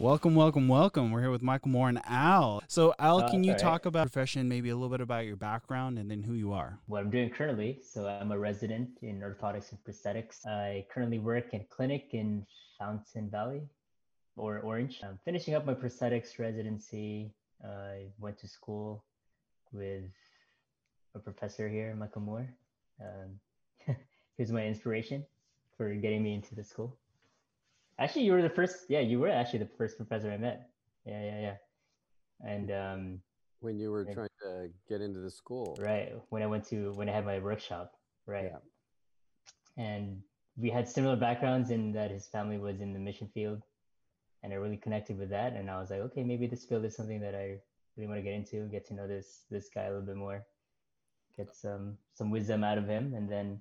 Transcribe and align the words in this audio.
Welcome, 0.00 0.36
welcome, 0.36 0.68
welcome. 0.68 1.10
We're 1.10 1.22
here 1.22 1.30
with 1.32 1.42
Michael 1.42 1.70
Moore 1.70 1.88
and 1.88 2.00
Al. 2.06 2.62
So, 2.68 2.94
Al, 3.00 3.18
Uh, 3.18 3.30
can 3.30 3.42
you 3.42 3.50
right. 3.50 3.60
talk 3.60 3.84
about 3.84 4.02
profession, 4.12 4.48
maybe 4.48 4.68
a 4.68 4.74
little 4.76 4.90
bit 4.90 5.00
about 5.00 5.26
your 5.26 5.34
background 5.34 5.98
and 5.98 6.08
then 6.08 6.22
who 6.22 6.34
you 6.34 6.52
are? 6.52 6.78
What 6.86 7.00
I'm 7.00 7.10
doing 7.10 7.30
currently, 7.30 7.80
so 7.82 8.06
I'm 8.06 8.30
a 8.30 8.38
resident 8.38 8.90
in 9.02 9.22
orthotics 9.22 9.72
and 9.72 9.82
prosthetics. 9.82 10.46
I 10.46 10.86
currently 10.88 11.18
work 11.18 11.52
in 11.52 11.62
a 11.62 11.64
clinic 11.64 12.10
in 12.12 12.46
Fountain 12.78 13.28
Valley 13.28 13.68
or 14.36 14.60
Orange. 14.60 15.00
I'm 15.02 15.18
finishing 15.24 15.54
up 15.54 15.66
my 15.66 15.74
prosthetics 15.74 16.38
residency. 16.38 17.32
I 17.64 18.06
went 18.20 18.38
to 18.38 18.46
school 18.46 19.02
with 19.72 20.04
a 21.16 21.18
professor 21.18 21.68
here, 21.68 21.96
Michael 21.96 22.22
Moore. 22.22 22.48
Um, 23.00 23.40
he 24.36 24.42
was 24.44 24.52
my 24.52 24.64
inspiration 24.64 25.26
for 25.76 25.92
getting 25.94 26.22
me 26.22 26.34
into 26.34 26.54
the 26.54 26.62
school. 26.62 26.96
Actually, 27.98 28.22
you 28.22 28.32
were 28.32 28.42
the 28.42 28.50
first. 28.50 28.86
Yeah, 28.88 29.00
you 29.00 29.18
were 29.18 29.28
actually 29.28 29.60
the 29.60 29.70
first 29.76 29.96
professor 29.96 30.30
I 30.30 30.36
met. 30.36 30.70
Yeah, 31.04 31.22
yeah, 31.24 31.40
yeah. 31.40 31.56
And 32.44 32.70
um, 32.70 33.22
when 33.60 33.78
you 33.78 33.90
were 33.90 34.04
Yeah. 34.04 34.14
trying 34.14 34.28
to 34.42 34.70
get 34.88 35.00
into 35.00 35.20
the 35.20 35.30
school. 35.30 35.74
right 35.80 36.12
when 36.30 36.42
I 36.42 36.46
went 36.46 36.64
to 36.68 36.92
when 36.94 37.08
I 37.08 37.12
had 37.12 37.24
my 37.24 37.38
workshop, 37.40 37.92
right? 38.26 38.52
Yeah. 38.52 38.58
And 39.76 40.22
we 40.56 40.70
had 40.70 40.88
similar 40.88 41.16
backgrounds 41.16 41.70
in 41.70 41.92
that 41.92 42.10
his 42.10 42.26
family 42.26 42.58
was 42.58 42.80
in 42.80 42.92
the 42.92 42.98
mission 42.98 43.28
field, 43.28 43.62
and 44.42 44.52
I 44.52 44.56
really 44.56 44.76
connected 44.76 45.18
with 45.18 45.30
that. 45.30 45.54
And 45.54 45.70
I 45.70 45.78
was 45.80 45.90
like, 45.90 46.00
okay, 46.00 46.22
maybe 46.22 46.46
this 46.46 46.64
field 46.64 46.84
is 46.84 46.94
something 46.96 47.20
that 47.20 47.34
I 47.34 47.58
really 47.96 48.08
want 48.08 48.18
to 48.18 48.22
get 48.22 48.34
into, 48.34 48.66
get 48.68 48.86
to 48.88 48.94
know 48.94 49.08
this 49.08 49.44
this 49.50 49.68
guy 49.68 49.84
a 49.84 49.90
little 49.90 50.06
bit 50.06 50.16
more, 50.16 50.46
get 51.36 51.54
some 51.54 51.98
some 52.14 52.30
wisdom 52.30 52.62
out 52.62 52.78
of 52.78 52.86
him. 52.86 53.14
And 53.14 53.28
then 53.30 53.60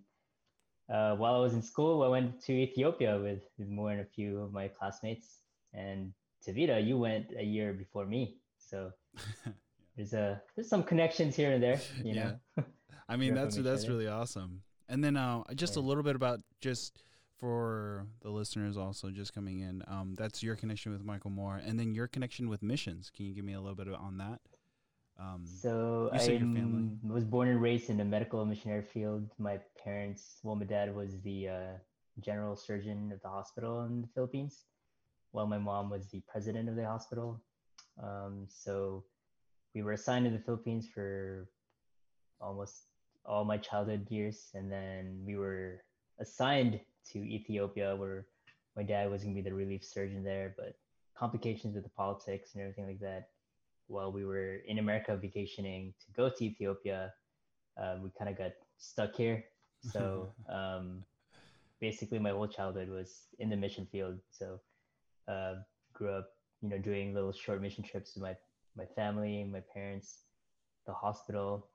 uh, 0.90 1.16
while 1.16 1.36
I 1.36 1.40
was 1.40 1.54
in 1.54 1.62
school, 1.62 2.04
I 2.04 2.08
went 2.08 2.42
to 2.44 2.54
Ethiopia 2.54 3.20
with, 3.20 3.42
with 3.58 3.68
Moore 3.68 3.92
and 3.92 4.02
a 4.02 4.06
few 4.06 4.40
of 4.40 4.54
my 4.54 4.68
classmates. 4.68 5.40
And 5.74 6.14
Tavita, 6.46 6.86
you 6.86 6.98
went 6.98 7.28
a 7.38 7.44
year 7.44 7.74
before 7.74 8.06
me, 8.06 8.38
so 8.58 8.92
there's 9.96 10.14
a 10.14 10.42
there's 10.56 10.70
some 10.70 10.84
connections 10.84 11.36
here 11.36 11.52
and 11.52 11.62
there, 11.62 11.82
you 12.04 12.16
know. 12.16 12.40
I 13.10 13.16
mean, 13.18 13.34
that's 13.34 13.58
that's 13.58 13.84
other. 13.84 13.94
really 13.94 14.08
awesome. 14.08 14.62
And 14.88 15.04
then 15.04 15.18
uh, 15.18 15.44
just 15.56 15.76
a 15.76 15.82
little 15.82 16.04
bit 16.04 16.16
about 16.16 16.40
just 16.62 17.04
for 17.38 18.08
the 18.22 18.30
listeners 18.30 18.78
also 18.78 19.10
just 19.10 19.34
coming 19.34 19.60
in. 19.60 19.84
Um, 19.88 20.16
that's 20.18 20.42
your 20.42 20.56
connection 20.56 20.92
with 20.94 21.04
Michael 21.04 21.32
Moore, 21.32 21.62
and 21.64 21.78
then 21.78 21.94
your 21.94 22.08
connection 22.08 22.50
with 22.50 22.64
missions. 22.64 23.12
Can 23.16 23.26
you 23.26 23.34
give 23.34 23.46
me 23.46 23.54
a 23.54 23.60
little 23.60 23.76
bit 23.76 23.88
on 23.94 24.18
that? 24.20 24.40
Um, 25.20 25.46
So 25.46 26.10
I 26.14 26.18
said 26.18 26.42
your 26.42 26.54
family. 26.54 26.90
was 27.04 27.24
born 27.24 27.48
and 27.48 27.62
raised 27.62 27.90
in 27.90 27.98
the 27.98 28.06
medical 28.06 28.46
missionary 28.46 28.84
field. 28.84 29.30
My 29.40 29.60
parents, 29.84 30.40
well, 30.44 30.56
my 30.56 30.66
dad 30.66 30.94
was 30.96 31.20
the 31.22 31.50
uh, 31.50 31.74
general 32.20 32.56
surgeon 32.56 33.12
of 33.12 33.22
the 33.22 33.30
hospital 33.30 33.86
in 33.86 34.02
the 34.02 34.08
Philippines, 34.08 34.66
while 35.32 35.48
my 35.48 35.58
mom 35.58 35.90
was 35.90 36.08
the 36.10 36.22
president 36.28 36.70
of 36.70 36.76
the 36.76 36.86
hospital. 36.86 37.42
Um, 38.02 38.46
so 38.48 39.04
we 39.74 39.82
were 39.82 39.94
assigned 39.94 40.26
to 40.26 40.32
the 40.32 40.44
Philippines 40.44 40.88
for 40.94 41.50
almost 42.40 42.84
all 43.26 43.44
my 43.44 43.58
childhood 43.58 44.08
years, 44.10 44.52
and 44.54 44.72
then 44.72 45.24
we 45.26 45.36
were 45.36 45.84
assigned 46.20 46.80
to 47.12 47.20
Ethiopia, 47.20 47.96
where 47.96 48.28
my 48.76 48.84
dad 48.84 49.10
was 49.10 49.24
going 49.24 49.36
to 49.36 49.42
be 49.42 49.50
the 49.50 49.56
relief 49.56 49.84
surgeon 49.84 50.24
there, 50.24 50.54
but 50.56 50.78
complications 51.16 51.74
with 51.74 51.84
the 51.84 51.90
politics 51.90 52.54
and 52.54 52.62
everything 52.62 52.86
like 52.86 53.00
that 53.00 53.30
while 53.88 54.12
we 54.12 54.26
were 54.26 54.58
in 54.68 54.80
America 54.80 55.18
vacationing 55.18 55.94
to 56.00 56.12
go 56.12 56.30
to 56.30 56.46
Ethiopia, 56.46 57.14
uh, 57.82 57.96
we 58.02 58.10
kind 58.18 58.30
of 58.30 58.38
got 58.38 58.52
stuck 58.78 59.16
here. 59.16 59.44
So 59.94 60.34
um, 60.50 61.04
basically, 61.80 62.18
my 62.20 62.32
whole 62.32 62.48
childhood 62.48 62.90
was 62.90 63.28
in 63.38 63.50
the 63.50 63.56
mission 63.56 63.88
field. 63.92 64.18
So 64.32 64.60
uh, 65.28 65.56
grew 65.94 66.10
up, 66.10 66.30
you 66.62 66.70
know, 66.70 66.80
doing 66.80 67.14
little 67.14 67.32
short 67.32 67.62
mission 67.62 67.84
trips 67.84 68.16
with 68.16 68.24
my 68.24 68.36
my 68.76 68.86
family, 68.96 69.44
my 69.44 69.62
parents, 69.74 70.24
the 70.86 70.94
hospital, 70.94 71.68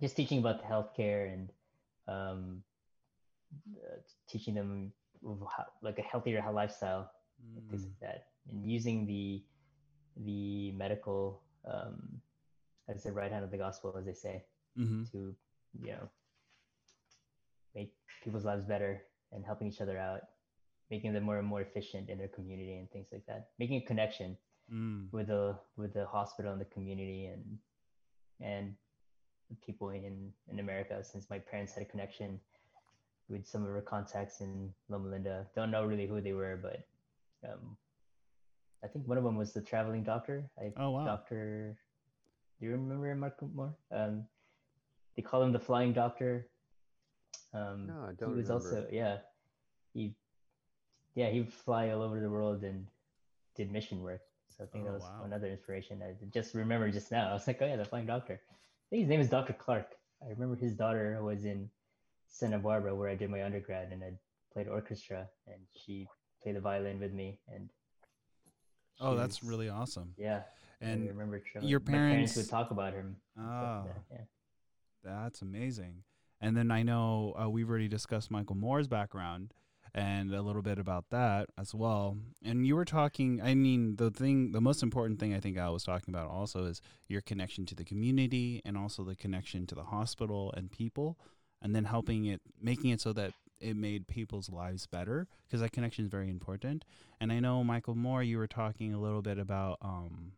just 0.00 0.16
teaching 0.16 0.38
about 0.38 0.60
the 0.60 0.66
healthcare 0.66 1.32
and 1.32 1.50
um, 2.08 2.62
uh, 3.76 3.96
teaching 4.28 4.54
them 4.54 4.92
how, 5.24 5.64
like 5.82 5.98
a 5.98 6.02
healthier 6.02 6.42
lifestyle 6.52 7.10
things 7.68 7.82
mm, 7.82 7.86
like 7.86 8.00
that, 8.00 8.26
and 8.50 8.64
using 8.64 9.06
the 9.06 9.42
the 10.24 10.72
medical 10.72 11.42
um, 11.66 12.20
as 12.88 13.02
the 13.02 13.12
right 13.12 13.30
hand 13.32 13.44
of 13.44 13.50
the 13.50 13.58
gospel, 13.58 13.94
as 13.98 14.04
they 14.06 14.12
say, 14.14 14.44
mhm. 14.78 15.10
to 15.12 15.34
you 15.80 15.92
know 15.92 16.08
make 17.74 17.92
people's 18.22 18.44
lives 18.44 18.64
better 18.64 19.02
and 19.32 19.44
helping 19.44 19.68
each 19.68 19.80
other 19.80 19.98
out, 19.98 20.20
making 20.90 21.12
them 21.12 21.24
more 21.24 21.38
and 21.38 21.46
more 21.46 21.60
efficient 21.60 22.08
in 22.08 22.18
their 22.18 22.28
community 22.28 22.76
and 22.78 22.90
things 22.90 23.08
like 23.12 23.26
that, 23.26 23.50
making 23.58 23.76
a 23.76 23.86
connection 23.86 24.36
Mm. 24.72 25.12
with 25.12 25.28
the 25.28 25.56
with 25.76 25.92
the 25.94 26.06
hospital 26.06 26.50
and 26.50 26.60
the 26.60 26.64
community 26.74 27.26
and 27.26 27.58
and 28.40 28.74
the 29.48 29.54
people 29.64 29.90
in 29.90 30.32
in 30.50 30.58
America. 30.58 31.04
Since 31.04 31.30
my 31.30 31.38
parents 31.38 31.72
had 31.74 31.84
a 31.84 31.86
connection 31.86 32.40
with 33.28 33.46
some 33.46 33.62
of 33.62 33.70
our 33.70 33.80
contacts 33.80 34.40
in 34.40 34.74
Loma 34.88 35.08
Linda, 35.08 35.46
don't 35.54 35.70
know 35.70 35.84
really 35.86 36.08
who 36.08 36.20
they 36.20 36.32
were, 36.32 36.56
but 36.60 36.82
um, 37.48 37.76
I 38.86 38.88
think 38.88 39.08
one 39.08 39.18
of 39.18 39.24
them 39.24 39.36
was 39.36 39.52
the 39.52 39.60
traveling 39.60 40.04
doctor. 40.04 40.48
I, 40.56 40.72
Oh, 40.78 40.90
wow. 40.90 41.04
Doctor, 41.04 41.76
do 42.58 42.66
you 42.66 42.72
remember 42.72 43.12
Mark 43.16 43.42
Moore? 43.42 43.74
Um, 43.90 44.24
they 45.16 45.22
call 45.22 45.42
him 45.42 45.52
the 45.52 45.58
flying 45.58 45.92
doctor. 45.92 46.46
Um, 47.52 47.88
No, 47.88 48.06
I 48.06 48.10
he 48.10 48.16
don't 48.16 48.36
was 48.36 48.46
remember. 48.46 48.52
also 48.54 48.86
yeah, 48.92 49.18
he 49.92 50.14
yeah 51.14 51.30
he 51.30 51.40
would 51.40 51.52
fly 51.52 51.90
all 51.90 52.02
over 52.02 52.20
the 52.20 52.30
world 52.30 52.62
and 52.62 52.86
did 53.56 53.72
mission 53.72 54.02
work. 54.02 54.20
So 54.56 54.64
I 54.64 54.66
think 54.68 54.84
Oh, 54.84 54.86
that 54.88 54.94
was 54.94 55.02
wow. 55.02 55.24
another 55.24 55.48
inspiration. 55.48 56.00
I 56.02 56.14
just 56.32 56.54
remember 56.54 56.88
just 56.90 57.10
now. 57.10 57.30
I 57.30 57.32
was 57.32 57.46
like, 57.46 57.58
oh 57.60 57.66
yeah, 57.66 57.76
the 57.76 57.84
flying 57.84 58.06
doctor. 58.06 58.40
I 58.50 58.86
think 58.90 59.00
his 59.00 59.08
name 59.08 59.20
is 59.20 59.28
Dr. 59.28 59.52
Clark. 59.52 59.96
I 60.22 60.28
remember 60.30 60.54
his 60.56 60.74
daughter 60.74 61.18
was 61.22 61.44
in 61.44 61.68
Santa 62.28 62.58
Barbara 62.58 62.94
where 62.94 63.08
I 63.10 63.16
did 63.16 63.30
my 63.30 63.42
undergrad 63.42 63.90
and 63.92 64.02
I 64.04 64.12
played 64.52 64.68
orchestra 64.68 65.26
and 65.46 65.60
she 65.74 66.06
played 66.42 66.56
the 66.56 66.60
violin 66.60 67.00
with 67.00 67.12
me 67.12 67.38
and 67.52 67.68
Oh, 69.00 69.12
she 69.14 69.18
that's 69.18 69.42
really 69.42 69.68
awesome. 69.68 70.14
yeah. 70.16 70.42
I 70.80 70.84
And 70.84 71.08
remember 71.08 71.38
tra- 71.40 71.64
your 71.64 71.80
parents 71.80 72.34
parents- 72.34 72.36
would 72.36 72.48
talk 72.50 72.70
about 72.70 72.92
him. 72.92 73.16
Oh, 73.38 73.42
stuff 73.42 73.86
ah, 73.88 74.04
yeah. 74.12 74.18
That's 75.04 75.40
amazing. 75.42 76.02
And 76.40 76.56
then 76.56 76.70
I 76.70 76.82
know 76.82 77.34
uh, 77.40 77.48
we've 77.48 77.68
already 77.68 77.88
discussed 77.88 78.30
Michael 78.30 78.56
Moore's 78.56 78.88
background 78.88 79.54
and 79.94 80.34
a 80.34 80.42
little 80.42 80.60
bit 80.60 80.78
about 80.78 81.06
that 81.10 81.48
as 81.56 81.74
well. 81.74 82.18
And 82.44 82.66
you 82.66 82.76
were 82.76 82.84
talking, 82.84 83.40
I 83.42 83.54
mean, 83.54 83.96
the 83.96 84.10
thing, 84.10 84.52
the 84.52 84.60
most 84.60 84.82
important 84.82 85.18
thing 85.18 85.32
I 85.32 85.40
think 85.40 85.56
I 85.58 85.70
was 85.70 85.84
talking 85.84 86.12
about 86.14 86.28
also 86.28 86.64
is 86.66 86.82
your 87.08 87.22
connection 87.22 87.64
to 87.66 87.74
the 87.74 87.84
community 87.84 88.60
and 88.66 88.76
also 88.76 89.02
the 89.04 89.16
connection 89.16 89.66
to 89.68 89.74
the 89.74 89.84
hospital 89.84 90.52
and 90.56 90.70
people, 90.70 91.18
and 91.62 91.74
then 91.74 91.84
helping 91.84 92.26
it, 92.26 92.42
making 92.60 92.90
it 92.90 93.00
so 93.00 93.14
that 93.14 93.32
it 93.60 93.76
made 93.76 94.06
people's 94.06 94.50
lives 94.50 94.86
better 94.86 95.26
because 95.46 95.60
that 95.60 95.72
connection 95.72 96.04
is 96.04 96.10
very 96.10 96.28
important. 96.28 96.84
And 97.20 97.32
I 97.32 97.40
know, 97.40 97.64
Michael 97.64 97.94
Moore, 97.94 98.22
you 98.22 98.38
were 98.38 98.46
talking 98.46 98.92
a 98.92 99.00
little 99.00 99.22
bit 99.22 99.38
about, 99.38 99.78
um, 99.80 100.32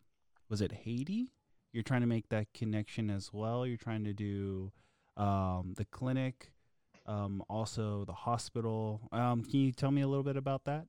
was 0.49 0.61
it 0.61 0.73
Haiti? 0.73 1.33
You're 1.73 1.83
trying 1.83 2.01
to 2.03 2.07
make 2.07 2.29
that 2.31 2.47
connection 2.55 3.11
as 3.11 3.33
well. 3.33 3.67
You're 3.67 3.77
trying 3.77 4.05
to 4.05 4.13
do 4.13 4.73
um, 5.17 5.75
the 5.77 5.85
clinic, 5.85 6.53
um, 7.07 7.43
also 7.49 8.05
the 8.05 8.13
hospital. 8.13 9.01
Um, 9.13 9.43
can 9.43 9.61
you 9.61 9.73
tell 9.73 9.91
me 9.91 10.03
a 10.03 10.09
little 10.09 10.23
bit 10.23 10.37
about 10.37 10.65
that? 10.65 10.87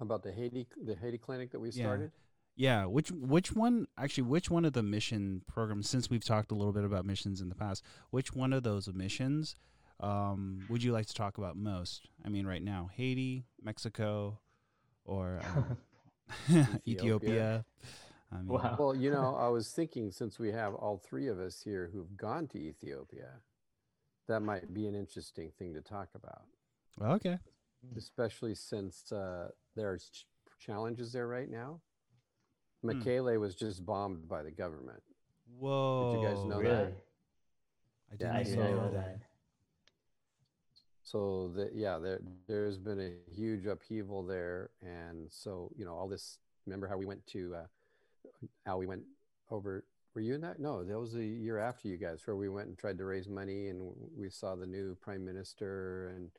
About 0.00 0.22
the 0.22 0.32
Haiti 0.32 0.66
the 0.82 0.94
Haiti 0.94 1.18
clinic 1.18 1.50
that 1.52 1.60
we 1.60 1.68
Yeah. 1.68 1.84
started? 1.84 2.12
Yeah, 2.56 2.86
which 2.86 3.10
which 3.12 3.52
one 3.54 3.86
actually 3.96 4.24
which 4.24 4.50
one 4.50 4.64
of 4.64 4.72
the 4.72 4.82
mission 4.82 5.42
programs 5.46 5.88
since 5.88 6.10
we've 6.10 6.24
talked 6.24 6.50
a 6.50 6.54
little 6.54 6.72
bit 6.72 6.84
about 6.84 7.04
missions 7.06 7.40
in 7.40 7.48
the 7.48 7.54
past, 7.54 7.82
which 8.10 8.34
one 8.34 8.52
of 8.52 8.62
those 8.62 8.92
missions 8.92 9.56
um, 10.00 10.64
would 10.68 10.82
you 10.82 10.92
like 10.92 11.06
to 11.06 11.14
talk 11.14 11.38
about 11.38 11.56
most? 11.56 12.08
I 12.24 12.28
mean 12.28 12.46
right 12.46 12.62
now, 12.62 12.90
Haiti, 12.94 13.44
Mexico, 13.62 14.38
or 15.04 15.40
um, 15.44 15.76
Ethiopia. 16.86 16.86
Ethiopia. 16.86 17.64
I 18.32 18.42
mean, 18.42 18.48
Wow. 18.48 18.76
Well, 18.78 18.94
you 18.94 19.10
know, 19.10 19.34
I 19.36 19.48
was 19.48 19.70
thinking 19.72 20.10
since 20.12 20.38
we 20.38 20.52
have 20.52 20.74
all 20.74 20.98
three 20.98 21.28
of 21.28 21.38
us 21.38 21.62
here 21.62 21.90
who've 21.92 22.16
gone 22.16 22.46
to 22.48 22.58
Ethiopia, 22.58 23.40
that 24.28 24.40
might 24.40 24.72
be 24.72 24.86
an 24.86 24.94
interesting 24.94 25.50
thing 25.58 25.74
to 25.74 25.80
talk 25.80 26.08
about, 26.14 26.42
Okay. 27.00 27.38
especially 27.96 28.54
since 28.54 29.10
uh, 29.12 29.48
there's 29.76 30.10
ch- 30.10 30.26
challenges 30.58 31.12
there 31.12 31.26
right 31.26 31.50
now. 31.50 31.80
Hmm. 32.82 32.90
Mekele 32.90 33.38
was 33.40 33.54
just 33.54 33.84
bombed 33.84 34.28
by 34.28 34.42
the 34.42 34.50
government. 34.50 35.02
Whoa. 35.58 36.10
Did 36.12 36.20
you 36.22 36.28
guys 36.28 36.44
know 36.44 36.62
that? 36.62 36.92
I 38.12 38.16
didn't 38.16 38.36
I 38.36 38.42
Yeah, 38.42 38.44
did 38.44 38.58
know 38.58 38.70
not 38.70 38.92
know 38.92 38.92
that. 38.92 39.18
That. 41.10 41.18
So 41.18 41.50
the, 41.54 41.70
yeah, 41.74 41.98
there 41.98 42.20
there's 42.48 42.78
been 42.78 43.00
a 43.00 43.32
huge 43.34 43.66
upheaval 43.66 44.24
there, 44.24 44.70
and 44.82 45.26
so 45.30 45.70
you 45.76 45.84
know 45.84 45.94
all 45.94 46.08
this. 46.08 46.38
Remember 46.66 46.88
how 46.88 46.98
we 46.98 47.06
went 47.06 47.26
to 47.28 47.54
uh, 47.56 48.48
how 48.66 48.78
we 48.78 48.86
went 48.86 49.02
over? 49.50 49.84
Were 50.14 50.20
you 50.20 50.34
in 50.34 50.40
that? 50.40 50.58
No, 50.58 50.84
that 50.84 50.98
was 50.98 51.14
a 51.14 51.24
year 51.24 51.58
after 51.58 51.88
you 51.88 51.96
guys, 51.96 52.20
where 52.24 52.36
we 52.36 52.48
went 52.48 52.68
and 52.68 52.78
tried 52.78 52.98
to 52.98 53.04
raise 53.04 53.28
money, 53.28 53.68
and 53.68 53.92
we 54.16 54.28
saw 54.28 54.56
the 54.56 54.66
new 54.66 54.96
prime 55.00 55.24
minister, 55.24 56.12
and 56.16 56.30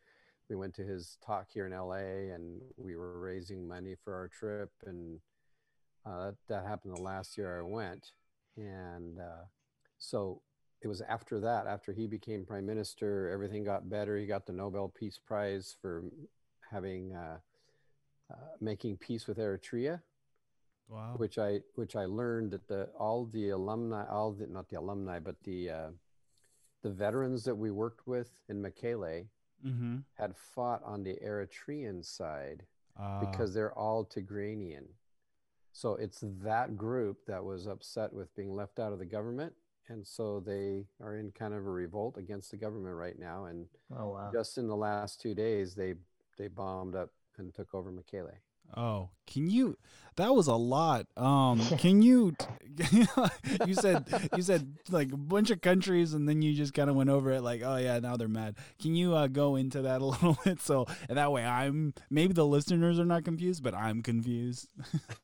we 0.50 0.56
went 0.56 0.74
to 0.76 0.84
his 0.84 1.18
talk 1.26 1.48
here 1.54 1.66
in 1.66 1.72
LA, 1.72 2.34
and 2.34 2.62
we 2.78 2.96
were 2.96 3.20
raising 3.20 3.68
money 3.68 3.96
for 4.04 4.14
our 4.14 4.28
trip, 4.28 4.72
and 4.86 5.20
uh, 6.06 6.26
that, 6.26 6.36
that 6.50 6.66
happened 6.66 6.98
the 6.98 7.02
last 7.02 7.38
year 7.38 7.60
I 7.60 7.64
went, 7.64 8.12
and 8.58 9.20
uh, 9.20 9.46
so 9.98 10.42
it 10.82 10.88
was 10.88 11.02
after 11.02 11.40
that, 11.40 11.68
after 11.68 11.94
he 11.94 12.08
became 12.08 12.46
prime 12.46 12.66
minister, 12.66 13.30
everything 13.30 13.64
got 13.64 13.90
better. 13.90 14.18
He 14.18 14.26
got 14.26 14.46
the 14.46 14.54
Nobel 14.54 14.90
Peace 14.90 15.20
Prize 15.24 15.76
for 15.82 16.04
having 16.70 17.14
uh, 17.14 17.38
uh, 18.32 18.36
making 18.60 18.98
peace 18.98 19.28
with 19.28 19.38
Eritrea, 19.38 20.02
Wow. 20.90 21.14
which 21.18 21.38
I 21.38 21.62
which 21.76 21.96
I 21.96 22.06
learned 22.06 22.52
that 22.52 22.68
the 22.68 22.90
all 22.98 23.26
the 23.26 23.50
alumni, 23.52 24.06
all 24.10 24.32
the 24.34 24.48
not 24.48 24.68
the 24.70 24.80
alumni, 24.80 25.20
but 25.20 25.36
the 25.44 25.70
uh, 25.70 25.90
the 26.82 26.90
veterans 26.90 27.44
that 27.46 27.56
we 27.56 27.72
worked 27.72 28.08
with 28.08 28.30
in 28.50 28.62
Mekele 28.62 29.28
mm-hmm. 29.66 29.98
had 30.16 30.36
fought 30.36 30.82
on 30.84 31.04
the 31.04 31.18
Eritrean 31.24 32.04
side 32.04 32.66
Uh, 33.00 33.20
because 33.26 33.54
they're 33.54 33.78
all 33.78 34.04
Tigranian. 34.06 34.88
So 35.72 35.96
it's 35.96 36.22
that 36.44 36.76
group 36.76 37.26
that 37.26 37.44
was 37.44 37.68
upset 37.68 38.12
with 38.12 38.36
being 38.36 38.54
left 38.54 38.80
out 38.80 38.92
of 38.92 39.00
the 39.00 39.06
government. 39.06 39.54
And 39.90 40.08
so 40.08 40.40
they 40.40 40.88
are 41.02 41.18
in 41.18 41.32
kind 41.32 41.54
of 41.54 41.66
a 41.66 41.70
revolt 41.70 42.18
against 42.18 42.52
the 42.52 42.58
government 42.58 42.96
right 42.96 43.18
now. 43.20 43.46
And 43.46 43.68
Oh 43.92 44.10
wow. 44.10 44.36
just 44.36 44.58
in 44.58 44.68
the 44.68 44.76
last 44.76 45.22
two 45.22 45.36
days, 45.36 45.76
they 45.76 45.96
they 46.38 46.48
bombed 46.48 46.96
up 46.96 47.12
and 47.38 47.54
took 47.54 47.74
over 47.76 47.92
Mekele. 47.92 48.36
Oh, 48.76 49.10
can 49.28 49.50
you? 49.50 49.78
That 50.18 50.36
was 50.36 50.48
a 50.48 50.56
lot. 50.56 51.08
Um, 51.16 51.60
can 51.78 52.02
you? 52.02 52.36
you 53.66 53.74
said 53.74 54.06
you 54.36 54.42
said 54.44 54.76
like 54.90 55.12
a 55.12 55.18
bunch 55.18 55.52
of 55.52 55.62
countries, 55.62 56.14
and 56.14 56.28
then 56.28 56.42
you 56.42 56.54
just 56.54 56.74
kind 56.74 56.90
of 56.90 56.96
went 56.96 57.10
over 57.10 57.32
it 57.32 57.42
like, 57.42 57.62
oh 57.64 57.78
yeah, 57.78 58.00
now 58.00 58.18
they're 58.18 58.28
mad. 58.28 58.56
Can 58.82 58.96
you 58.96 59.16
uh, 59.16 59.28
go 59.28 59.56
into 59.56 59.82
that 59.84 60.02
a 60.02 60.06
little 60.14 60.38
bit 60.44 60.60
so 60.60 60.86
and 61.10 61.18
that 61.18 61.32
way 61.32 61.46
I'm 61.46 61.94
maybe 62.10 62.34
the 62.34 62.46
listeners 62.46 63.00
are 63.00 63.06
not 63.06 63.24
confused, 63.24 63.64
but 63.64 63.74
I'm 63.74 64.02
confused. 64.02 64.68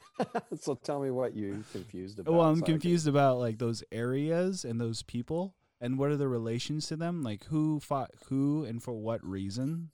so 0.62 0.76
tell 0.76 1.02
me 1.02 1.12
what 1.12 1.36
you 1.36 1.64
confused 1.72 2.20
about. 2.20 2.34
well, 2.34 2.48
I'm 2.48 2.58
so 2.58 2.64
I 2.64 2.66
can- 2.66 2.74
confused 2.76 3.08
about 3.08 3.40
like 3.40 3.60
those 3.60 3.84
areas 3.92 4.64
and 4.66 4.80
those 4.80 5.04
people, 5.04 5.54
and 5.82 5.98
what 6.00 6.12
are 6.12 6.18
the 6.18 6.28
relations 6.30 6.88
to 6.88 6.96
them? 6.96 7.24
Like 7.24 7.46
who 7.46 7.80
fought 7.80 8.12
who 8.30 8.64
and 8.66 8.82
for 8.82 8.94
what 8.94 9.26
reason? 9.26 9.90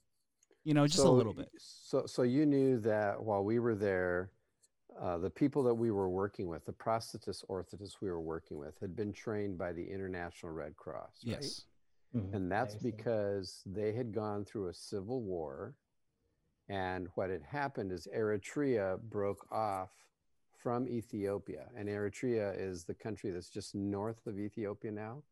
You 0.63 0.73
know, 0.73 0.87
just 0.87 1.03
a 1.03 1.09
little 1.09 1.33
bit. 1.33 1.49
So, 1.57 2.05
so 2.05 2.21
you 2.23 2.45
knew 2.45 2.79
that 2.79 3.21
while 3.21 3.43
we 3.43 3.59
were 3.59 3.75
there, 3.75 4.31
uh, 4.99 5.17
the 5.17 5.29
people 5.29 5.63
that 5.63 5.73
we 5.73 5.91
were 5.91 6.09
working 6.09 6.47
with, 6.47 6.65
the 6.65 6.71
prosthetist 6.73 7.43
orthotists 7.49 7.95
we 8.01 8.09
were 8.09 8.21
working 8.21 8.57
with, 8.57 8.79
had 8.79 8.95
been 8.95 9.11
trained 9.11 9.57
by 9.57 9.73
the 9.73 9.83
International 9.83 10.51
Red 10.51 10.75
Cross. 10.77 11.23
right? 11.25 11.37
Yes. 11.41 11.65
Mhm. 12.15 12.33
And 12.33 12.51
that's 12.51 12.75
because 12.75 13.63
they 13.65 13.91
had 13.91 14.13
gone 14.13 14.45
through 14.45 14.67
a 14.67 14.73
civil 14.73 15.21
war. 15.21 15.75
And 16.69 17.07
what 17.15 17.29
had 17.29 17.43
happened 17.43 17.91
is 17.91 18.07
Eritrea 18.15 19.01
broke 19.01 19.51
off 19.51 19.91
from 20.57 20.87
Ethiopia. 20.87 21.69
And 21.75 21.89
Eritrea 21.89 22.57
is 22.57 22.85
the 22.85 22.93
country 22.93 23.31
that's 23.31 23.49
just 23.49 23.75
north 23.75 24.25
of 24.27 24.39
Ethiopia 24.39 24.91
now. 24.91 25.23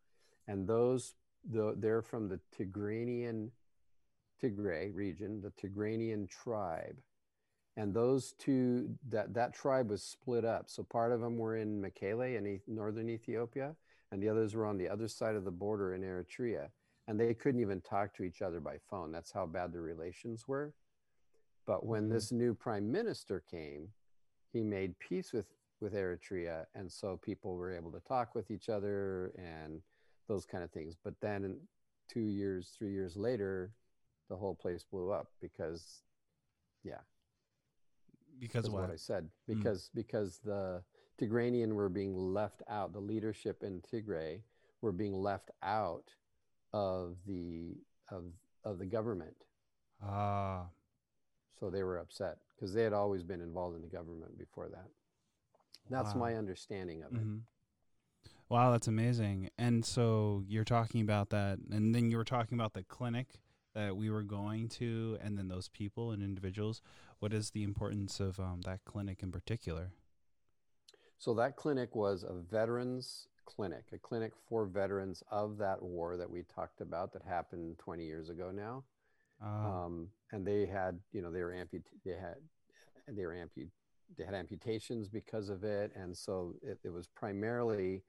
And 0.47 0.67
those, 0.67 1.13
the, 1.49 1.75
they're 1.77 2.01
from 2.01 2.27
the 2.27 2.39
Tigranian, 2.57 3.51
Tigray 4.41 4.93
region, 4.93 5.41
the 5.41 5.51
Tigranian 5.51 6.29
tribe. 6.29 6.97
And 7.77 7.93
those 7.93 8.33
two, 8.37 8.89
that, 9.09 9.33
that 9.33 9.53
tribe 9.53 9.89
was 9.89 10.03
split 10.03 10.43
up. 10.43 10.69
So 10.69 10.83
part 10.83 11.11
of 11.11 11.21
them 11.21 11.37
were 11.37 11.55
in 11.55 11.81
Mekele 11.81 12.37
in 12.37 12.45
e- 12.45 12.61
northern 12.67 13.09
Ethiopia, 13.09 13.75
and 14.11 14.21
the 14.21 14.27
others 14.29 14.55
were 14.55 14.65
on 14.65 14.77
the 14.77 14.89
other 14.89 15.07
side 15.07 15.35
of 15.35 15.45
the 15.45 15.51
border 15.51 15.93
in 15.93 16.01
Eritrea. 16.01 16.67
And 17.07 17.19
they 17.19 17.33
couldn't 17.33 17.61
even 17.61 17.81
talk 17.81 18.13
to 18.15 18.23
each 18.23 18.41
other 18.41 18.59
by 18.59 18.77
phone. 18.89 19.11
That's 19.11 19.31
how 19.31 19.45
bad 19.45 19.71
the 19.71 19.79
relations 19.79 20.47
were. 20.47 20.73
But 21.65 21.85
when 21.85 22.07
Mhm. 22.07 22.11
this 22.13 22.31
new 22.31 22.53
prime 22.53 22.91
minister 22.91 23.39
came, 23.39 23.93
he 24.51 24.63
made 24.63 24.99
peace 24.99 25.31
with, 25.31 25.47
with 25.79 25.93
Eritrea. 25.93 26.65
And 26.75 26.91
so 26.91 27.17
people 27.17 27.55
were 27.55 27.71
able 27.71 27.91
to 27.91 28.01
talk 28.01 28.35
with 28.35 28.51
each 28.51 28.67
other 28.67 29.27
and 29.37 29.81
those 30.27 30.45
kind 30.45 30.63
of 30.63 30.71
things. 30.71 30.95
But 31.01 31.19
then 31.21 31.67
two 32.09 32.21
years, 32.21 32.75
three 32.77 32.91
years 32.91 33.15
later, 33.15 33.71
the 34.31 34.37
whole 34.37 34.55
place 34.55 34.81
blew 34.89 35.11
up 35.11 35.27
because, 35.41 36.03
yeah, 36.85 37.01
Because 38.39 38.69
what? 38.69 38.83
what 38.83 38.89
I 38.89 38.95
said. 38.95 39.25
Mm. 39.25 39.57
Because 39.57 39.89
because 39.93 40.39
the 40.45 40.81
Tigranian 41.19 41.73
were 41.73 41.89
being 41.89 42.15
left 42.15 42.63
out, 42.69 42.93
the 42.93 43.01
leadership 43.01 43.61
in 43.61 43.81
Tigray 43.81 44.39
were 44.81 44.93
being 44.93 45.13
left 45.13 45.51
out 45.61 46.05
of 46.71 47.17
the 47.27 47.75
of 48.09 48.23
of 48.63 48.79
the 48.79 48.85
government. 48.85 49.35
Ah. 50.01 50.67
So 51.59 51.69
they 51.69 51.83
were 51.83 51.97
upset 51.97 52.37
because 52.55 52.73
they 52.73 52.83
had 52.83 52.93
always 52.93 53.23
been 53.23 53.41
involved 53.41 53.75
in 53.75 53.81
the 53.81 53.89
government 53.89 54.37
before 54.37 54.69
that. 54.69 54.87
That's 55.89 56.13
Wow. 56.15 56.21
my 56.21 56.35
understanding 56.35 57.03
of 57.03 57.13
it. 57.13 57.19
Mhm. 57.21 57.41
Wow, 58.47 58.71
that's 58.71 58.87
amazing. 58.87 59.49
And 59.57 59.85
so 59.85 60.43
you're 60.47 60.63
talking 60.63 61.01
about 61.01 61.29
that, 61.31 61.59
and 61.69 61.93
then 61.93 62.09
you 62.09 62.17
were 62.17 62.23
talking 62.25 62.57
about 62.57 62.73
the 62.73 62.83
clinic 62.83 63.41
that 63.73 63.95
we 63.95 64.09
were 64.09 64.23
going 64.23 64.67
to, 64.69 65.17
and 65.21 65.37
then 65.37 65.47
those 65.47 65.69
people 65.69 66.11
and 66.11 66.21
individuals. 66.21 66.81
What 67.19 67.33
is 67.33 67.51
the 67.51 67.63
importance 67.63 68.19
of 68.19 68.39
um, 68.39 68.61
that 68.65 68.83
clinic 68.85 69.21
in 69.21 69.31
particular? 69.31 69.91
So 71.17 71.33
that 71.35 71.55
clinic 71.55 71.95
was 71.95 72.23
a 72.23 72.33
veterans 72.33 73.27
clinic, 73.45 73.83
a 73.93 73.97
clinic 73.97 74.33
for 74.47 74.65
veterans 74.65 75.23
of 75.29 75.57
that 75.57 75.81
war 75.81 76.17
that 76.17 76.29
we 76.29 76.43
talked 76.43 76.81
about 76.81 77.13
that 77.13 77.23
happened 77.23 77.77
20 77.79 78.05
years 78.05 78.29
ago 78.29 78.51
now. 78.51 78.83
Ah, 79.41 79.85
um, 79.85 80.07
and 80.31 80.45
they 80.45 80.65
had 80.65 80.99
you 81.11 81.21
know 81.21 81.31
they 81.31 81.41
were 81.41 81.51
amput 81.51 81.83
they 82.05 82.11
had 82.11 82.35
they 83.07 83.25
were 83.25 83.33
ampu 83.33 83.67
they 84.17 84.23
had 84.23 84.35
amputations 84.35 85.09
because 85.09 85.49
of 85.49 85.63
it 85.63 85.91
and 85.95 86.15
so 86.15 86.53
it, 86.61 86.77
it 86.83 86.93
was 86.93 87.07
primarily 87.07 88.03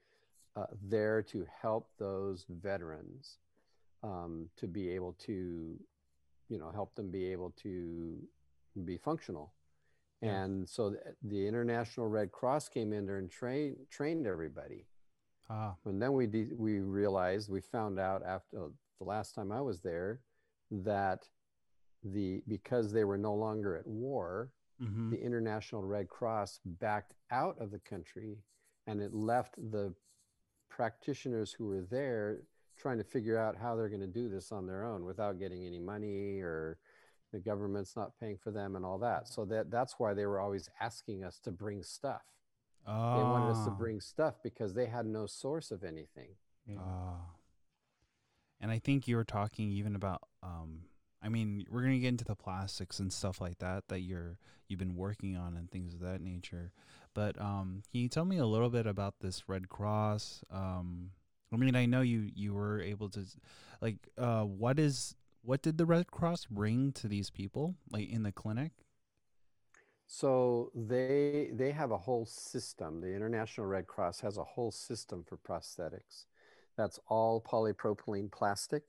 uh, 0.56 0.67
there 0.82 1.23
to 1.23 1.47
help 1.62 1.88
those 1.99 2.44
veterans 2.50 3.38
um, 4.02 4.49
to 4.56 4.66
be 4.66 4.90
able 4.90 5.12
to 5.26 5.78
you 6.49 6.58
know 6.58 6.70
help 6.72 6.94
them 6.94 7.10
be 7.10 7.26
able 7.32 7.50
to 7.62 8.16
be 8.84 8.96
functional. 8.96 9.52
Yeah. 10.22 10.43
and 10.44 10.69
so 10.69 10.90
the, 10.90 10.99
the 11.25 11.49
international 11.49 12.06
red 12.06 12.31
cross 12.31 12.69
came 12.69 12.93
in 12.93 13.06
there 13.06 13.19
and 13.19 13.31
trained 13.31 13.76
trained 13.90 14.26
everybody. 14.26 14.87
Ah, 15.50 15.75
and 15.84 16.00
then 16.00 16.12
we 16.12 16.26
de- 16.26 16.54
we 16.56 16.78
realized 16.81 17.50
we 17.50 17.60
found 17.60 17.99
out 17.99 18.22
after 18.25 18.69
the 18.99 19.04
last 19.04 19.34
time 19.34 19.50
I 19.50 19.60
was 19.60 19.81
there 19.81 20.20
that 20.70 21.26
the 22.04 22.43
because 22.49 22.93
they 22.93 23.04
were 23.04 23.19
no 23.19 23.34
longer 23.34 23.76
at 23.76 23.87
war, 23.87 24.50
hmm 24.81 25.10
the 25.10 25.20
International 25.20 25.82
Red 25.82 26.08
Cross 26.08 26.60
backed 26.64 27.14
out 27.30 27.56
of 27.61 27.71
the 27.71 27.78
country, 27.80 28.38
and 28.87 29.00
it 29.00 29.12
left 29.12 29.54
the 29.71 29.92
practitioners 30.68 31.52
who 31.52 31.66
were 31.66 31.82
there 31.90 32.42
trying 32.79 32.99
to 32.99 33.05
figure 33.05 33.38
out 33.38 33.57
how 33.57 33.76
they're 33.76 33.88
going 33.88 34.00
to 34.00 34.07
do 34.07 34.29
this 34.29 34.50
on 34.52 34.67
their 34.67 34.85
own 34.85 35.05
without 35.05 35.38
getting 35.38 35.64
any 35.67 35.79
money 35.79 36.41
or 36.41 36.79
the 37.33 37.38
government's 37.38 37.97
not 37.97 38.12
paying 38.19 38.37
for 38.37 38.50
them 38.50 38.76
and 38.76 38.85
all 38.85 38.99
that. 38.99 39.29
So 39.29 39.45
that 39.47 39.71
that's 39.71 39.95
why 39.99 40.14
they 40.14 40.26
were 40.26 40.41
always 40.41 40.69
asking 40.81 41.25
us 41.25 41.38
to 41.41 41.50
bring 41.50 41.83
stuff. 41.83 42.23
They 42.85 42.91
wanted 42.93 43.50
us 43.52 43.64
to 43.64 43.71
Ah. 43.71 43.75
bring 43.75 44.00
stuff 44.00 44.35
because 44.43 44.75
they 44.75 44.87
had 44.87 45.07
no 45.07 45.26
source 45.26 45.71
of 45.71 45.85
anything. 45.85 46.31
Mm. 46.69 46.79
Ah. 46.81 47.21
And 48.61 48.71
I 48.71 48.79
think 48.79 49.07
you 49.09 49.17
were 49.17 49.25
talking 49.25 49.71
even 49.71 49.95
about 49.97 50.23
um 50.43 50.85
I 51.25 51.29
mean, 51.29 51.64
we're 51.71 51.83
going 51.83 51.93
to 51.95 52.00
get 52.00 52.09
into 52.09 52.25
the 52.25 52.35
plastics 52.35 52.99
and 52.99 53.12
stuff 53.12 53.41
like 53.41 53.59
that 53.59 53.87
that 53.88 54.00
you're 54.00 54.38
you've 54.67 54.81
been 54.81 54.97
working 54.97 55.37
on 55.37 55.57
and 55.57 55.71
things 55.71 55.95
of 55.95 56.00
that 56.00 56.21
nature. 56.21 56.73
But 57.14 57.41
um 57.41 57.83
can 57.91 58.00
you 58.00 58.09
tell 58.09 58.25
me 58.25 58.38
a 58.38 58.47
little 58.47 58.71
bit 58.71 58.87
about 58.87 59.21
this 59.21 59.49
Red 59.49 59.69
Cross? 59.69 60.43
Um 60.50 61.12
I 61.52 61.56
mean, 61.56 61.76
I 61.76 61.87
know 61.87 62.00
you 62.00 62.30
you 62.35 62.54
were 62.54 62.80
able 62.80 63.09
to 63.11 63.25
like 63.80 63.97
uh 64.18 64.42
what 64.44 64.78
is 64.78 65.14
what 65.42 65.62
did 65.62 65.78
the 65.78 65.87
Red 65.87 66.11
Cross 66.11 66.47
bring 66.47 66.92
to 66.92 67.09
these 67.09 67.30
people 67.30 67.75
like 67.90 68.09
in 68.09 68.23
the 68.23 68.32
clinic? 68.32 68.73
So 70.06 70.71
they 70.75 71.50
they 71.52 71.73
have 71.73 71.90
a 71.90 71.97
whole 71.99 72.26
system. 72.26 73.00
The 73.00 73.14
International 73.14 73.66
Red 73.66 73.87
Cross 73.87 74.21
has 74.21 74.37
a 74.37 74.44
whole 74.44 74.71
system 74.71 75.25
for 75.25 75.37
prosthetics. 75.38 76.26
That's 76.76 76.99
all 77.09 77.40
polypropylene 77.40 78.30
plastic, 78.30 78.82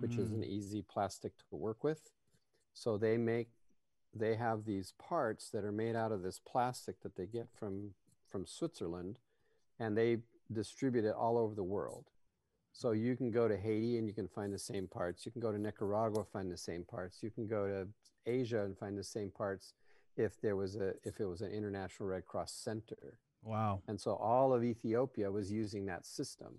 which 0.00 0.18
is 0.18 0.32
an 0.32 0.44
Mm, 0.44 0.44
easy 0.44 0.82
plastic 0.82 1.32
to 1.38 1.56
work 1.56 1.82
with. 1.84 2.10
So 2.74 2.98
they 2.98 3.16
make 3.18 3.50
they 4.14 4.36
have 4.36 4.64
these 4.64 4.94
parts 4.98 5.50
that 5.50 5.64
are 5.64 5.72
made 5.72 5.96
out 5.96 6.12
of 6.12 6.22
this 6.22 6.40
plastic 6.40 7.00
that 7.02 7.16
they 7.16 7.26
get 7.26 7.48
from 7.52 7.94
from 8.28 8.46
Switzerland 8.46 9.18
and 9.78 9.96
they 9.96 10.18
distribute 10.52 11.04
it 11.04 11.14
all 11.14 11.38
over 11.38 11.54
the 11.54 11.62
world. 11.62 12.06
So 12.72 12.92
you 12.92 13.16
can 13.16 13.30
go 13.30 13.48
to 13.48 13.56
Haiti 13.56 13.98
and 13.98 14.06
you 14.06 14.14
can 14.14 14.28
find 14.28 14.52
the 14.52 14.58
same 14.58 14.86
parts. 14.86 15.26
You 15.26 15.32
can 15.32 15.40
go 15.40 15.50
to 15.50 15.58
Nicaragua 15.58 16.24
find 16.24 16.50
the 16.50 16.56
same 16.56 16.84
parts. 16.84 17.22
You 17.22 17.30
can 17.30 17.46
go 17.46 17.66
to 17.66 17.88
Asia 18.30 18.64
and 18.64 18.78
find 18.78 18.96
the 18.96 19.04
same 19.04 19.30
parts 19.30 19.74
if 20.16 20.40
there 20.40 20.56
was 20.56 20.76
a 20.76 20.94
if 21.02 21.20
it 21.20 21.24
was 21.24 21.40
an 21.40 21.50
international 21.50 22.08
red 22.08 22.26
cross 22.26 22.52
center 22.52 23.18
wow. 23.44 23.80
and 23.86 23.98
so 23.98 24.16
all 24.16 24.52
of 24.52 24.64
ethiopia 24.64 25.30
was 25.30 25.52
using 25.52 25.86
that 25.86 26.04
system 26.04 26.58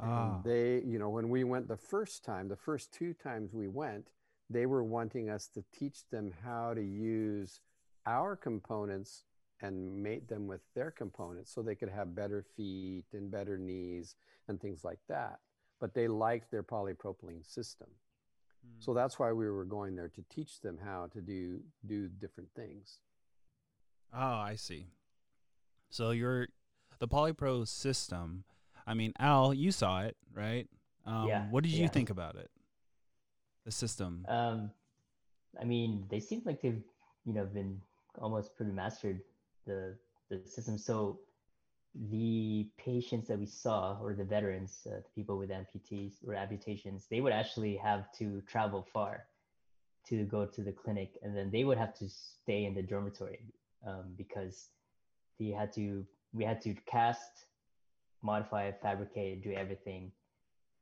Ah. 0.00 0.34
And 0.34 0.44
they, 0.44 0.82
you 0.86 0.98
know, 0.98 1.10
when 1.10 1.28
we 1.28 1.44
went 1.44 1.68
the 1.68 1.76
first 1.76 2.24
time, 2.24 2.48
the 2.48 2.56
first 2.56 2.92
two 2.92 3.12
times 3.12 3.52
we 3.52 3.68
went, 3.68 4.08
they 4.48 4.66
were 4.66 4.82
wanting 4.82 5.30
us 5.30 5.46
to 5.48 5.64
teach 5.72 6.08
them 6.10 6.32
how 6.42 6.74
to 6.74 6.82
use 6.82 7.60
our 8.06 8.34
components 8.34 9.24
and 9.62 10.02
mate 10.02 10.28
them 10.28 10.46
with 10.46 10.60
their 10.74 10.90
components 10.90 11.52
so 11.52 11.62
they 11.62 11.74
could 11.74 11.88
have 11.90 12.14
better 12.14 12.44
feet 12.56 13.04
and 13.12 13.30
better 13.30 13.58
knees 13.58 14.14
and 14.48 14.60
things 14.60 14.84
like 14.84 15.00
that. 15.08 15.38
But 15.80 15.94
they 15.94 16.08
liked 16.08 16.50
their 16.50 16.62
polypropylene 16.62 17.46
system. 17.46 17.88
So 18.78 18.92
that's 18.92 19.18
why 19.18 19.32
we 19.32 19.48
were 19.50 19.64
going 19.64 19.96
there 19.96 20.08
to 20.10 20.22
teach 20.28 20.60
them 20.60 20.78
how 20.84 21.06
to 21.14 21.20
do 21.22 21.60
do 21.86 22.08
different 22.08 22.50
things. 22.54 22.98
Oh, 24.12 24.18
I 24.18 24.56
see. 24.56 24.86
So 25.88 26.10
you're 26.10 26.48
the 26.98 27.08
Polypro 27.08 27.66
system. 27.66 28.44
I 28.86 28.92
mean, 28.94 29.12
Al, 29.18 29.54
you 29.54 29.72
saw 29.72 30.02
it, 30.02 30.16
right? 30.34 30.68
Um, 31.06 31.26
Yeah, 31.28 31.46
What 31.50 31.62
did 31.64 31.72
you 31.72 31.82
yeah. 31.84 31.88
think 31.88 32.10
about 32.10 32.36
it? 32.36 32.50
The 33.64 33.70
system. 33.72 34.26
Um, 34.28 34.70
I 35.60 35.64
mean, 35.64 36.04
they 36.10 36.20
seem 36.20 36.42
like 36.44 36.60
they've 36.60 36.82
you 37.24 37.32
know 37.32 37.46
been 37.46 37.80
almost 38.18 38.54
pretty 38.56 38.72
mastered 38.72 39.20
the 39.66 39.96
the 40.30 40.38
system. 40.38 40.78
So 40.78 41.20
the 41.94 42.68
patients 42.78 43.28
that 43.28 43.38
we 43.38 43.46
saw, 43.46 43.98
or 44.00 44.14
the 44.14 44.24
veterans, 44.24 44.86
uh, 44.86 44.96
the 44.96 45.10
people 45.14 45.38
with 45.38 45.50
amputees 45.50 46.14
or 46.26 46.34
amputations, 46.34 47.06
they 47.10 47.20
would 47.20 47.32
actually 47.32 47.76
have 47.76 48.12
to 48.18 48.42
travel 48.42 48.86
far 48.92 49.26
to 50.08 50.24
go 50.24 50.46
to 50.46 50.62
the 50.62 50.72
clinic, 50.72 51.18
and 51.22 51.36
then 51.36 51.50
they 51.50 51.64
would 51.64 51.78
have 51.78 51.94
to 51.98 52.08
stay 52.08 52.64
in 52.64 52.74
the 52.74 52.82
dormitory 52.82 53.40
um, 53.86 54.14
because 54.16 54.70
they 55.38 55.50
had 55.50 55.72
to. 55.74 56.06
We 56.32 56.44
had 56.44 56.60
to 56.62 56.74
cast, 56.86 57.46
modify, 58.22 58.72
fabricate, 58.82 59.42
do 59.42 59.52
everything 59.52 60.12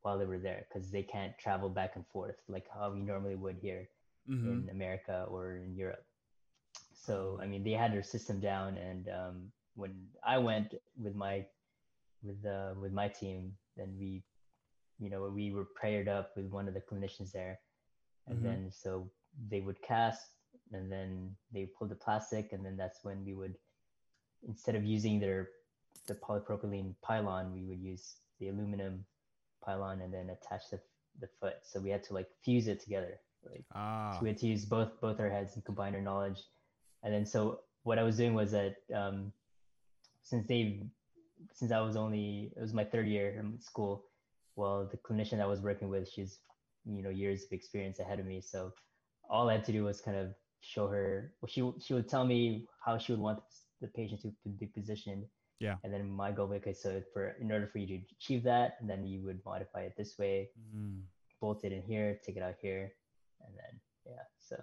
while 0.02 0.18
they 0.18 0.26
were 0.26 0.38
there 0.38 0.66
because 0.68 0.90
they 0.90 1.02
can't 1.02 1.38
travel 1.38 1.70
back 1.70 1.96
and 1.96 2.06
forth 2.08 2.36
like 2.48 2.66
how 2.72 2.90
we 2.92 3.00
normally 3.00 3.36
would 3.36 3.58
here 3.58 3.88
Mhm. 4.28 4.64
in 4.64 4.68
America 4.70 5.26
or 5.30 5.56
in 5.56 5.76
Europe. 5.76 6.07
So 6.92 7.38
I 7.42 7.46
mean, 7.46 7.64
they 7.64 7.72
had 7.72 7.92
their 7.92 8.02
system 8.02 8.40
down, 8.40 8.76
and 8.76 9.08
um, 9.08 9.52
when 9.76 9.94
I 10.26 10.38
went 10.38 10.74
with 10.96 11.14
my 11.14 11.46
with 12.22 12.44
uh, 12.44 12.74
with 12.80 12.92
my 12.92 13.08
team, 13.08 13.56
then 13.76 13.96
we, 13.98 14.22
you 14.98 15.08
know, 15.08 15.30
we 15.34 15.52
were 15.52 15.68
paired 15.80 16.08
up 16.08 16.36
with 16.36 16.46
one 16.50 16.68
of 16.68 16.74
the 16.74 16.80
clinicians 16.82 17.32
there, 17.32 17.60
and 18.26 18.38
Mhm. 18.38 18.44
then 18.44 18.70
so 18.70 19.10
they 19.48 19.60
would 19.60 19.80
cast, 19.80 20.20
and 20.72 20.90
then 20.92 21.34
they 21.52 21.66
pulled 21.66 21.90
the 21.90 21.94
plastic, 21.96 22.52
and 22.52 22.64
then 22.64 22.76
that's 22.76 23.04
when 23.04 23.24
we 23.24 23.32
would, 23.34 23.54
instead 24.46 24.74
of 24.74 24.84
using 24.84 25.18
their 25.18 25.48
the 26.06 26.14
polypropylene 26.14 26.94
pylon, 27.00 27.52
we 27.52 27.64
would 27.64 27.80
use 27.80 28.16
the 28.38 28.48
aluminum 28.48 29.04
pylon 29.64 30.00
and 30.02 30.12
then 30.12 30.30
attach 30.30 30.68
the 30.70 30.80
the 31.20 31.28
foot. 31.40 31.56
So 31.62 31.80
we 31.80 31.90
had 31.90 32.04
to 32.04 32.12
like 32.14 32.28
fuse 32.44 32.68
it 32.68 32.80
together, 32.80 33.18
like 33.44 33.64
Ah. 33.74 34.12
so 34.12 34.24
we 34.24 34.28
had 34.28 34.38
to 34.38 34.46
use 34.46 34.66
both 34.66 35.00
both 35.00 35.20
our 35.20 35.30
heads 35.30 35.54
and 35.54 35.64
combine 35.64 35.94
our 35.94 36.02
knowledge. 36.02 36.42
And 37.08 37.14
then 37.14 37.24
so 37.24 37.60
what 37.84 37.98
I 37.98 38.02
was 38.02 38.18
doing 38.18 38.34
was 38.34 38.50
that 38.50 38.74
um, 38.94 39.32
since 40.22 40.46
they 40.46 40.82
since 41.54 41.72
I 41.72 41.80
was 41.80 41.96
only 41.96 42.52
it 42.54 42.60
was 42.60 42.74
my 42.74 42.84
third 42.84 43.08
year 43.08 43.30
in 43.30 43.58
school, 43.62 44.04
well 44.56 44.86
the 44.92 44.98
clinician 44.98 45.40
I 45.40 45.46
was 45.46 45.62
working 45.62 45.88
with, 45.88 46.06
she's 46.06 46.40
you 46.84 47.02
know 47.02 47.08
years 47.08 47.44
of 47.44 47.52
experience 47.52 47.98
ahead 47.98 48.20
of 48.20 48.26
me. 48.26 48.42
So 48.42 48.74
all 49.30 49.48
I 49.48 49.54
had 49.54 49.64
to 49.64 49.72
do 49.72 49.84
was 49.84 50.02
kind 50.02 50.18
of 50.18 50.34
show 50.60 50.86
her. 50.88 51.32
Well, 51.40 51.48
she 51.48 51.72
she 51.80 51.94
would 51.94 52.10
tell 52.10 52.26
me 52.26 52.66
how 52.84 52.98
she 52.98 53.12
would 53.12 53.22
want 53.22 53.40
the 53.80 53.88
patient 53.88 54.20
to 54.20 54.30
be 54.60 54.66
positioned. 54.66 55.24
Yeah. 55.58 55.76
And 55.82 55.90
then 55.90 56.10
my 56.10 56.30
goal, 56.30 56.52
okay, 56.52 56.74
so 56.74 57.00
for 57.14 57.36
in 57.40 57.50
order 57.50 57.68
for 57.72 57.78
you 57.78 57.86
to 57.86 57.98
achieve 58.20 58.42
that, 58.42 58.76
then 58.82 59.06
you 59.06 59.24
would 59.24 59.40
modify 59.46 59.84
it 59.88 59.94
this 59.96 60.18
way, 60.18 60.50
Mm. 60.76 61.04
bolt 61.40 61.64
it 61.64 61.72
in 61.72 61.80
here, 61.80 62.20
take 62.22 62.36
it 62.36 62.42
out 62.42 62.56
here, 62.60 62.92
and 63.40 63.56
then 63.56 63.80
yeah. 64.04 64.24
So 64.38 64.56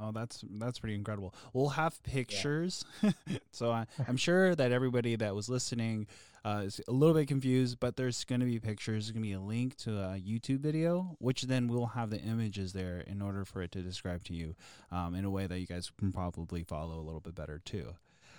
Oh, 0.00 0.10
that's 0.10 0.44
that's 0.58 0.80
pretty 0.80 0.96
incredible. 0.96 1.34
We'll 1.52 1.70
have 1.70 2.02
pictures, 2.02 2.84
so 3.52 3.70
I, 3.70 3.86
I'm 4.08 4.16
sure 4.16 4.54
that 4.54 4.72
everybody 4.72 5.14
that 5.16 5.34
was 5.34 5.48
listening 5.48 6.08
uh, 6.44 6.62
is 6.64 6.80
a 6.88 6.92
little 6.92 7.14
bit 7.14 7.28
confused. 7.28 7.78
But 7.78 7.96
there's 7.96 8.24
going 8.24 8.40
to 8.40 8.46
be 8.46 8.58
pictures. 8.58 9.06
There's 9.06 9.10
going 9.12 9.22
to 9.22 9.28
be 9.28 9.34
a 9.34 9.40
link 9.40 9.76
to 9.78 9.92
a 9.92 10.20
YouTube 10.20 10.60
video, 10.60 11.16
which 11.20 11.42
then 11.42 11.68
we'll 11.68 11.86
have 11.86 12.10
the 12.10 12.20
images 12.20 12.72
there 12.72 13.04
in 13.06 13.22
order 13.22 13.44
for 13.44 13.62
it 13.62 13.70
to 13.72 13.82
describe 13.82 14.24
to 14.24 14.34
you 14.34 14.56
um, 14.90 15.14
in 15.14 15.24
a 15.24 15.30
way 15.30 15.46
that 15.46 15.60
you 15.60 15.66
guys 15.66 15.92
can 15.96 16.12
probably 16.12 16.64
follow 16.64 16.98
a 16.98 17.04
little 17.04 17.20
bit 17.20 17.36
better 17.36 17.60
too. 17.64 17.94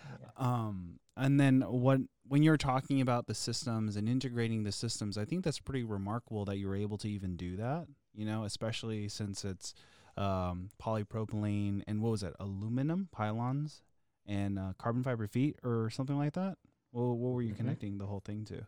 Yeah. 0.09 0.27
Um, 0.37 0.99
and 1.15 1.39
then 1.39 1.61
what 1.61 2.01
when 2.27 2.43
you're 2.43 2.57
talking 2.57 2.99
about 2.99 3.27
the 3.27 3.35
systems 3.35 3.95
and 3.95 4.09
integrating 4.09 4.63
the 4.63 4.71
systems, 4.71 5.17
I 5.17 5.25
think 5.25 5.43
that's 5.45 5.59
pretty 5.59 5.83
remarkable 5.83 6.43
that 6.45 6.57
you 6.57 6.67
were 6.67 6.75
able 6.75 6.97
to 6.99 7.09
even 7.09 7.37
do 7.37 7.55
that. 7.57 7.87
You 8.13 8.25
know, 8.25 8.43
especially 8.43 9.07
since 9.09 9.45
it's 9.45 9.73
um, 10.17 10.69
polypropylene 10.81 11.83
and 11.87 12.01
what 12.01 12.11
was 12.11 12.23
it, 12.23 12.33
aluminum 12.39 13.09
pylons 13.11 13.81
and 14.25 14.57
uh, 14.57 14.73
carbon 14.77 15.03
fiber 15.03 15.27
feet 15.27 15.57
or 15.63 15.89
something 15.89 16.17
like 16.17 16.33
that. 16.33 16.57
Well, 16.91 17.15
what 17.17 17.33
were 17.33 17.41
you 17.41 17.53
Mhm. 17.53 17.57
connecting 17.57 17.97
the 17.97 18.05
whole 18.07 18.21
thing 18.21 18.45
to? 18.45 18.65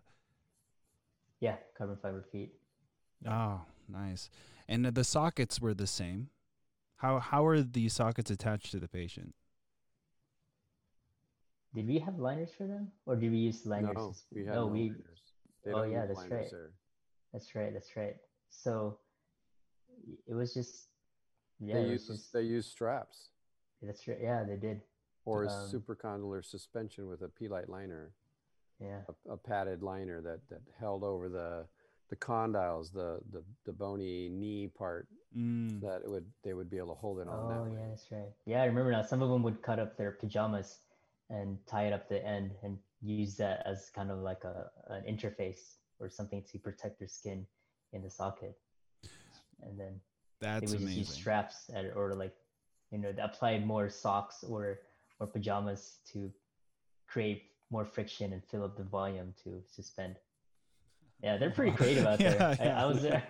yeah, 1.40 1.58
carbon 1.78 1.98
fiber 1.98 2.24
feet. 2.32 2.52
Oh, 3.28 3.62
nice. 3.88 4.30
And 4.68 4.86
the 4.86 5.04
sockets 5.04 5.62
were 5.62 5.74
the 5.76 5.86
same. 5.88 6.30
How 6.98 7.20
how 7.20 7.46
are 7.46 7.62
the 7.62 7.90
sockets 7.90 8.32
attached 8.32 8.72
to 8.72 8.80
the 8.80 8.88
patient? 8.88 9.36
Did 11.76 11.88
we 11.88 12.00
have 12.00 12.18
liners 12.18 12.50
for 12.58 12.66
them, 12.66 12.92
or 13.06 13.16
did 13.16 13.32
we 13.32 13.38
use 13.38 13.66
liners? 13.66 13.94
No, 13.96 14.16
we 14.32 14.46
had 14.46 14.56
no, 14.56 14.66
no 14.66 14.68
we. 14.68 14.90
liners. 14.90 15.22
They 15.64 15.72
oh, 15.74 15.84
yeah, 15.84 16.06
that's 16.08 16.20
right. 16.32 16.50
there. 16.50 16.72
That's 17.34 17.54
right. 17.54 17.72
That's 17.74 17.96
right. 17.96 18.16
So 18.50 18.98
it 20.28 20.34
was 20.34 20.54
just. 20.54 20.88
Yeah, 21.60 21.76
they 21.76 21.82
it 21.82 21.90
was 21.90 21.92
use 21.92 22.08
just. 22.08 22.34
they 22.34 22.42
use 22.44 22.66
straps 22.66 23.30
That's 23.82 24.08
right. 24.08 24.20
Yeah, 24.22 24.44
they 24.44 24.56
did. 24.58 24.82
or 25.26 25.44
a 25.44 25.48
Um, 25.48 25.54
supercondylar 25.74 26.44
suspension 26.46 27.08
with 27.08 27.22
a 27.22 27.28
Pe-Lite 27.30 27.70
liner, 27.70 28.12
Yeah. 28.80 29.02
a, 29.28 29.34
a 29.34 29.38
padded 29.38 29.82
liner 29.84 30.22
that 30.22 30.40
that 30.50 30.62
held 30.80 31.04
over 31.04 31.30
the 31.30 31.66
the 32.10 32.16
condyles, 32.16 32.94
the 32.94 33.20
the, 33.32 33.44
the 33.66 33.74
bony 33.74 34.30
knee 34.30 34.68
part 34.68 35.08
Mm. 35.38 35.82
that 35.82 36.02
it 36.04 36.10
would 36.10 36.26
they 36.44 36.54
would 36.54 36.70
be 36.70 36.78
able 36.78 36.96
to 36.96 37.00
hold 37.02 37.20
it 37.20 37.28
on 37.28 37.36
Oh 37.46 37.50
that 37.50 37.64
yeah, 37.74 37.80
way. 37.82 37.90
that's 37.90 38.12
right. 38.12 38.32
Yeah, 38.46 38.62
I 38.62 38.66
remember 38.66 38.92
now. 38.92 39.02
Some 39.02 39.22
of 39.22 39.30
them 39.30 39.44
would 39.44 39.62
cut 39.62 39.78
up 39.78 39.98
their 39.98 40.12
pajamas 40.12 40.80
and 41.30 41.58
tie 41.68 41.88
it 41.88 41.94
up 41.94 42.08
the 42.08 42.26
end 42.26 42.52
and 42.64 42.78
use 43.02 43.36
that 43.38 43.62
as 43.66 43.90
kind 43.94 44.10
of 44.10 44.20
like 44.20 44.46
a 44.46 44.72
an 44.88 45.04
interface 45.04 45.76
or 46.00 46.10
something 46.10 46.42
to 46.50 46.58
protect 46.60 46.98
their 47.00 47.10
skin 47.10 47.46
in 47.92 48.02
the 48.02 48.10
socket. 48.10 48.58
And 49.62 49.78
then 49.78 50.00
That's 50.40 50.62
they 50.62 50.68
would 50.78 50.80
just 50.86 50.96
use 50.98 51.08
amazing. 51.08 51.22
straps 51.22 51.70
at, 51.74 51.96
or 51.96 52.14
like 52.14 52.34
you 52.92 52.98
know 53.00 53.14
apply 53.22 53.60
more 53.60 53.90
socks 53.90 54.44
or 54.44 54.80
or 55.20 55.28
pajamas 55.28 55.98
to 56.14 56.32
create 57.08 57.44
more 57.70 57.86
friction 57.86 58.34
and 58.34 58.44
fill 58.46 58.64
up 58.64 58.78
the 58.78 58.84
volume 58.84 59.34
to 59.44 59.62
suspend. 59.68 60.16
Yeah, 61.24 61.38
they're 61.38 61.50
pretty 61.50 61.72
creative 61.78 62.06
out 62.06 62.20
there. 62.20 62.56
Yeah, 62.60 62.76
I, 62.78 62.84
I 62.84 62.86
was 62.86 63.02
there. 63.02 63.24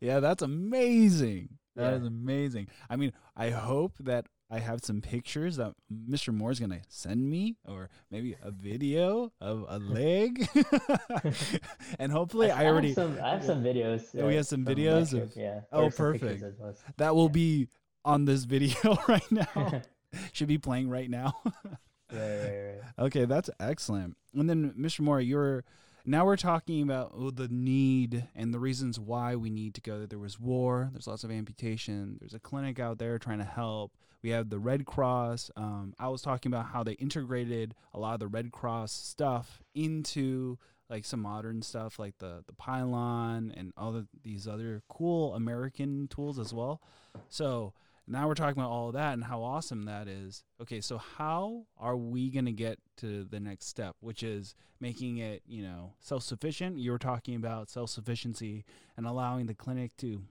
yeah, 0.00 0.20
that's 0.26 0.42
amazing. 0.42 1.48
That 1.76 1.94
is 1.94 2.02
Yeah. 2.02 2.08
amazing. 2.08 2.68
I 2.90 2.96
mean, 2.96 3.12
I 3.36 3.50
hope 3.50 3.94
that 4.00 4.26
I 4.50 4.58
have 4.58 4.84
some 4.84 5.00
pictures 5.00 5.56
that 5.56 5.74
Mr. 5.92 6.34
Moore's 6.34 6.58
gonna 6.58 6.80
send 6.88 7.30
me, 7.30 7.56
or 7.66 7.88
maybe 8.10 8.36
a 8.42 8.50
video 8.50 9.32
of 9.40 9.64
a 9.68 9.78
leg, 9.78 10.48
and 11.98 12.10
hopefully 12.10 12.50
I, 12.50 12.64
have 12.64 12.72
already 12.72 12.92
some, 12.92 13.18
I 13.22 13.30
have 13.30 13.44
some 13.44 13.62
videos. 13.62 14.06
Oh, 14.18 14.26
we 14.26 14.34
uh, 14.34 14.36
have 14.38 14.46
some 14.46 14.64
videos 14.64 15.10
trip, 15.10 15.22
of- 15.22 15.36
yeah. 15.36 15.60
Oh, 15.72 15.84
or 15.84 15.90
some 15.90 16.12
pictures 16.12 16.42
perfect. 16.58 16.98
that 16.98 17.14
will 17.14 17.26
yeah. 17.26 17.32
be 17.32 17.68
on 18.04 18.24
this 18.24 18.44
video 18.44 18.98
right 19.08 19.30
now. 19.30 19.82
Should 20.32 20.48
be 20.48 20.58
playing 20.58 20.90
right 20.90 21.08
now. 21.08 21.34
right, 21.44 21.70
right, 22.12 22.74
right. 22.98 23.04
Okay, 23.06 23.26
that's 23.26 23.50
excellent. 23.60 24.16
And 24.34 24.50
then, 24.50 24.74
Mr. 24.76 25.00
Moore, 25.00 25.20
you're 25.20 25.64
now 26.10 26.24
we're 26.24 26.36
talking 26.36 26.82
about 26.82 27.12
oh, 27.16 27.30
the 27.30 27.48
need 27.48 28.26
and 28.34 28.52
the 28.52 28.58
reasons 28.58 28.98
why 28.98 29.36
we 29.36 29.48
need 29.48 29.74
to 29.74 29.80
go. 29.80 30.06
There 30.06 30.18
was 30.18 30.40
war. 30.40 30.90
There's 30.92 31.06
lots 31.06 31.22
of 31.22 31.30
amputation. 31.30 32.16
There's 32.18 32.34
a 32.34 32.40
clinic 32.40 32.80
out 32.80 32.98
there 32.98 33.18
trying 33.18 33.38
to 33.38 33.44
help. 33.44 33.92
We 34.22 34.30
have 34.30 34.50
the 34.50 34.58
Red 34.58 34.86
Cross. 34.86 35.50
Um, 35.56 35.94
I 35.98 36.08
was 36.08 36.20
talking 36.20 36.52
about 36.52 36.66
how 36.66 36.82
they 36.82 36.92
integrated 36.92 37.74
a 37.94 38.00
lot 38.00 38.14
of 38.14 38.20
the 38.20 38.26
Red 38.26 38.50
Cross 38.50 38.92
stuff 38.92 39.62
into 39.74 40.58
like 40.90 41.04
some 41.04 41.20
modern 41.20 41.62
stuff, 41.62 41.98
like 41.98 42.18
the 42.18 42.42
the 42.46 42.52
pylon 42.54 43.54
and 43.56 43.72
all 43.76 43.92
the, 43.92 44.06
these 44.24 44.48
other 44.48 44.82
cool 44.88 45.34
American 45.34 46.08
tools 46.08 46.38
as 46.38 46.52
well. 46.52 46.80
So 47.28 47.72
now 48.10 48.26
we're 48.26 48.34
talking 48.34 48.60
about 48.60 48.70
all 48.70 48.88
of 48.88 48.94
that 48.94 49.14
and 49.14 49.24
how 49.24 49.42
awesome 49.42 49.84
that 49.84 50.08
is. 50.08 50.42
Okay, 50.60 50.80
so 50.80 50.98
how 50.98 51.66
are 51.78 51.96
we 51.96 52.30
going 52.30 52.46
to 52.46 52.52
get 52.52 52.78
to 52.98 53.24
the 53.24 53.40
next 53.40 53.66
step, 53.66 53.96
which 54.00 54.22
is 54.22 54.54
making 54.80 55.18
it, 55.18 55.42
you 55.46 55.62
know, 55.62 55.94
self-sufficient? 56.00 56.78
You 56.78 56.90
were 56.90 56.98
talking 56.98 57.36
about 57.36 57.70
self-sufficiency 57.70 58.64
and 58.96 59.06
allowing 59.06 59.46
the 59.46 59.54
clinic 59.54 59.96
to 59.98 60.22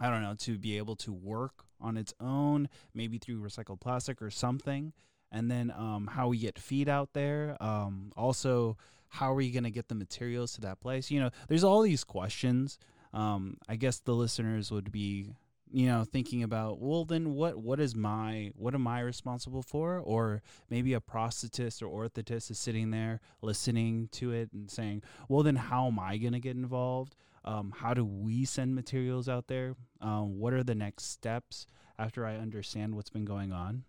I 0.00 0.10
don't 0.10 0.22
know, 0.22 0.34
to 0.40 0.58
be 0.58 0.76
able 0.76 0.96
to 0.96 1.12
work 1.12 1.66
on 1.80 1.96
its 1.96 2.12
own, 2.18 2.68
maybe 2.94 3.18
through 3.18 3.40
recycled 3.40 3.80
plastic 3.80 4.20
or 4.20 4.28
something. 4.30 4.92
and 5.34 5.50
then 5.50 5.72
um, 5.76 6.08
how 6.12 6.28
we 6.28 6.38
get 6.38 6.58
feed 6.58 6.88
out 6.88 7.12
there. 7.12 7.56
Um, 7.60 8.12
also, 8.16 8.78
how 9.08 9.34
are 9.34 9.40
you 9.40 9.52
going 9.52 9.64
to 9.64 9.70
get 9.70 9.88
the 9.88 9.94
materials 9.96 10.52
to 10.54 10.60
that 10.62 10.80
place? 10.80 11.10
You 11.10 11.20
know, 11.20 11.30
there's 11.48 11.64
all 11.64 11.82
these 11.82 12.04
questions. 12.04 12.78
Um, 13.12 13.58
I 13.68 13.74
guess 13.74 13.98
the 13.98 14.14
listeners 14.14 14.70
would 14.70 14.92
be, 14.92 15.34
you 15.74 15.88
know, 15.88 16.04
thinking 16.04 16.44
about, 16.44 16.80
well, 16.80 17.04
then 17.04 17.34
what? 17.34 17.58
What 17.58 17.80
is 17.80 17.96
my? 17.96 18.52
What 18.54 18.76
am 18.76 18.86
I 18.86 19.00
responsible 19.00 19.62
for? 19.62 19.98
Or 19.98 20.40
maybe 20.70 20.94
a 20.94 21.00
prosthetist 21.00 21.82
or 21.82 22.08
orthotist 22.08 22.48
is 22.52 22.60
sitting 22.60 22.92
there 22.92 23.20
listening 23.42 24.08
to 24.12 24.30
it 24.30 24.50
and 24.52 24.70
saying, 24.70 25.02
well, 25.28 25.42
then 25.42 25.56
how 25.56 25.88
am 25.88 25.98
I 25.98 26.16
going 26.18 26.32
to 26.32 26.38
get 26.38 26.54
involved? 26.54 27.16
Um, 27.44 27.74
how 27.76 27.92
do 27.92 28.04
we 28.04 28.44
send 28.44 28.76
materials 28.76 29.28
out 29.28 29.48
there? 29.48 29.74
Um, 30.00 30.38
what 30.38 30.52
are 30.52 30.62
the 30.62 30.76
next 30.76 31.10
steps 31.10 31.66
after 31.98 32.24
I 32.24 32.36
understand 32.36 32.94
what's 32.94 33.10
been 33.10 33.24
going 33.24 33.52
on? 33.52 33.82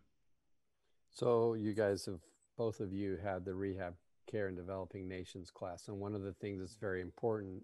So 1.12 1.54
you 1.54 1.75
guys 1.75 2.08
have 2.08 2.20
both 2.58 2.80
of 2.80 2.94
you 2.94 3.20
had 3.24 3.46
the 3.46 3.54
rehab 3.54 3.94
care 4.25 4.48
in 4.48 4.56
developing 4.56 5.08
nations 5.08 5.51
class, 5.51 5.88
and 5.88 6.00
one 6.00 6.15
of 6.15 6.24
the 6.24 6.34
things 6.34 6.62
that's 6.62 6.77
very 6.77 7.01
important 7.01 7.63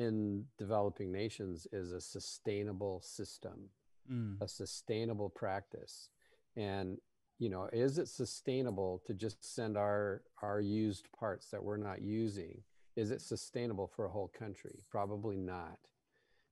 in 0.00 0.44
developing 0.58 1.12
nations 1.12 1.66
is 1.72 1.92
a 1.92 2.00
sustainable 2.00 3.00
system, 3.02 3.68
Mm. 4.10 4.40
a 4.40 4.48
sustainable 4.48 5.28
practice, 5.30 6.08
and 6.56 6.98
you 7.38 7.48
know, 7.48 7.68
is 7.72 7.96
it 7.98 8.08
sustainable 8.08 9.00
to 9.06 9.14
just 9.14 9.38
send 9.44 9.76
our 9.76 10.22
our 10.42 10.60
used 10.60 11.06
parts 11.12 11.50
that 11.50 11.62
we're 11.62 11.76
not 11.76 12.00
using? 12.02 12.62
Is 12.96 13.10
it 13.10 13.20
sustainable 13.22 13.86
for 13.86 14.04
a 14.06 14.10
whole 14.10 14.28
country? 14.28 14.76
Probably 14.90 15.36
not. 15.36 15.78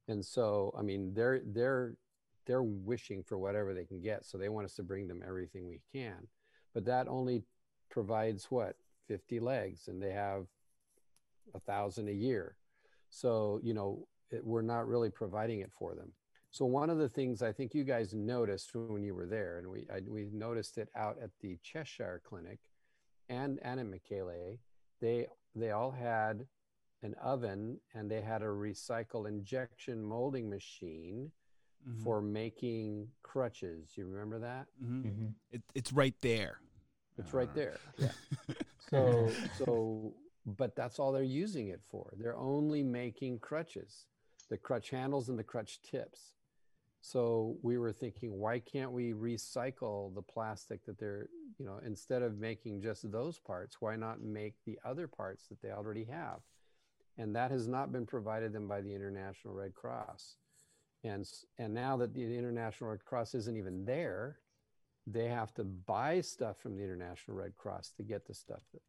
And 0.06 0.24
so, 0.24 0.72
I 0.78 0.82
mean, 0.82 1.12
they're 1.14 1.40
they're 1.44 1.96
they're 2.46 2.62
wishing 2.62 3.22
for 3.22 3.36
whatever 3.38 3.74
they 3.74 3.84
can 3.84 4.00
get, 4.00 4.24
so 4.24 4.38
they 4.38 4.48
want 4.48 4.64
us 4.66 4.74
to 4.76 4.82
bring 4.82 5.08
them 5.08 5.22
everything 5.26 5.66
we 5.66 5.80
can 5.92 6.28
but 6.74 6.84
that 6.84 7.08
only 7.08 7.42
provides 7.90 8.50
what 8.50 8.76
50 9.08 9.40
legs 9.40 9.88
and 9.88 10.00
they 10.02 10.12
have 10.12 10.46
a 11.54 11.60
thousand 11.60 12.08
a 12.08 12.12
year 12.12 12.56
so 13.10 13.60
you 13.62 13.74
know 13.74 14.06
it, 14.30 14.44
we're 14.44 14.62
not 14.62 14.86
really 14.86 15.10
providing 15.10 15.60
it 15.60 15.70
for 15.78 15.94
them 15.94 16.12
so 16.50 16.64
one 16.64 16.90
of 16.90 16.98
the 16.98 17.08
things 17.08 17.42
i 17.42 17.52
think 17.52 17.74
you 17.74 17.84
guys 17.84 18.12
noticed 18.14 18.74
when 18.74 19.02
you 19.02 19.14
were 19.14 19.26
there 19.26 19.58
and 19.58 19.66
we 19.68 19.86
I, 19.92 20.00
we 20.08 20.28
noticed 20.32 20.78
it 20.78 20.88
out 20.96 21.16
at 21.22 21.30
the 21.40 21.58
cheshire 21.62 22.20
clinic 22.24 22.58
and 23.28 23.58
and 23.62 23.78
in 23.80 23.90
Mekele 23.90 24.58
they 25.00 25.26
they 25.54 25.70
all 25.70 25.90
had 25.90 26.46
an 27.02 27.14
oven 27.22 27.78
and 27.94 28.10
they 28.10 28.20
had 28.20 28.42
a 28.42 28.46
recycle 28.46 29.28
injection 29.28 30.02
molding 30.02 30.48
machine 30.50 31.30
Mhm. 31.88 32.02
for 32.02 32.20
making 32.20 33.08
crutches 33.22 33.92
you 33.96 34.06
remember 34.06 34.38
that 34.40 34.66
Mhm. 34.82 35.02
hmm 35.02 35.26
It, 35.52 35.62
it's 35.74 35.92
right 35.92 36.14
there. 36.20 36.60
it's 37.18 37.32
right 37.32 37.54
there 37.54 37.78
yeah 37.98 38.12
So, 38.90 39.32
so, 39.56 40.12
but 40.56 40.74
that's 40.74 40.98
all 40.98 41.12
they're 41.12 41.22
using 41.22 41.68
it 41.68 41.80
for. 41.90 42.12
They're 42.16 42.36
only 42.36 42.82
making 42.82 43.40
crutches, 43.40 44.06
the 44.48 44.56
crutch 44.56 44.90
handles 44.90 45.28
and 45.28 45.38
the 45.38 45.44
crutch 45.44 45.80
tips. 45.82 46.32
So 47.00 47.56
we 47.62 47.78
were 47.78 47.92
thinking, 47.92 48.38
why 48.38 48.58
can't 48.58 48.90
we 48.90 49.12
recycle 49.12 50.14
the 50.14 50.22
plastic 50.22 50.84
that 50.86 50.98
they're, 50.98 51.28
you 51.58 51.64
know, 51.64 51.80
instead 51.84 52.22
of 52.22 52.38
making 52.38 52.82
just 52.82 53.10
those 53.10 53.38
parts, 53.38 53.76
why 53.80 53.94
not 53.96 54.20
make 54.20 54.54
the 54.66 54.78
other 54.84 55.06
parts 55.06 55.46
that 55.48 55.62
they 55.62 55.70
already 55.70 56.04
have? 56.04 56.40
And 57.16 57.34
that 57.36 57.50
has 57.50 57.68
not 57.68 57.92
been 57.92 58.06
provided 58.06 58.52
them 58.52 58.66
by 58.66 58.80
the 58.80 58.94
International 58.94 59.54
Red 59.54 59.74
Cross. 59.74 60.36
And, 61.04 61.28
and 61.58 61.72
now 61.72 61.96
that 61.98 62.14
the 62.14 62.36
International 62.36 62.90
Red 62.90 63.04
Cross 63.04 63.34
isn't 63.34 63.56
even 63.56 63.84
there, 63.84 64.38
they 65.06 65.28
have 65.28 65.54
to 65.54 65.64
buy 65.64 66.20
stuff 66.20 66.58
from 66.58 66.76
the 66.76 66.82
International 66.82 67.36
Red 67.36 67.56
Cross 67.56 67.92
to 67.96 68.02
get 68.02 68.26
the 68.26 68.34
stuff 68.34 68.62
that, 68.72 68.82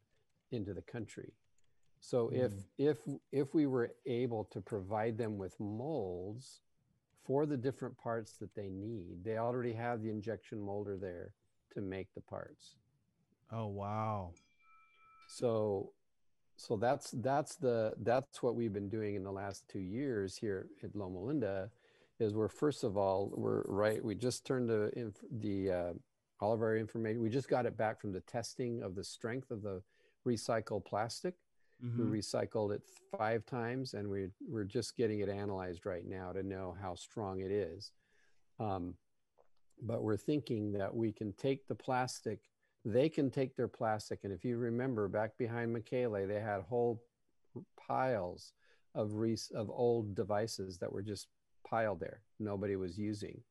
into 0.51 0.73
the 0.73 0.81
country. 0.81 1.33
So 1.99 2.29
if 2.29 2.51
Mm. 2.51 2.65
if 2.77 2.97
if 3.31 3.53
we 3.53 3.65
were 3.67 3.93
able 4.05 4.45
to 4.45 4.61
provide 4.61 5.17
them 5.17 5.37
with 5.37 5.59
molds 5.59 6.61
for 7.23 7.45
the 7.45 7.57
different 7.57 7.97
parts 7.97 8.37
that 8.37 8.53
they 8.55 8.69
need, 8.69 9.23
they 9.23 9.37
already 9.37 9.73
have 9.73 10.01
the 10.01 10.09
injection 10.09 10.59
molder 10.59 10.97
there 10.97 11.33
to 11.71 11.81
make 11.81 12.13
the 12.13 12.21
parts. 12.21 12.75
Oh 13.51 13.67
wow. 13.67 14.33
So 15.27 15.93
so 16.55 16.77
that's 16.77 17.11
that's 17.11 17.55
the 17.55 17.93
that's 17.99 18.41
what 18.43 18.55
we've 18.55 18.73
been 18.73 18.89
doing 18.89 19.15
in 19.15 19.23
the 19.23 19.31
last 19.31 19.67
two 19.69 19.79
years 19.79 20.37
here 20.37 20.67
at 20.83 20.95
Loma 20.95 21.19
Linda 21.19 21.69
is 22.19 22.33
we're 22.33 22.49
first 22.49 22.83
of 22.83 22.97
all 22.97 23.31
we're 23.35 23.63
right 23.63 24.03
we 24.03 24.13
just 24.15 24.45
turned 24.45 24.67
the 24.69 25.13
the 25.39 25.71
uh, 25.71 25.93
all 26.41 26.51
of 26.53 26.61
our 26.61 26.75
information 26.75 27.21
we 27.21 27.29
just 27.29 27.47
got 27.49 27.65
it 27.65 27.77
back 27.77 27.99
from 27.99 28.11
the 28.11 28.19
testing 28.21 28.81
of 28.83 28.95
the 28.95 29.03
strength 29.03 29.51
of 29.51 29.61
the 29.61 29.81
recycled 30.27 30.83
plastic 30.85 31.35
Mhm. 31.83 31.97
we 32.11 32.19
recycled 32.19 32.73
it 32.73 32.83
five 33.17 33.45
times 33.45 33.93
and 33.93 34.07
we, 34.09 34.29
we're 34.47 34.65
just 34.65 34.95
getting 34.97 35.19
it 35.21 35.29
analyzed 35.29 35.85
right 35.85 36.05
now 36.05 36.31
to 36.33 36.43
know 36.43 36.75
how 36.81 36.93
strong 36.95 37.39
it 37.39 37.51
is. 37.51 37.91
Um, 38.59 38.95
but 39.81 40.03
we're 40.03 40.17
thinking 40.17 40.73
that 40.73 40.93
we 40.93 41.11
can 41.13 41.31
take 41.33 41.67
the 41.67 41.75
plastic 41.75 42.39
they 42.85 43.09
can 43.09 43.29
take 43.29 43.55
their 43.57 43.67
plastic 43.67 44.23
and 44.23 44.31
if 44.33 44.45
you 44.45 44.57
remember 44.57 45.07
back 45.09 45.37
behind 45.37 45.75
Mekele, 45.75 46.27
they 46.27 46.39
had 46.39 46.61
whole 46.61 47.03
piles 47.77 48.53
of 48.95 49.13
res- 49.15 49.51
of 49.53 49.69
old 49.69 50.15
devices 50.15 50.77
that 50.79 50.91
were 50.91 51.01
just 51.01 51.27
piled 51.67 51.99
there 51.99 52.21
nobody 52.39 52.75
was 52.77 52.97
using. 52.97 53.41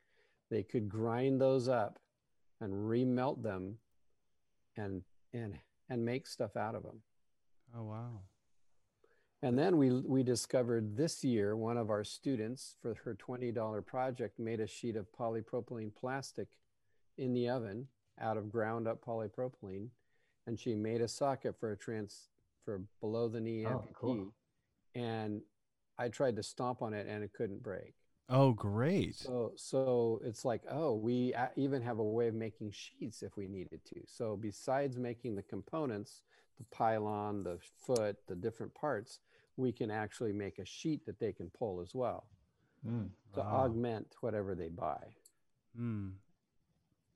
They 0.50 0.62
could 0.62 0.88
grind 0.88 1.40
those 1.40 1.68
up 1.68 1.98
and 2.60 2.72
remelt 2.72 3.42
them 3.42 3.78
and 4.76 5.02
and 5.34 5.58
and 5.90 6.04
make 6.04 6.26
stuff 6.26 6.56
out 6.56 6.74
of 6.74 6.82
them 6.82 7.02
Oh 7.76 7.84
wow. 7.84 8.20
and 9.42 9.58
then 9.58 9.76
we 9.76 9.90
we 9.90 10.22
discovered 10.22 10.96
this 10.96 11.22
year 11.22 11.56
one 11.56 11.76
of 11.76 11.90
our 11.90 12.04
students 12.04 12.76
for 12.80 12.94
her 13.04 13.14
$20 13.14 13.84
project 13.86 14.38
made 14.38 14.60
a 14.60 14.66
sheet 14.66 14.96
of 14.96 15.06
polypropylene 15.12 15.94
plastic 15.94 16.48
in 17.18 17.34
the 17.34 17.48
oven 17.48 17.86
out 18.20 18.36
of 18.36 18.50
ground 18.50 18.88
up 18.88 19.04
polypropylene 19.04 19.88
and 20.46 20.58
she 20.58 20.74
made 20.74 21.00
a 21.00 21.08
socket 21.08 21.54
for 21.60 21.72
a 21.72 21.76
trans 21.76 22.28
for 22.64 22.82
below 23.00 23.28
the 23.28 23.40
knee 23.40 23.64
Oh, 23.66 23.70
amputee 23.70 23.92
cool. 23.94 24.34
and 24.94 25.42
I 25.98 26.08
tried 26.08 26.36
to 26.36 26.42
stomp 26.42 26.80
on 26.82 26.94
it 26.94 27.06
and 27.08 27.22
it 27.24 27.32
couldn't 27.32 27.62
break. 27.62 27.94
Oh 28.30 28.52
great. 28.52 29.14
So 29.16 29.52
so 29.56 30.20
it's 30.24 30.44
like 30.44 30.62
oh 30.70 30.94
we 30.94 31.34
even 31.56 31.82
have 31.82 31.98
a 31.98 32.04
way 32.04 32.28
of 32.28 32.34
making 32.34 32.70
sheets 32.72 33.22
if 33.22 33.36
we 33.36 33.46
needed 33.48 33.80
to. 33.86 34.00
So 34.06 34.36
besides 34.40 34.96
making 34.96 35.34
the 35.34 35.42
components, 35.42 36.22
the 36.58 36.64
pylon, 36.70 37.42
the 37.42 37.58
foot, 37.86 38.16
the 38.26 38.34
different 38.34 38.74
parts, 38.74 39.20
we 39.56 39.72
can 39.72 39.90
actually 39.90 40.32
make 40.32 40.58
a 40.58 40.64
sheet 40.64 41.04
that 41.06 41.18
they 41.18 41.32
can 41.32 41.50
pull 41.50 41.80
as 41.80 41.94
well 41.94 42.24
Mm. 42.86 43.10
to 43.34 43.40
Wow. 43.40 43.64
augment 43.64 44.14
whatever 44.20 44.54
they 44.54 44.68
buy. 44.68 45.14
Hmm. 45.76 46.10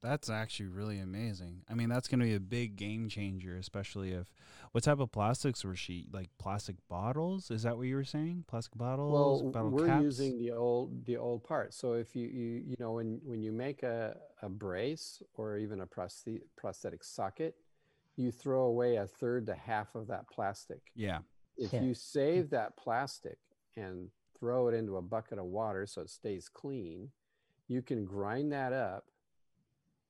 That's 0.01 0.29
actually 0.29 0.67
really 0.67 0.99
amazing. 0.99 1.63
I 1.71 1.75
mean, 1.75 1.89
that's 1.89 2.09
going 2.09 2.19
to 2.19 2.27
be 2.27 2.35
a 2.35 2.41
big 2.41 2.75
game 2.75 3.09
changer, 3.09 3.57
especially 3.57 4.11
if 4.11 4.33
what 4.73 4.83
type 4.83 4.99
of 4.99 5.13
plastics 5.13 5.65
were 5.65 5.77
she 5.77 6.09
like 6.13 6.29
plastic 6.39 6.75
bottles? 6.89 7.53
Is 7.53 7.63
that 7.63 7.77
what 7.77 7.87
you 7.87 7.95
were 7.95 8.03
saying? 8.05 8.45
Plastic 8.49 8.77
bottles, 8.77 9.43
Well, 9.43 9.53
bottle 9.53 9.71
we're 9.71 9.87
caps? 9.87 10.03
using 10.03 10.39
the 10.39 10.51
old 10.51 11.05
the 11.05 11.17
old 11.17 11.45
parts. 11.45 11.77
So 11.77 11.93
if 11.93 12.17
you 12.17 12.27
you 12.27 12.63
you 12.67 12.77
know 12.81 12.95
when 12.95 13.21
when 13.25 13.43
you 13.43 13.53
make 13.53 13.85
a 13.85 14.17
a 14.43 14.49
brace 14.49 15.23
or 15.35 15.57
even 15.57 15.81
a 15.83 15.87
prosthe- 15.87 16.43
prosthetic 16.57 17.05
socket, 17.05 17.55
you 18.17 18.31
throw 18.31 18.65
away 18.65 18.97
a 18.97 19.07
third 19.07 19.47
to 19.47 19.55
half 19.55 19.95
of 19.95 20.09
that 20.09 20.29
plastic. 20.29 20.81
Yeah. 20.95 21.21
If 21.57 21.73
Yeah. 21.73 21.83
you 21.83 21.95
save 21.95 22.47
mm. 22.47 22.51
that 22.51 22.77
plastic 22.77 23.39
and 23.77 24.11
throw 24.39 24.69
it 24.69 24.75
into 24.75 24.97
a 24.97 25.03
bucket 25.03 25.39
of 25.39 25.47
water 25.47 25.87
so 25.87 26.03
it 26.03 26.11
stays 26.11 26.49
clean, 26.49 27.11
you 27.69 27.83
can 27.83 28.05
grind 28.05 28.53
that 28.53 28.73
up 28.73 29.07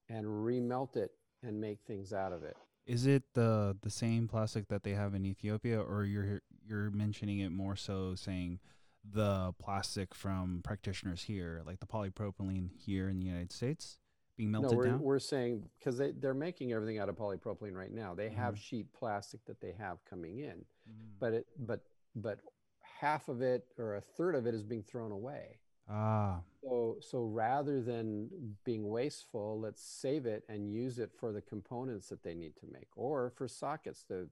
and 0.09 0.27
remelt 0.27 0.97
it 0.97 1.13
and 1.43 1.61
make 1.61 1.81
things 1.87 2.13
out 2.13 2.33
of 2.33 2.43
it. 2.43 2.57
Is 2.87 3.07
it 3.07 3.23
the 3.35 3.77
the 3.83 3.91
same 3.91 4.27
plastic 4.27 4.67
that 4.69 4.83
they 4.83 4.93
have 4.93 5.15
in 5.15 5.25
Ethiopia, 5.25 5.81
or 5.81 6.05
you're 6.05 6.43
you're 6.67 6.91
mentioning 6.91 7.39
it 7.39 7.51
more 7.51 7.77
so 7.77 8.15
saying 8.17 8.59
the 9.05 9.53
plastic 9.59 10.15
from 10.15 10.61
practitioners 10.65 11.23
here, 11.25 11.63
like 11.65 11.81
the 11.81 11.87
polypropylene 11.87 12.71
here 12.77 13.09
in 13.09 13.19
the 13.19 13.25
United 13.25 13.53
States, 13.53 13.99
being 14.37 14.51
No, 14.51 14.63
we're, 14.63 14.87
down? 14.87 15.01
we're 15.01 15.19
saying 15.19 15.69
because 15.79 15.99
they, 15.99 16.13
they're 16.13 16.35
making 16.35 16.73
everything 16.73 16.99
out 16.99 17.09
of 17.09 17.17
polypropylene 17.17 17.75
right 17.75 17.93
now. 17.93 18.15
They 18.15 18.31
have 18.31 18.55
Mhm. 18.55 18.59
sheet 18.59 18.93
plastic 18.93 19.45
that 19.47 19.61
they 19.61 19.73
have 19.73 20.05
coming 20.05 20.39
in. 20.39 20.65
Mm. 20.89 21.19
but 21.21 21.33
it 21.33 21.47
but 21.59 21.81
but 22.17 22.41
half 22.81 23.29
of 23.29 23.41
it 23.43 23.65
or 23.79 23.95
a 23.97 24.01
third 24.01 24.35
of 24.35 24.47
it 24.47 24.55
is 24.55 24.63
being 24.65 24.83
thrown 24.83 25.13
away 25.13 25.59
ah, 25.89 26.41
so 26.61 26.97
so 27.01 27.23
rather 27.25 27.81
than 27.81 28.29
being 28.65 28.89
wasteful 28.89 29.61
let's 29.61 29.81
save 29.83 30.27
it 30.27 30.43
and 30.49 30.69
use 30.73 30.99
it 30.99 31.11
for 31.17 31.33
the 31.33 31.41
components 31.41 32.09
that 32.09 32.23
they 32.25 32.35
need 32.35 32.55
to 32.57 32.67
make 32.73 32.89
or 32.97 33.31
for 33.31 33.47
sockets 33.47 34.03
to 34.05 34.29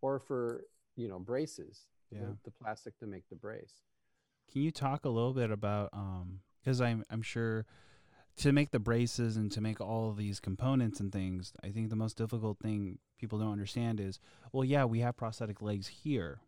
or 0.00 0.18
for 0.18 0.64
you 0.96 1.06
know 1.08 1.18
braces 1.18 1.86
the- 2.10 2.36
the, 2.44 2.50
plastic 2.50 2.96
to 2.98 3.06
make 3.06 3.28
the 3.28 3.36
brace 3.36 3.82
Can 4.50 4.62
you 4.62 4.70
talk 4.70 5.04
a 5.04 5.10
little 5.10 5.34
bit 5.34 5.50
about 5.50 5.90
um 5.92 6.40
because 6.60 6.80
I'm 6.80 7.04
I'm 7.10 7.22
sure 7.22 7.66
to 8.36 8.52
make 8.52 8.70
the 8.70 8.80
braces 8.80 9.36
and 9.36 9.50
to 9.52 9.60
make 9.60 9.80
all 9.80 10.10
of 10.10 10.16
these 10.16 10.40
components 10.40 11.00
and 11.00 11.12
things, 11.12 11.52
I 11.62 11.70
think 11.70 11.90
the 11.90 11.96
most 11.96 12.16
difficult 12.16 12.58
thing 12.58 12.98
people 13.18 13.38
don't 13.38 13.52
understand 13.52 14.00
is, 14.00 14.18
well, 14.52 14.64
yeah, 14.64 14.84
we 14.84 15.00
have 15.00 15.16
prosthetic 15.16 15.62
legs 15.62 15.86
here. 15.86 16.40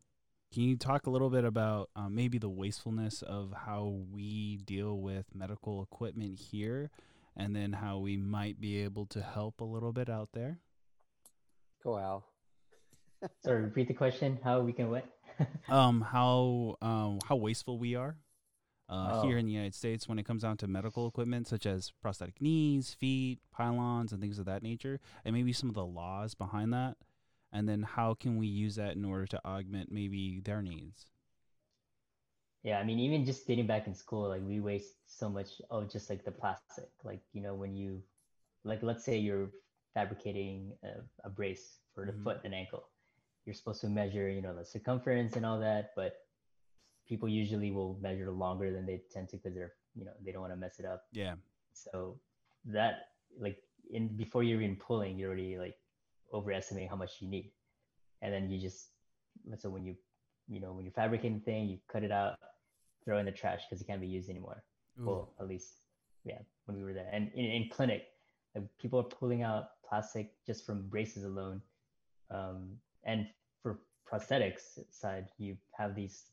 Can 0.52 0.62
you 0.64 0.76
talk 0.76 1.06
a 1.06 1.10
little 1.10 1.30
bit 1.30 1.44
about 1.44 1.90
um, 1.94 2.14
maybe 2.14 2.38
the 2.38 2.48
wastefulness 2.48 3.22
of 3.22 3.52
how 3.66 4.00
we 4.10 4.58
deal 4.58 4.98
with 4.98 5.26
medical 5.34 5.82
equipment 5.82 6.38
here, 6.38 6.90
and 7.36 7.54
then 7.54 7.72
how 7.72 7.98
we 7.98 8.16
might 8.16 8.60
be 8.60 8.82
able 8.82 9.06
to 9.06 9.22
help 9.22 9.60
a 9.60 9.64
little 9.64 9.92
bit 9.92 10.08
out 10.08 10.30
there? 10.32 10.58
Go 11.82 11.98
Al. 11.98 12.24
Sorry, 13.44 13.62
repeat 13.62 13.88
the 13.88 13.94
question. 13.94 14.38
How 14.42 14.60
we 14.60 14.72
can 14.72 14.90
what? 14.90 15.04
um, 15.68 16.00
how 16.00 16.76
um, 16.80 17.18
how 17.28 17.36
wasteful 17.36 17.78
we 17.78 17.94
are 17.94 18.16
uh, 18.88 19.10
here 19.10 19.36
Oh. 19.36 19.38
in 19.38 19.46
the 19.46 19.52
United 19.52 19.74
States 19.74 20.08
when 20.08 20.18
it 20.18 20.24
comes 20.26 20.42
down 20.42 20.56
to 20.58 20.66
medical 20.68 21.06
equipment 21.06 21.46
such 21.48 21.66
as 21.66 21.92
prosthetic 22.02 22.40
knees, 22.40 22.94
feet, 22.94 23.38
pylons, 23.52 24.12
and 24.12 24.20
things 24.20 24.38
of 24.38 24.46
that 24.46 24.62
nature, 24.62 25.00
and 25.24 25.34
maybe 25.34 25.52
some 25.52 25.68
of 25.68 25.74
the 25.74 25.84
laws 25.86 26.34
behind 26.34 26.72
that, 26.72 26.96
and 27.52 27.68
then 27.68 27.82
how 27.82 28.14
can 28.14 28.36
we 28.38 28.46
use 28.46 28.76
that 28.76 28.96
in 28.96 29.04
order 29.04 29.26
to 29.26 29.44
augment 29.46 29.90
maybe 29.92 30.40
their 30.40 30.62
needs? 30.62 31.06
Yeah, 32.62 32.78
I 32.78 32.84
mean, 32.84 32.98
even 32.98 33.24
just 33.24 33.46
dating 33.46 33.66
back 33.66 33.86
in 33.86 33.94
school, 33.94 34.28
like 34.28 34.42
we 34.44 34.60
waste 34.60 34.96
so 35.06 35.28
much 35.28 35.60
of 35.70 35.90
just 35.90 36.10
like 36.10 36.24
the 36.24 36.32
plastic. 36.32 36.90
Like, 37.04 37.20
you 37.32 37.40
know, 37.40 37.54
when 37.54 37.76
you, 37.76 38.02
like, 38.64 38.82
let's 38.82 39.04
say 39.04 39.18
you're 39.18 39.50
fabricating 39.94 40.72
a, 40.84 41.02
a 41.26 41.30
brace 41.30 41.78
for 41.94 42.06
the 42.06 42.12
Mhm. 42.12 42.22
foot 42.24 42.40
and 42.44 42.54
ankle, 42.54 42.88
you're 43.46 43.54
supposed 43.54 43.82
to 43.82 43.88
measure, 43.88 44.28
you 44.30 44.42
know, 44.42 44.54
the 44.56 44.64
circumference 44.64 45.36
and 45.36 45.46
all 45.46 45.60
that, 45.60 45.92
but 45.96 46.25
people 47.08 47.28
usually 47.28 47.70
will 47.70 47.98
measure 48.00 48.30
longer 48.30 48.72
than 48.72 48.86
they 48.86 49.00
tend 49.12 49.28
to 49.30 49.36
because 49.36 49.54
they're, 49.54 49.72
you 49.94 50.04
know, 50.04 50.12
they 50.24 50.32
don't 50.32 50.40
want 50.40 50.52
to 50.52 50.56
mess 50.56 50.78
it 50.78 50.84
up. 50.84 51.04
Yeah. 51.12 51.34
So 51.72 52.18
that, 52.66 53.08
like, 53.38 53.58
in 53.92 54.08
before 54.16 54.42
you're 54.42 54.60
even 54.60 54.76
pulling, 54.76 55.18
you're 55.18 55.28
already 55.28 55.58
like 55.58 55.76
overestimating 56.32 56.88
how 56.88 56.96
much 56.96 57.12
you 57.20 57.28
need, 57.28 57.52
and 58.22 58.32
then 58.32 58.50
you 58.50 58.58
just, 58.60 58.88
so 59.58 59.68
when 59.70 59.84
you, 59.84 59.94
you 60.48 60.60
know, 60.60 60.72
when 60.72 60.84
you're 60.84 60.92
fabricating 60.92 61.38
the 61.38 61.44
thing, 61.44 61.68
you 61.68 61.78
cut 61.90 62.02
it 62.02 62.10
out, 62.10 62.36
throw 63.04 63.18
in 63.18 63.26
the 63.26 63.32
trash 63.32 63.62
because 63.68 63.80
it 63.80 63.86
can't 63.86 64.00
be 64.00 64.06
used 64.06 64.28
anymore. 64.28 64.64
Well, 64.98 65.34
at 65.38 65.46
least, 65.46 65.82
yeah, 66.24 66.38
when 66.64 66.78
we 66.78 66.82
were 66.82 66.94
there, 66.94 67.10
and 67.12 67.30
in, 67.34 67.44
in 67.44 67.68
clinic, 67.70 68.04
like, 68.54 68.64
people 68.80 68.98
are 68.98 69.04
pulling 69.04 69.42
out 69.42 69.68
plastic 69.86 70.32
just 70.46 70.64
from 70.64 70.88
braces 70.88 71.24
alone, 71.24 71.60
um, 72.30 72.70
and 73.04 73.26
for 73.62 73.78
prosthetics 74.10 74.78
side, 74.90 75.28
you 75.36 75.56
have 75.72 75.94
these 75.94 76.24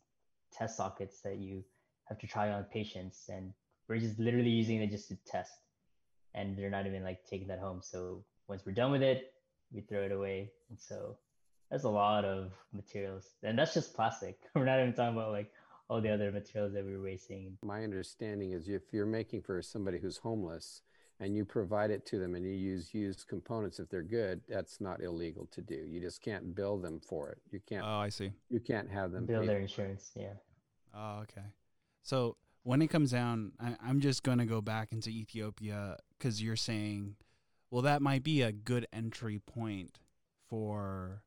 test 0.54 0.78
sockets 0.78 1.22
that 1.22 1.38
you 1.38 1.64
have 2.06 2.20
to 2.20 2.28
try 2.28 2.52
on 2.52 2.64
patients, 2.66 3.30
and 3.30 3.54
we're 3.88 4.00
just 4.00 4.20
literally 4.20 4.50
using 4.50 4.82
it 4.82 4.90
just 4.90 5.08
to 5.10 5.18
test, 5.26 5.54
and 6.34 6.58
they're 6.58 6.70
not 6.70 6.86
even 6.88 7.04
like 7.04 7.26
taking 7.30 7.48
that 7.48 7.60
home. 7.60 7.80
So 7.82 8.24
once 8.48 8.64
we're 8.66 8.74
done 8.74 8.92
with 8.92 9.04
it, 9.04 9.34
we 9.72 9.82
throw 9.82 10.04
it 10.04 10.12
away, 10.12 10.52
and 10.70 10.80
so 10.80 11.18
that's 11.72 11.84
a 11.84 11.90
lot 11.90 12.26
of 12.26 12.52
materials, 12.74 13.30
and 13.44 13.58
that's 13.58 13.74
just 13.74 13.96
plastic. 13.96 14.38
We're 14.56 14.66
not 14.66 14.80
even 14.80 14.94
talking 14.94 15.18
about 15.18 15.32
like 15.32 15.52
all 15.90 16.02
the 16.02 16.14
other 16.14 16.32
materials 16.32 16.74
that 16.74 16.86
we're 16.86 17.02
wasting. 17.02 17.58
My 17.62 17.84
understanding 17.84 18.52
is 18.52 18.68
if 18.70 18.82
you're 18.92 19.06
making 19.06 19.42
for 19.42 19.62
somebody 19.62 20.00
who's 20.00 20.18
homeless 20.18 20.82
and 21.24 21.36
you 21.36 21.46
provide 21.46 21.90
it 21.90 22.06
to 22.08 22.20
them 22.20 22.36
and 22.36 22.46
you 22.46 22.52
use 22.52 22.94
used 22.94 23.28
components 23.28 23.80
if 23.80 23.90
they're 23.90 24.02
good, 24.04 24.42
that's 24.50 24.82
not 24.82 25.02
illegal 25.02 25.48
to 25.54 25.62
do. 25.62 25.76
You 25.88 26.00
just 26.02 26.22
can't 26.22 26.54
bill 26.54 26.78
them 26.78 27.00
for 27.00 27.30
it. 27.30 27.38
You 27.52 27.60
can't 27.68 27.86
Oh, 27.86 28.00
I 28.00 28.10
see. 28.10 28.34
you 28.50 28.60
can't 28.60 28.90
have 28.92 29.12
them 29.12 29.26
Bill 29.26 29.46
their 29.46 29.56
for 29.56 29.60
it. 29.60 29.62
insurance, 29.64 30.12
yeah. 30.16 30.34
Oh, 30.94 31.20
okay. 31.24 31.48
So 32.02 32.36
when 32.64 32.82
it 32.82 32.88
comes 32.88 33.12
down, 33.12 33.54
I, 33.60 33.76
I'm 33.82 34.02
just 34.02 34.24
going 34.24 34.40
to 34.40 34.46
go 34.46 34.60
back 34.62 34.92
into 34.92 35.10
Ethiopia 35.10 35.98
because 36.18 36.44
you're 36.44 36.56
saying, 36.58 37.16
well, 37.72 37.82
that 37.84 38.02
might 38.02 38.24
be 38.24 38.42
a 38.42 38.52
good 38.52 38.86
entry 38.92 39.40
point 39.40 40.00
for 40.50 41.24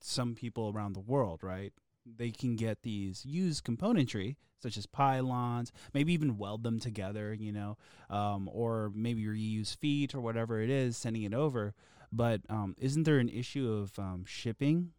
some 0.00 0.34
people 0.34 0.72
around 0.74 0.92
the 0.94 1.00
world, 1.00 1.42
right? 1.42 1.72
They 2.06 2.30
can 2.30 2.56
get 2.56 2.82
these 2.82 3.24
used 3.24 3.64
componentry, 3.64 4.36
such 4.58 4.76
as 4.76 4.86
pylons, 4.86 5.72
maybe 5.94 6.12
even 6.12 6.38
weld 6.38 6.62
them 6.62 6.80
together, 6.80 7.34
you 7.34 7.52
know, 7.52 7.76
um, 8.08 8.48
or 8.52 8.90
maybe 8.94 9.24
reuse 9.24 9.76
feet 9.76 10.14
or 10.14 10.20
whatever 10.20 10.60
it 10.60 10.70
is, 10.70 10.96
sending 10.96 11.22
it 11.22 11.34
over. 11.34 11.74
But 12.12 12.40
um, 12.48 12.74
isn't 12.78 13.04
there 13.04 13.18
an 13.18 13.28
issue 13.28 13.70
of 13.70 13.98
um, 13.98 14.24
shipping? 14.26 14.92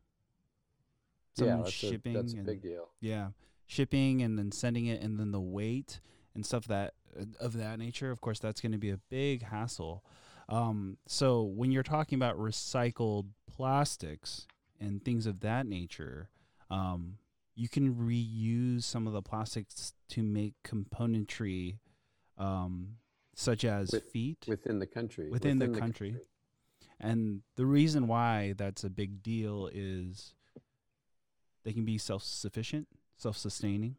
Yeah, 1.35 1.57
that's 1.63 1.83
a, 1.83 1.97
that's 1.97 2.33
a 2.33 2.37
and- 2.37 2.45
big 2.45 2.61
deal. 2.61 2.89
yeah, 2.99 3.29
shipping 3.65 4.21
and 4.21 4.37
then 4.37 4.51
sending 4.51 4.85
it, 4.85 5.01
and 5.01 5.19
then 5.19 5.31
the 5.31 5.39
weight 5.41 5.99
and 6.35 6.45
stuff 6.45 6.65
that 6.67 6.93
uh, 7.19 7.25
of 7.39 7.53
that 7.57 7.79
nature. 7.79 8.11
Of 8.11 8.21
course, 8.21 8.39
that's 8.39 8.61
going 8.61 8.73
to 8.73 8.77
be 8.77 8.89
a 8.91 8.97
big 9.09 9.43
hassle. 9.43 10.03
Um, 10.49 10.97
so 11.07 11.43
when 11.43 11.71
you're 11.71 11.83
talking 11.83 12.17
about 12.17 12.37
recycled 12.37 13.27
plastics 13.49 14.45
and 14.79 15.03
things 15.03 15.25
of 15.25 15.39
that 15.39 15.65
nature, 15.65 16.29
um, 16.71 17.17
you 17.55 17.67
can 17.69 17.95
reuse 17.95 18.83
some 18.83 19.05
of 19.05 19.13
the 19.13 19.21
plastics 19.21 19.93
to 20.09 20.23
make 20.23 20.53
componentry, 20.63 21.77
um, 22.37 22.95
such 23.35 23.65
as 23.65 23.91
With- 23.91 24.05
feet. 24.05 24.45
Within 24.47 24.79
the 24.79 24.87
country. 24.87 25.29
Within 25.29 25.59
the 25.59 25.67
country. 25.67 26.15
And 26.99 27.41
the 27.55 27.65
reason 27.65 28.07
why 28.07 28.53
that's 28.57 28.83
a 28.83 28.89
big 28.89 29.21
deal 29.21 29.69
is 29.73 30.33
they 31.63 31.73
can 31.73 31.83
be 31.83 31.97
self 31.97 32.23
sufficient, 32.23 32.87
self 33.17 33.37
sustaining. 33.37 33.97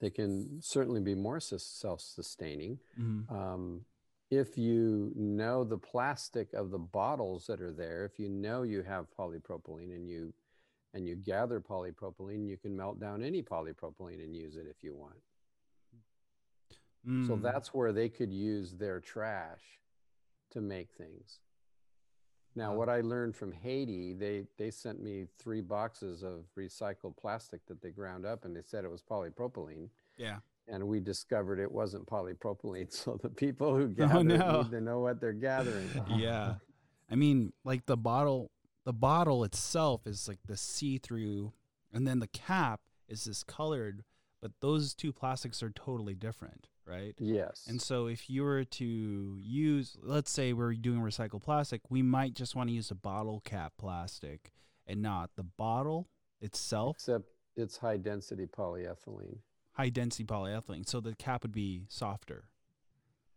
They 0.00 0.10
can 0.10 0.60
certainly 0.62 1.00
be 1.00 1.14
more 1.14 1.40
sus- 1.40 1.64
self-sustaining. 1.64 2.78
Mm-hmm. 3.00 3.34
um, 3.34 3.84
if 4.28 4.58
you 4.58 5.12
know 5.14 5.62
the 5.62 5.78
plastic 5.78 6.52
of 6.52 6.70
the 6.70 6.78
bottles 6.78 7.46
that 7.46 7.60
are 7.60 7.72
there, 7.72 8.04
if 8.04 8.18
you 8.18 8.28
know 8.28 8.62
you 8.62 8.82
have 8.82 9.06
polypropylene 9.16 9.94
and 9.94 10.08
you 10.08 10.34
and 10.94 11.06
you 11.06 11.14
gather 11.14 11.60
polypropylene, 11.60 12.48
you 12.48 12.56
can 12.56 12.76
melt 12.76 12.98
down 13.00 13.22
any 13.22 13.42
polypropylene 13.42 14.22
and 14.22 14.34
use 14.34 14.56
it 14.56 14.66
if 14.68 14.82
you 14.82 14.94
want. 14.94 15.16
Mm. 17.06 17.26
So 17.26 17.36
that's 17.36 17.72
where 17.74 17.92
they 17.92 18.08
could 18.08 18.32
use 18.32 18.72
their 18.72 19.00
trash 19.00 19.60
to 20.50 20.60
make 20.60 20.92
things. 20.92 21.40
Now, 22.54 22.74
what 22.74 22.88
I 22.88 23.02
learned 23.02 23.36
from 23.36 23.52
Haiti, 23.52 24.14
they 24.14 24.44
they 24.56 24.70
sent 24.70 25.02
me 25.02 25.26
three 25.38 25.60
boxes 25.60 26.22
of 26.22 26.44
recycled 26.58 27.16
plastic 27.18 27.66
that 27.66 27.82
they 27.82 27.90
ground 27.90 28.24
up, 28.24 28.46
and 28.46 28.56
they 28.56 28.62
said 28.62 28.84
it 28.84 28.90
was 28.90 29.02
polypropylene 29.02 29.90
yeah. 30.16 30.36
and 30.68 30.86
we 30.86 31.00
discovered 31.00 31.58
it 31.58 31.70
wasn't 31.70 32.06
polypropylene. 32.06 32.92
So 32.92 33.18
the 33.22 33.28
people 33.28 33.74
who 33.74 33.84
Oh, 34.00 34.06
gather 34.06 34.24
no. 34.24 34.62
need 34.62 34.70
to 34.70 34.80
know 34.80 35.00
what 35.00 35.20
they're 35.20 35.32
gathering. 35.32 35.88
Yeah. 36.16 36.54
I 37.10 37.14
mean, 37.14 37.52
like 37.64 37.86
the 37.86 37.96
bottle, 37.96 38.50
the 38.86 38.92
bottle 38.94 39.44
itself 39.44 40.06
is 40.06 40.28
like 40.28 40.38
the 40.46 40.56
see 40.56 40.96
through, 40.96 41.52
and 41.92 42.06
then 42.06 42.20
the 42.20 42.28
cap 42.28 42.80
is 43.08 43.24
this 43.24 43.42
colored, 43.42 44.04
but 44.40 44.52
those 44.60 44.94
two 44.94 45.12
plastics 45.12 45.60
are 45.62 45.70
totally 45.70 46.14
different, 46.14 46.68
right? 46.86 47.14
yes. 47.18 47.66
And 47.68 47.82
so 47.82 48.06
if 48.06 48.30
you 48.30 48.44
were 48.44 48.62
to 48.64 48.84
use, 49.42 49.96
let's 50.00 50.30
say 50.30 50.52
we're 50.52 50.72
doing 50.74 51.00
recycled 51.00 51.42
plastic, 51.42 51.80
we 51.90 52.00
might 52.00 52.34
just 52.34 52.54
want 52.54 52.68
to 52.68 52.74
use 52.74 52.88
the 52.90 52.94
bottle 52.94 53.40
cap 53.44 53.72
plastic 53.76 54.52
and 54.86 55.02
not 55.02 55.30
the 55.34 55.42
bottle 55.42 56.08
itself, 56.40 56.96
Except 56.96 57.24
it's 57.56 57.78
high 57.78 57.96
density 57.96 58.46
polyethylene. 58.46 59.38
high 59.72 59.88
density 59.88 60.24
polyethylene. 60.24 60.88
So 60.88 61.00
the 61.00 61.16
cap 61.16 61.42
would 61.42 61.52
be 61.52 61.86
softer. 61.88 62.44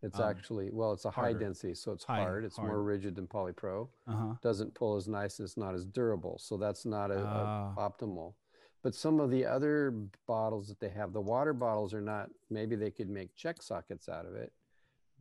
It's 0.01 0.19
Um, 0.19 0.29
actually, 0.29 0.69
well, 0.71 0.93
it's 0.93 1.05
a 1.05 1.11
high 1.11 1.21
harder. 1.31 1.39
density, 1.39 1.73
so 1.73 1.91
it's 1.91 2.05
High- 2.05 2.21
hard. 2.21 2.45
It's 2.45 2.57
more 2.57 2.81
rigid 2.81 3.15
than 3.15 3.27
polypro. 3.27 3.89
Uh 4.07 4.11
huh. 4.13 4.35
Doesn't 4.41 4.73
pull 4.73 4.95
as 4.95 5.07
nice. 5.07 5.39
It's 5.39 5.57
not 5.57 5.75
as 5.75 5.85
durable. 5.85 6.37
So 6.39 6.55
that's 6.57 6.85
not 6.85 7.11
a, 7.11 7.19
a 7.19 7.25
Ah. 7.25 7.75
optimal. 7.77 8.35
But 8.81 8.95
some 8.95 9.19
of 9.19 9.29
the 9.29 9.45
other 9.45 9.91
bottles 10.25 10.69
that 10.69 10.79
they 10.79 10.87
have, 10.89 11.11
the 11.11 11.19
water 11.21 11.51
bottles 11.53 11.93
are 11.93 12.01
not. 12.01 12.29
Maybe 12.49 12.77
they 12.77 12.91
could 12.91 13.09
make 13.09 13.35
check 13.35 13.61
sockets 13.61 14.07
out 14.07 14.25
of 14.25 14.35
it, 14.35 14.53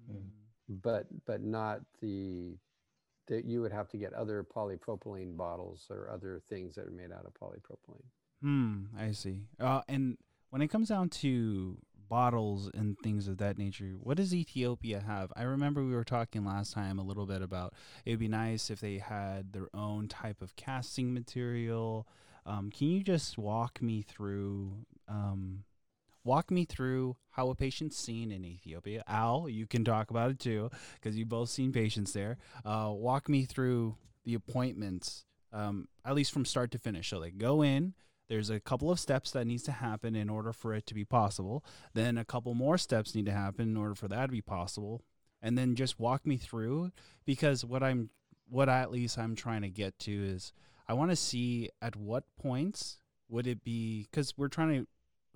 Mm. 0.08 0.30
but 0.68 1.06
but 1.24 1.42
not 1.42 1.80
the. 2.00 2.56
That 3.26 3.44
you 3.44 3.60
would 3.60 3.72
have 3.72 3.88
to 3.88 3.98
get 3.98 4.14
other 4.14 4.42
polypropylene 4.42 5.36
bottles 5.36 5.88
or 5.90 6.08
other 6.08 6.40
things 6.48 6.74
that 6.76 6.86
are 6.86 6.90
made 6.90 7.12
out 7.12 7.26
of 7.26 7.34
polypropylene. 7.34 8.06
Hmm, 8.40 8.84
I 8.96 9.10
see. 9.12 9.42
Uh, 9.60 9.82
and 9.86 10.16
when 10.48 10.62
it 10.62 10.68
comes 10.68 10.88
down 10.88 11.10
to 11.10 11.76
bottles 12.08 12.70
and 12.74 12.96
things 13.02 13.28
of 13.28 13.38
that 13.38 13.58
nature, 13.58 13.96
what 14.00 14.16
does 14.16 14.34
Ethiopia 14.34 15.00
have? 15.00 15.32
I 15.36 15.42
remember 15.42 15.84
we 15.84 15.94
were 15.94 16.04
talking 16.04 16.44
last 16.44 16.72
time 16.72 16.98
a 16.98 17.04
little 17.04 17.26
bit 17.26 17.42
about 17.42 17.74
it 18.04 18.10
would 18.10 18.18
be 18.18 18.28
nice 18.28 18.70
if 18.70 18.80
they 18.80 18.98
had 18.98 19.52
their 19.52 19.68
own 19.74 20.08
type 20.08 20.42
of 20.42 20.56
casting 20.56 21.12
material. 21.14 22.06
Um, 22.46 22.70
can 22.70 22.88
you 22.88 23.02
just 23.02 23.38
walk 23.38 23.82
me 23.82 24.02
through? 24.02 24.86
Um, 25.08 25.64
walk 26.24 26.50
me 26.50 26.64
through 26.64 27.16
how 27.30 27.48
a 27.48 27.54
patient's 27.54 27.96
seen 27.96 28.30
in 28.30 28.44
Ethiopia. 28.44 29.02
Al, 29.08 29.48
you 29.48 29.66
can 29.66 29.84
talk 29.84 30.10
about 30.10 30.30
it 30.30 30.38
too 30.38 30.70
because 30.94 31.16
you've 31.16 31.28
both 31.28 31.48
seen 31.48 31.72
patients 31.72 32.12
there. 32.12 32.36
Uh, 32.64 32.90
walk 32.92 33.28
me 33.28 33.44
through 33.44 33.96
the 34.24 34.34
appointments, 34.34 35.24
um, 35.52 35.88
at 36.04 36.14
least 36.14 36.32
from 36.32 36.44
start 36.44 36.70
to 36.72 36.78
finish. 36.78 37.08
So 37.08 37.20
they 37.20 37.30
go 37.30 37.62
in, 37.62 37.94
there's 38.28 38.50
a 38.50 38.60
couple 38.60 38.90
of 38.90 39.00
steps 39.00 39.30
that 39.32 39.46
needs 39.46 39.62
to 39.64 39.72
happen 39.72 40.14
in 40.14 40.28
order 40.28 40.52
for 40.52 40.74
it 40.74 40.86
to 40.86 40.94
be 40.94 41.04
possible. 41.04 41.64
Then 41.94 42.18
a 42.18 42.24
couple 42.24 42.54
more 42.54 42.78
steps 42.78 43.14
need 43.14 43.26
to 43.26 43.32
happen 43.32 43.70
in 43.70 43.76
order 43.76 43.94
for 43.94 44.08
that 44.08 44.26
to 44.26 44.32
be 44.32 44.42
possible. 44.42 45.02
And 45.40 45.56
then 45.56 45.74
just 45.74 45.98
walk 45.98 46.26
me 46.26 46.36
through 46.36 46.92
because 47.24 47.64
what 47.64 47.82
I'm 47.82 48.10
what 48.50 48.68
I, 48.68 48.80
at 48.80 48.90
least 48.90 49.18
I'm 49.18 49.34
trying 49.34 49.62
to 49.62 49.68
get 49.68 49.98
to 50.00 50.10
is 50.12 50.52
I 50.88 50.94
want 50.94 51.10
to 51.10 51.16
see 51.16 51.68
at 51.82 51.96
what 51.96 52.24
points 52.40 52.98
would 53.28 53.46
it 53.46 53.62
be 53.62 54.08
cuz 54.12 54.34
we're 54.36 54.48
trying 54.48 54.80
to 54.80 54.86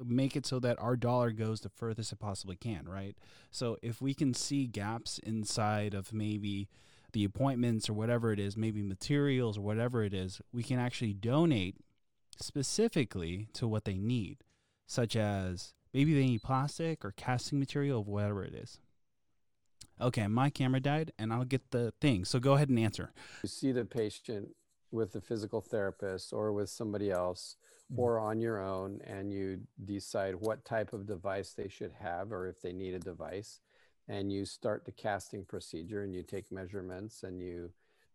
make 0.04 0.36
it 0.36 0.46
so 0.46 0.58
that 0.58 0.80
our 0.80 0.96
dollar 0.96 1.30
goes 1.30 1.60
the 1.60 1.68
furthest 1.68 2.12
it 2.12 2.18
possibly 2.18 2.56
can, 2.56 2.88
right? 2.88 3.16
So 3.50 3.76
if 3.82 4.02
we 4.02 4.14
can 4.14 4.34
see 4.34 4.66
gaps 4.66 5.18
inside 5.18 5.94
of 5.94 6.12
maybe 6.12 6.68
the 7.12 7.24
appointments 7.24 7.88
or 7.88 7.92
whatever 7.92 8.32
it 8.32 8.40
is, 8.40 8.56
maybe 8.56 8.82
materials 8.82 9.58
or 9.58 9.60
whatever 9.60 10.02
it 10.02 10.14
is, 10.14 10.40
we 10.52 10.62
can 10.62 10.78
actually 10.78 11.12
donate 11.12 11.76
specifically 12.40 13.48
to 13.54 13.66
what 13.68 13.84
they 13.84 13.98
need, 13.98 14.38
such 14.86 15.16
as 15.16 15.74
maybe 15.92 16.14
they 16.14 16.26
need 16.26 16.42
plastic 16.42 17.04
or 17.04 17.12
casting 17.12 17.58
material 17.58 17.98
or 18.00 18.04
whatever 18.04 18.44
it 18.44 18.54
is. 18.54 18.78
Okay, 20.00 20.26
my 20.26 20.50
camera 20.50 20.80
died 20.80 21.12
and 21.18 21.32
I'll 21.32 21.44
get 21.44 21.70
the 21.70 21.92
thing. 22.00 22.24
So 22.24 22.40
go 22.40 22.54
ahead 22.54 22.68
and 22.68 22.78
answer. 22.78 23.12
You 23.42 23.48
see 23.48 23.72
the 23.72 23.84
patient 23.84 24.48
with 24.90 25.12
the 25.12 25.20
physical 25.20 25.60
therapist 25.60 26.32
or 26.32 26.52
with 26.52 26.68
somebody 26.68 27.10
else 27.10 27.56
mm-hmm. 27.90 28.00
or 28.00 28.18
on 28.18 28.40
your 28.40 28.60
own 28.60 29.00
and 29.06 29.32
you 29.32 29.60
decide 29.84 30.34
what 30.34 30.64
type 30.64 30.92
of 30.92 31.06
device 31.06 31.52
they 31.52 31.68
should 31.68 31.92
have 32.00 32.32
or 32.32 32.46
if 32.46 32.60
they 32.60 32.72
need 32.72 32.94
a 32.94 32.98
device 32.98 33.60
and 34.08 34.32
you 34.32 34.44
start 34.44 34.84
the 34.84 34.92
casting 34.92 35.44
procedure 35.44 36.02
and 36.02 36.14
you 36.14 36.22
take 36.22 36.52
measurements 36.52 37.22
and 37.22 37.40
you 37.40 37.70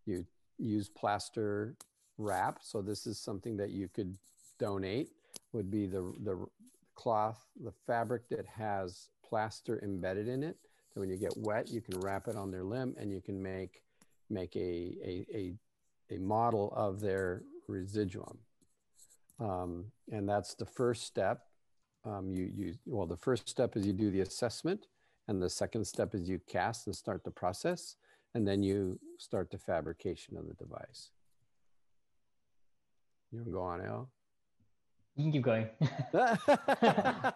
you 0.05 0.25
use 0.57 0.89
plaster 0.89 1.75
wrap. 2.17 2.59
So 2.61 2.81
this 2.81 3.07
is 3.07 3.19
something 3.19 3.57
that 3.57 3.71
you 3.71 3.87
could 3.87 4.15
donate 4.59 5.09
would 5.53 5.69
be 5.69 5.85
the, 5.85 6.13
the 6.23 6.45
cloth, 6.95 7.45
the 7.63 7.73
fabric 7.85 8.27
that 8.29 8.45
has 8.45 9.09
plaster 9.27 9.79
embedded 9.83 10.27
in 10.27 10.43
it. 10.43 10.57
So 10.93 11.01
when 11.01 11.09
you 11.09 11.17
get 11.17 11.33
wet, 11.37 11.69
you 11.69 11.81
can 11.81 11.99
wrap 11.99 12.27
it 12.27 12.35
on 12.35 12.51
their 12.51 12.63
limb 12.63 12.95
and 12.99 13.11
you 13.11 13.21
can 13.21 13.41
make, 13.41 13.83
make 14.29 14.55
a, 14.55 14.95
a, 15.03 15.25
a, 15.33 15.53
a 16.15 16.17
model 16.19 16.73
of 16.75 16.99
their 16.99 17.43
residuum. 17.67 18.37
Um, 19.39 19.85
and 20.11 20.27
that's 20.27 20.55
the 20.55 20.65
first 20.65 21.03
step. 21.03 21.43
Um, 22.03 22.33
you, 22.33 22.51
you, 22.55 22.73
well, 22.85 23.05
the 23.05 23.17
first 23.17 23.47
step 23.47 23.75
is 23.75 23.85
you 23.85 23.93
do 23.93 24.09
the 24.09 24.21
assessment 24.21 24.87
and 25.27 25.41
the 25.41 25.49
second 25.49 25.85
step 25.85 26.15
is 26.15 26.29
you 26.29 26.39
cast 26.47 26.87
and 26.87 26.95
start 26.95 27.23
the 27.23 27.31
process. 27.31 27.97
And 28.33 28.47
then 28.47 28.63
you 28.63 28.99
start 29.17 29.51
the 29.51 29.57
fabrication 29.57 30.37
of 30.37 30.47
the 30.47 30.53
device. 30.53 31.09
You 33.31 33.43
can 33.43 33.51
go 33.51 33.61
on, 33.61 33.81
Al. 33.81 34.09
You 35.15 35.23
can 35.23 35.31
keep 35.31 35.43
going. 35.43 35.67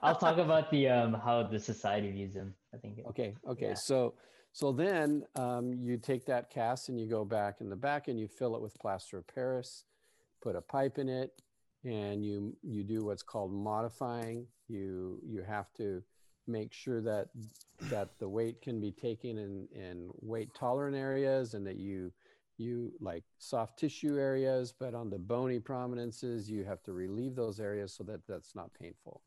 I'll 0.04 0.16
talk 0.16 0.38
about 0.38 0.70
the 0.70 0.88
um, 0.88 1.14
how 1.14 1.44
the 1.44 1.60
society 1.60 2.12
views 2.12 2.34
them. 2.34 2.54
I 2.74 2.78
think. 2.78 3.00
Okay. 3.08 3.36
Okay. 3.48 3.70
Yeah. 3.70 3.74
So 3.76 4.14
so 4.54 4.72
then 4.72 5.24
um, 5.36 5.74
you 5.74 5.98
take 5.98 6.26
that 6.26 6.50
cast 6.50 6.90
and 6.90 7.00
you 7.00 7.08
go 7.08 7.26
back 7.26 7.62
in 7.62 7.70
the 7.70 7.76
back 7.76 8.08
and 8.08 8.20
you 8.20 8.28
fill 8.28 8.56
it 8.56 8.62
with 8.62 8.78
plaster 8.80 9.18
of 9.18 9.28
Paris, 9.28 9.86
put 10.42 10.56
a 10.56 10.62
pipe 10.62 10.98
in 10.98 11.10
it, 11.10 11.32
and 11.84 12.24
you 12.24 12.56
you 12.62 12.84
do 12.84 13.04
what's 13.04 13.24
called 13.24 13.52
modifying. 13.52 14.46
You 14.68 15.20
you 15.26 15.42
have 15.42 15.74
to 15.78 16.04
make 16.48 16.74
sure 16.74 17.02
that 17.02 17.30
that 17.84 18.20
the 18.20 18.28
weight 18.28 18.62
can 18.62 18.80
be 18.80 18.92
taken 18.92 19.38
in 19.38 19.68
in 19.74 20.10
weight 20.22 20.54
tolerant 20.54 20.96
areas 20.96 21.54
and 21.54 21.66
that 21.66 21.78
you 21.78 22.12
you 22.62 22.94
like 23.02 23.24
soft 23.40 23.80
tissue 23.80 24.18
areas, 24.18 24.74
but 24.78 24.94
on 24.94 25.10
the 25.10 25.18
bony 25.18 25.60
prominences, 25.60 26.50
you 26.50 26.64
have 26.64 26.82
to 26.84 26.94
relieve 26.94 27.36
those 27.36 27.60
areas 27.60 27.94
so 27.94 28.04
that 28.06 28.26
that's 28.28 28.56
not 28.56 28.72
painful. 28.80 29.22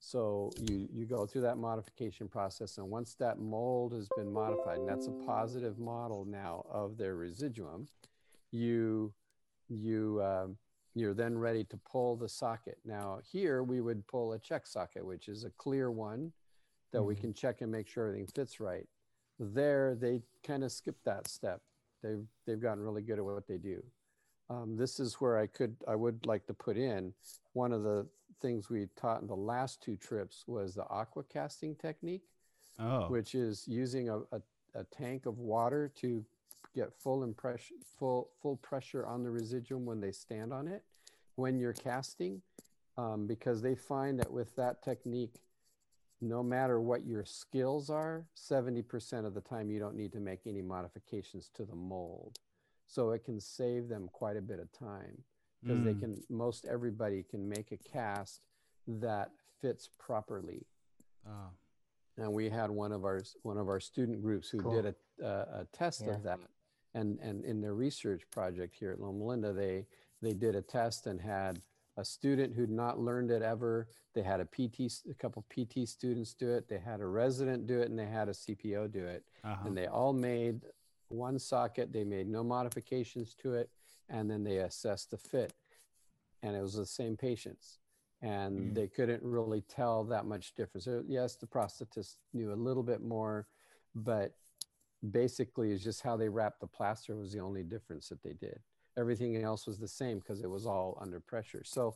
So 0.00 0.52
you, 0.68 0.88
you 0.92 1.04
go 1.04 1.26
through 1.26 1.42
that 1.42 1.58
modification 1.58 2.28
process. 2.28 2.78
And 2.78 2.88
once 2.88 3.14
that 3.14 3.40
mold 3.40 3.92
has 3.92 4.08
been 4.16 4.32
modified, 4.32 4.78
and 4.78 4.88
that's 4.88 5.08
a 5.08 5.26
positive 5.26 5.78
model 5.78 6.24
now 6.24 6.64
of 6.70 6.96
their 6.96 7.16
residuum, 7.16 7.88
you, 8.52 9.12
you, 9.68 10.22
um, 10.22 10.56
you're 10.94 11.14
then 11.14 11.36
ready 11.36 11.64
to 11.64 11.76
pull 11.78 12.16
the 12.16 12.28
socket. 12.28 12.78
Now 12.84 13.18
here 13.30 13.62
we 13.62 13.80
would 13.80 14.06
pull 14.06 14.34
a 14.34 14.38
check 14.38 14.66
socket, 14.66 15.04
which 15.04 15.28
is 15.28 15.44
a 15.44 15.50
clear 15.50 15.90
one 15.90 16.32
that 16.92 16.98
mm-hmm. 16.98 17.08
we 17.08 17.16
can 17.16 17.34
check 17.34 17.60
and 17.60 17.72
make 17.72 17.88
sure 17.88 18.06
everything 18.06 18.28
fits 18.28 18.60
right. 18.60 18.86
There, 19.40 19.96
they 20.00 20.22
kind 20.44 20.62
of 20.62 20.72
skip 20.72 20.96
that 21.04 21.28
step 21.28 21.60
They've 22.02 22.24
they've 22.46 22.60
gotten 22.60 22.82
really 22.82 23.02
good 23.02 23.18
at 23.18 23.24
what 23.24 23.46
they 23.46 23.58
do. 23.58 23.82
Um, 24.50 24.76
this 24.76 24.98
is 24.98 25.14
where 25.14 25.38
I 25.38 25.46
could 25.46 25.76
I 25.86 25.94
would 25.94 26.24
like 26.26 26.46
to 26.46 26.54
put 26.54 26.76
in 26.76 27.12
one 27.52 27.72
of 27.72 27.82
the 27.82 28.06
things 28.40 28.70
we 28.70 28.86
taught 28.96 29.20
in 29.20 29.26
the 29.26 29.34
last 29.34 29.82
two 29.82 29.96
trips 29.96 30.44
was 30.46 30.74
the 30.74 30.84
aqua 30.88 31.24
casting 31.24 31.74
technique, 31.74 32.22
oh. 32.78 33.08
which 33.08 33.34
is 33.34 33.64
using 33.66 34.08
a, 34.08 34.18
a, 34.18 34.40
a 34.74 34.84
tank 34.96 35.26
of 35.26 35.38
water 35.38 35.90
to 35.96 36.24
get 36.74 36.92
full 36.94 37.24
impression 37.24 37.76
full 37.98 38.30
full 38.40 38.56
pressure 38.56 39.06
on 39.06 39.22
the 39.22 39.30
residuum 39.30 39.84
when 39.84 40.00
they 40.00 40.12
stand 40.12 40.52
on 40.52 40.68
it 40.68 40.84
when 41.34 41.58
you're 41.58 41.72
casting 41.72 42.40
um, 42.96 43.26
because 43.26 43.62
they 43.62 43.74
find 43.74 44.18
that 44.18 44.30
with 44.30 44.54
that 44.56 44.82
technique 44.82 45.40
no 46.20 46.42
matter 46.42 46.80
what 46.80 47.06
your 47.06 47.24
skills 47.24 47.90
are, 47.90 48.26
70% 48.36 49.24
of 49.24 49.34
the 49.34 49.40
time 49.40 49.70
you 49.70 49.78
don't 49.78 49.96
need 49.96 50.12
to 50.12 50.20
make 50.20 50.40
any 50.46 50.62
modifications 50.62 51.50
to 51.54 51.64
the 51.64 51.76
mold. 51.76 52.38
So 52.86 53.10
it 53.10 53.24
can 53.24 53.40
save 53.40 53.88
them 53.88 54.08
quite 54.12 54.36
a 54.36 54.42
bit 54.42 54.58
of 54.58 54.72
time 54.72 55.22
because 55.62 55.78
mm. 55.78 55.84
they 55.84 55.94
can, 55.94 56.22
most 56.28 56.64
everybody 56.64 57.22
can 57.22 57.48
make 57.48 57.70
a 57.72 57.76
cast 57.76 58.40
that 58.86 59.30
fits 59.60 59.90
properly. 59.98 60.66
Oh. 61.26 61.50
And 62.16 62.32
we 62.32 62.48
had 62.48 62.70
one 62.70 62.92
of 62.92 63.04
our, 63.04 63.20
one 63.42 63.58
of 63.58 63.68
our 63.68 63.78
student 63.78 64.22
groups 64.22 64.48
who 64.48 64.58
cool. 64.58 64.82
did 64.82 64.94
a, 65.22 65.26
a 65.26 65.66
test 65.72 66.04
yeah. 66.04 66.14
of 66.14 66.22
that. 66.24 66.38
And, 66.94 67.18
and 67.20 67.44
in 67.44 67.60
their 67.60 67.74
research 67.74 68.22
project 68.30 68.74
here 68.78 68.92
at 68.92 69.00
Loma 69.00 69.22
Linda, 69.22 69.52
they, 69.52 69.86
they 70.20 70.32
did 70.32 70.56
a 70.56 70.62
test 70.62 71.06
and 71.06 71.20
had 71.20 71.60
a 71.98 72.04
student 72.04 72.54
who'd 72.54 72.70
not 72.70 72.98
learned 72.98 73.30
it 73.30 73.42
ever. 73.42 73.88
They 74.14 74.22
had 74.22 74.40
a 74.40 74.44
PT, 74.44 74.92
a 75.10 75.14
couple 75.14 75.44
PT 75.50 75.86
students 75.86 76.32
do 76.32 76.50
it. 76.50 76.68
They 76.68 76.78
had 76.78 77.00
a 77.00 77.06
resident 77.06 77.66
do 77.66 77.80
it, 77.80 77.90
and 77.90 77.98
they 77.98 78.06
had 78.06 78.28
a 78.28 78.32
CPO 78.32 78.92
do 78.92 79.04
it. 79.04 79.24
Uh-huh. 79.44 79.66
And 79.66 79.76
they 79.76 79.86
all 79.86 80.12
made 80.12 80.62
one 81.08 81.38
socket. 81.38 81.92
They 81.92 82.04
made 82.04 82.28
no 82.28 82.44
modifications 82.44 83.34
to 83.42 83.54
it, 83.54 83.68
and 84.08 84.30
then 84.30 84.44
they 84.44 84.58
assessed 84.58 85.10
the 85.10 85.18
fit. 85.18 85.52
And 86.42 86.54
it 86.54 86.62
was 86.62 86.74
the 86.74 86.86
same 86.86 87.16
patients, 87.16 87.80
and 88.22 88.70
mm. 88.70 88.74
they 88.74 88.86
couldn't 88.86 89.22
really 89.24 89.62
tell 89.62 90.04
that 90.04 90.24
much 90.24 90.54
difference. 90.54 90.84
So 90.84 91.02
yes, 91.04 91.34
the 91.34 91.48
prosthetist 91.48 92.14
knew 92.32 92.52
a 92.52 92.54
little 92.54 92.84
bit 92.84 93.02
more, 93.02 93.48
but 93.96 94.34
basically, 95.10 95.72
it's 95.72 95.82
just 95.82 96.02
how 96.02 96.16
they 96.16 96.28
wrapped 96.28 96.60
the 96.60 96.68
plaster 96.68 97.16
was 97.16 97.32
the 97.32 97.40
only 97.40 97.64
difference 97.64 98.08
that 98.10 98.22
they 98.22 98.34
did 98.34 98.60
everything 98.98 99.42
else 99.42 99.66
was 99.66 99.78
the 99.78 99.88
same 99.88 100.18
because 100.18 100.42
it 100.42 100.50
was 100.50 100.66
all 100.66 100.98
under 101.00 101.20
pressure. 101.20 101.62
So 101.64 101.94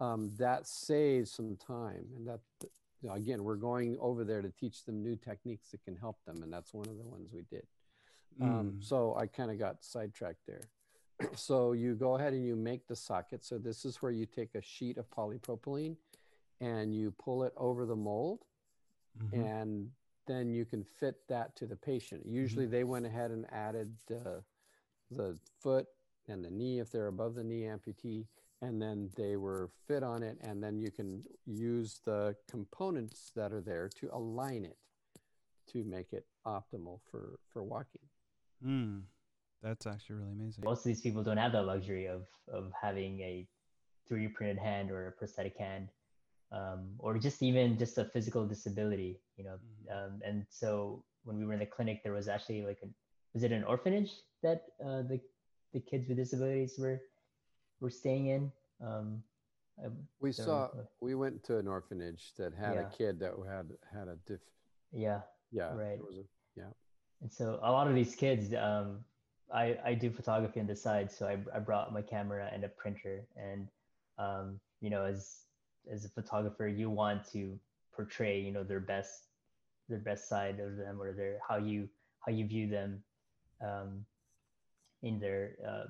um, 0.00 0.30
that 0.38 0.66
saves 0.66 1.30
some 1.30 1.56
time. 1.56 2.04
And 2.16 2.26
that, 2.28 2.40
you 3.02 3.08
know, 3.08 3.14
again, 3.14 3.44
we're 3.44 3.56
going 3.56 3.96
over 4.00 4.24
there 4.24 4.42
to 4.42 4.50
teach 4.50 4.84
them 4.84 5.02
new 5.02 5.16
techniques 5.16 5.70
that 5.70 5.84
can 5.84 5.96
help 5.96 6.16
them. 6.26 6.42
And 6.42 6.52
that's 6.52 6.72
one 6.72 6.86
of 6.88 6.96
the 6.96 7.04
ones 7.04 7.30
we 7.32 7.42
did. 7.50 7.66
Um, 8.40 8.48
mm. 8.48 8.60
Um, 8.60 8.76
so 8.80 9.16
I 9.16 9.26
kind 9.26 9.50
of 9.50 9.58
got 9.58 9.84
sidetracked 9.84 10.46
there. 10.46 10.68
so 11.34 11.72
you 11.72 11.94
go 11.94 12.16
ahead 12.16 12.32
and 12.32 12.44
you 12.44 12.56
make 12.56 12.86
the 12.86 12.96
socket. 12.96 13.44
So 13.44 13.58
this 13.58 13.84
is 13.84 14.02
where 14.02 14.12
you 14.12 14.26
take 14.26 14.54
a 14.54 14.62
sheet 14.62 14.98
of 14.98 15.10
polypropylene 15.10 15.96
and 16.60 16.94
you 16.94 17.12
pull 17.12 17.44
it 17.44 17.52
over 17.56 17.84
the 17.86 17.96
mold. 17.96 18.40
Mm-hmm. 19.22 19.44
And 19.44 19.90
then 20.26 20.50
you 20.50 20.64
can 20.64 20.82
fit 20.82 21.16
that 21.28 21.54
to 21.56 21.66
the 21.66 21.76
patient. 21.76 22.22
Usually 22.26 22.64
mm-hmm. 22.64 22.72
they 22.72 22.84
went 22.84 23.06
ahead 23.06 23.30
and 23.30 23.46
added 23.52 23.92
uh, 24.10 24.40
the 25.10 25.38
foot 25.60 25.86
and 26.28 26.44
the 26.44 26.50
knee 26.50 26.80
if 26.80 26.90
they're 26.90 27.08
above 27.08 27.34
the 27.34 27.44
knee 27.44 27.62
amputee 27.62 28.26
and 28.62 28.80
then 28.80 29.10
they 29.16 29.36
were 29.36 29.70
fit 29.86 30.02
on 30.02 30.22
it 30.22 30.38
and 30.40 30.62
then 30.62 30.78
you 30.78 30.90
can 30.90 31.22
use 31.46 32.00
the 32.04 32.34
components 32.50 33.32
that 33.36 33.52
are 33.52 33.60
there 33.60 33.88
to 33.88 34.08
align 34.12 34.64
it 34.64 34.78
to 35.72 35.84
make 35.84 36.12
it 36.12 36.26
optimal 36.46 37.00
for 37.10 37.38
for 37.52 37.62
walking. 37.62 38.02
Mm, 38.64 39.02
that's 39.62 39.86
actually 39.86 40.16
really 40.16 40.32
amazing. 40.32 40.64
Most 40.64 40.80
of 40.80 40.84
these 40.84 41.00
people 41.00 41.22
don't 41.22 41.36
have 41.36 41.52
the 41.52 41.62
luxury 41.62 42.06
of 42.06 42.26
of 42.52 42.72
having 42.80 43.20
a 43.20 43.46
3d 44.10 44.34
printed 44.34 44.58
hand 44.58 44.90
or 44.90 45.08
a 45.08 45.12
prosthetic 45.12 45.56
hand 45.56 45.88
um, 46.52 46.90
or 46.98 47.18
just 47.18 47.42
even 47.42 47.78
just 47.78 47.98
a 47.98 48.04
physical 48.04 48.46
disability 48.46 49.18
you 49.36 49.44
know. 49.44 49.56
Mm. 49.90 49.96
um, 49.96 50.20
and 50.24 50.46
so 50.48 51.02
when 51.24 51.38
we 51.38 51.46
were 51.46 51.54
in 51.54 51.58
the 51.58 51.66
clinic 51.66 52.02
there 52.02 52.12
was 52.12 52.28
actually 52.28 52.62
like 52.62 52.78
a 52.82 52.88
was 53.32 53.42
it 53.42 53.50
an 53.50 53.64
orphanage 53.64 54.12
that 54.42 54.62
uh, 54.84 55.02
the 55.02 55.20
the 55.74 55.80
kids 55.80 56.08
with 56.08 56.16
disabilities 56.16 56.76
were 56.78 57.02
were 57.80 57.90
staying 57.90 58.28
in. 58.28 58.52
Um, 58.80 59.22
we 60.20 60.32
saw 60.32 60.70
we 61.00 61.14
went 61.14 61.44
to 61.44 61.58
an 61.58 61.68
orphanage 61.68 62.32
that 62.38 62.54
had 62.54 62.74
yeah. 62.74 62.80
a 62.82 62.90
kid 62.96 63.18
that 63.20 63.32
had 63.46 63.66
had 63.92 64.08
a 64.08 64.16
diff. 64.26 64.40
Yeah. 64.92 65.20
Yeah. 65.50 65.74
Right. 65.74 65.98
A, 65.98 66.24
yeah. 66.56 66.70
And 67.20 67.30
so 67.30 67.58
a 67.62 67.70
lot 67.70 67.88
of 67.88 67.94
these 67.94 68.14
kids, 68.14 68.54
um, 68.54 69.00
I 69.52 69.76
I 69.84 69.94
do 69.94 70.10
photography 70.10 70.60
on 70.60 70.66
the 70.66 70.76
side, 70.76 71.10
so 71.10 71.26
I 71.26 71.38
I 71.54 71.58
brought 71.58 71.92
my 71.92 72.02
camera 72.02 72.48
and 72.52 72.64
a 72.64 72.68
printer, 72.68 73.26
and 73.36 73.68
um, 74.18 74.60
you 74.80 74.90
know, 74.90 75.04
as 75.04 75.40
as 75.90 76.04
a 76.04 76.08
photographer, 76.08 76.68
you 76.68 76.88
want 76.88 77.30
to 77.32 77.58
portray, 77.94 78.40
you 78.40 78.52
know, 78.52 78.62
their 78.62 78.80
best 78.80 79.24
their 79.88 79.98
best 79.98 80.28
side 80.28 80.60
of 80.60 80.76
them 80.76 81.02
or 81.02 81.12
their 81.12 81.38
how 81.46 81.56
you 81.56 81.88
how 82.20 82.32
you 82.32 82.46
view 82.46 82.68
them 82.68 83.02
um, 83.60 84.04
in 85.04 85.20
their 85.20 85.56
uh, 85.68 85.84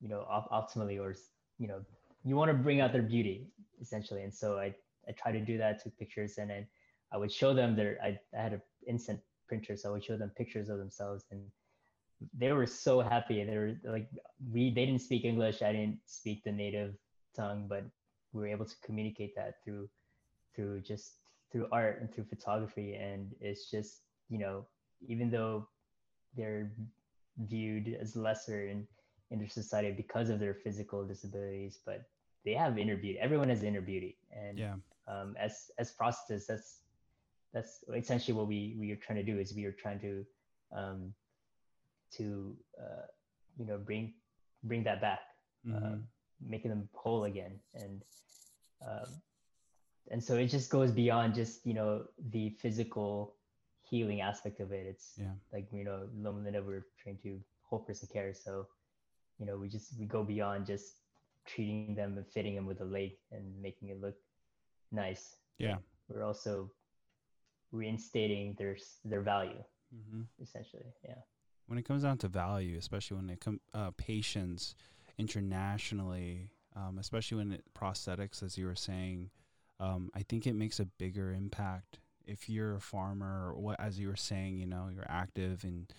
you 0.00 0.08
know 0.08 0.26
op- 0.28 0.50
optimally 0.50 1.00
or 1.00 1.14
you 1.58 1.68
know 1.68 1.80
you 2.24 2.36
want 2.36 2.50
to 2.50 2.56
bring 2.56 2.80
out 2.80 2.92
their 2.92 3.02
beauty 3.02 3.48
essentially. 3.80 4.22
And 4.22 4.34
so 4.34 4.58
i 4.58 4.74
i 5.08 5.12
try 5.12 5.30
to 5.32 5.40
do 5.40 5.56
that 5.58 5.82
took 5.82 5.96
pictures 5.98 6.38
and 6.38 6.50
then 6.50 6.66
i 7.12 7.16
would 7.16 7.30
show 7.30 7.54
them 7.54 7.76
their 7.76 7.92
i, 8.02 8.18
I 8.36 8.42
had 8.42 8.54
an 8.54 8.62
instant 8.88 9.20
printer 9.48 9.76
so 9.76 9.90
i 9.90 9.92
would 9.92 10.04
show 10.04 10.16
them 10.16 10.32
pictures 10.36 10.68
of 10.68 10.78
themselves 10.78 11.24
and 11.30 11.42
they 12.36 12.50
were 12.52 12.66
so 12.66 13.00
happy. 13.00 13.44
They 13.44 13.56
were 13.56 13.76
like 13.84 14.08
we 14.52 14.70
they 14.70 14.86
didn't 14.86 15.02
speak 15.02 15.24
english 15.24 15.62
i 15.62 15.72
didn't 15.72 16.00
speak 16.06 16.42
the 16.44 16.52
native 16.52 16.94
tongue 17.36 17.66
but 17.68 17.84
we 18.32 18.40
were 18.40 18.48
able 18.56 18.64
to 18.64 18.76
communicate 18.82 19.34
that 19.36 19.62
through 19.62 19.88
through 20.56 20.80
just 20.80 21.18
through 21.52 21.68
art 21.72 22.00
and 22.00 22.12
through 22.12 22.24
photography. 22.24 22.94
And 22.94 23.32
it's 23.40 23.70
just 23.70 24.02
you 24.28 24.38
know 24.38 24.66
even 25.06 25.30
though 25.30 25.68
they're 26.36 26.72
viewed 27.38 27.96
as 28.00 28.16
lesser 28.16 28.66
in 28.66 28.86
in 29.30 29.38
their 29.38 29.48
society 29.48 29.92
because 29.92 30.28
of 30.30 30.38
their 30.40 30.54
physical 30.54 31.04
disabilities 31.06 31.78
but 31.84 32.02
they 32.44 32.52
have 32.52 32.78
inner 32.78 32.96
beauty 32.96 33.18
everyone 33.20 33.48
has 33.48 33.62
inner 33.62 33.80
beauty 33.80 34.16
and 34.32 34.62
Yeah. 34.62 34.76
um, 35.08 35.34
as 35.38 35.70
as 35.78 35.92
prosthetists 36.00 36.46
that's 36.46 36.80
that's 37.52 37.84
essentially 37.96 38.36
what 38.36 38.48
we 38.48 38.76
we 38.78 38.90
are 38.92 38.96
trying 38.96 39.18
to 39.18 39.24
do 39.24 39.38
is 39.38 39.54
we 39.54 39.64
are 39.64 39.72
trying 39.72 40.00
to 40.00 40.24
um, 40.76 41.14
to 42.12 42.56
uh, 42.80 43.06
you 43.58 43.66
know 43.66 43.78
bring 43.78 44.14
bring 44.64 44.84
that 44.84 45.00
back 45.00 45.20
uh, 45.74 45.96
Mhm. 45.96 46.06
making 46.46 46.70
them 46.70 46.88
whole 46.94 47.24
again 47.24 47.60
and 47.74 48.02
um, 48.86 49.22
and 50.10 50.22
so 50.22 50.36
it 50.36 50.46
just 50.48 50.70
goes 50.70 50.92
beyond 50.92 51.34
just 51.34 51.66
you 51.66 51.74
know 51.74 52.04
the 52.30 52.50
physical 52.50 53.35
healing 53.88 54.20
aspect 54.20 54.60
of 54.60 54.72
it 54.72 54.86
it's 54.86 55.14
Yeah. 55.18 55.34
like 55.52 55.66
you 55.72 55.84
know 55.84 56.08
Loma 56.16 56.40
Linda 56.44 56.62
we're 56.62 56.86
trained 57.00 57.22
to 57.22 57.40
whole 57.62 57.80
person 57.80 58.08
care 58.12 58.32
so 58.34 58.66
you 59.38 59.46
know 59.46 59.56
we 59.56 59.68
just 59.68 59.98
we 59.98 60.06
go 60.06 60.22
beyond 60.24 60.66
just 60.66 60.96
treating 61.44 61.94
them 61.94 62.16
and 62.18 62.26
fitting 62.26 62.54
them 62.56 62.66
with 62.66 62.80
a 62.80 62.84
leg 62.84 63.12
and 63.30 63.44
making 63.62 63.90
it 63.90 64.00
look 64.00 64.16
nice 64.92 65.36
Yeah. 65.58 65.78
we're 66.08 66.24
also 66.24 66.70
reinstating 67.72 68.54
their 68.58 68.76
their 69.04 69.22
value 69.22 69.62
Mhm. 69.94 70.26
essentially 70.40 70.92
yeah 71.04 71.20
when 71.66 71.78
it 71.78 71.84
comes 71.84 72.04
down 72.04 72.16
to 72.18 72.28
value, 72.28 72.78
especially 72.78 73.16
when 73.16 73.28
it 73.28 73.40
comes 73.40 73.58
uh, 73.74 73.90
patients 73.96 74.76
internationally, 75.18 76.50
um, 76.74 76.98
especially 76.98 77.38
when 77.38 77.52
it, 77.52 77.64
prosthetics, 77.74 78.42
as 78.42 78.56
you 78.56 78.66
were 78.66 78.76
saying, 78.76 79.30
um, 79.80 80.10
I 80.14 80.22
think 80.22 80.46
it 80.46 80.54
makes 80.54 80.78
a 80.80 80.84
bigger 80.84 81.32
impact 81.32 81.98
if 82.26 82.48
you're 82.48 82.74
a 82.76 82.80
farmer 82.80 83.52
or 83.52 83.60
what, 83.60 83.80
as 83.80 83.98
you 83.98 84.08
were 84.08 84.16
saying, 84.16 84.58
you 84.58 84.66
know, 84.66 84.88
you're 84.92 85.06
active 85.08 85.64
and 85.64 85.92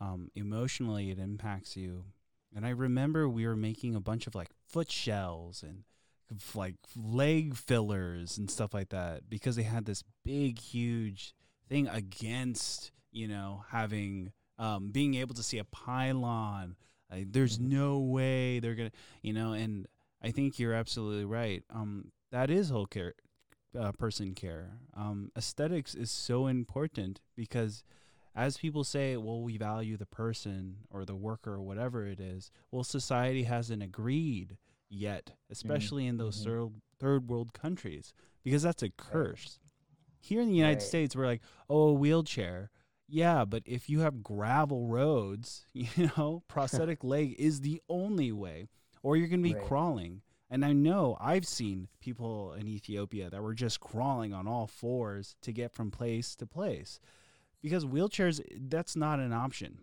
um, 0.00 0.30
emotionally 0.34 1.10
it 1.10 1.18
impacts 1.18 1.76
you. 1.76 2.04
And 2.54 2.66
I 2.66 2.70
remember 2.70 3.28
we 3.28 3.46
were 3.46 3.56
making 3.56 3.94
a 3.94 4.00
bunch 4.00 4.26
of 4.26 4.34
like 4.34 4.48
foot 4.66 4.90
shells 4.90 5.62
and 5.62 5.84
like 6.54 6.74
leg 6.96 7.54
fillers 7.54 8.38
and 8.38 8.50
stuff 8.50 8.74
like 8.74 8.90
that 8.90 9.28
because 9.28 9.56
they 9.56 9.62
had 9.62 9.84
this 9.86 10.02
big, 10.24 10.58
huge 10.58 11.34
thing 11.68 11.88
against, 11.88 12.90
you 13.12 13.28
know, 13.28 13.64
having 13.70 14.32
um, 14.58 14.90
being 14.90 15.14
able 15.14 15.34
to 15.34 15.42
see 15.42 15.58
a 15.58 15.64
pylon. 15.64 16.76
Like, 17.10 17.32
there's 17.32 17.58
Mhm. 17.58 17.68
no 17.70 17.98
way 18.00 18.58
they're 18.60 18.74
gonna, 18.74 18.90
you 19.22 19.32
know. 19.32 19.52
And 19.52 19.86
I 20.22 20.30
think 20.32 20.58
you're 20.58 20.74
absolutely 20.74 21.24
right. 21.24 21.62
Um, 21.70 22.10
that 22.32 22.50
is 22.50 22.68
whole 22.70 22.86
care, 22.86 23.14
uh, 23.78 23.92
person 23.92 24.34
care. 24.34 24.70
Um, 24.96 25.30
aesthetics 25.36 25.94
is 25.94 26.10
so 26.10 26.46
important 26.46 27.20
because, 27.36 27.82
as 28.34 28.56
people 28.58 28.84
say, 28.84 29.16
well, 29.16 29.40
we 29.42 29.56
value 29.56 29.96
the 29.96 30.06
person 30.06 30.78
or 30.90 31.04
the 31.04 31.16
worker 31.16 31.54
or 31.54 31.62
whatever 31.62 32.06
it 32.06 32.20
is. 32.20 32.50
Well, 32.70 32.84
society 32.84 33.44
hasn't 33.44 33.82
agreed 33.82 34.56
yet, 34.88 35.32
especially 35.50 36.06
in 36.06 36.16
those 36.16 36.40
mhm. 36.40 36.44
third 36.44 36.68
third 36.98 37.28
world 37.28 37.52
countries, 37.52 38.12
because 38.42 38.62
that's 38.62 38.82
a 38.82 38.90
curse. 38.90 39.58
Here 40.20 40.40
in 40.40 40.48
the 40.48 40.54
United 40.54 40.76
Right. 40.80 40.82
States, 40.82 41.14
we're 41.14 41.26
like, 41.26 41.42
oh, 41.70 41.88
a 41.88 41.92
wheelchair. 41.92 42.70
Yeah, 43.08 43.44
but 43.44 43.62
if 43.64 43.88
you 43.88 44.00
have 44.00 44.22
gravel 44.22 44.86
roads, 44.88 45.64
you 45.72 46.10
know, 46.16 46.42
prosthetic 46.48 47.04
leg 47.04 47.34
is 47.38 47.60
the 47.60 47.80
only 47.88 48.32
way, 48.32 48.68
or 49.02 49.16
you're 49.16 49.28
going 49.28 49.42
to 49.42 49.48
be 49.48 49.54
Right. 49.54 49.64
crawling. 49.64 50.22
And 50.50 50.64
I 50.64 50.72
know 50.72 51.16
I've 51.20 51.46
seen 51.46 51.88
people 52.00 52.54
in 52.54 52.66
Ethiopia 52.66 53.28
that 53.30 53.42
were 53.42 53.54
just 53.54 53.80
crawling 53.80 54.32
on 54.32 54.46
all 54.46 54.66
fours 54.66 55.36
to 55.42 55.52
get 55.52 55.72
from 55.72 55.90
place 55.90 56.34
to 56.36 56.46
place 56.46 57.00
because 57.62 57.84
wheelchairs, 57.84 58.40
that's 58.68 58.96
not 58.96 59.20
an 59.20 59.32
option. 59.32 59.78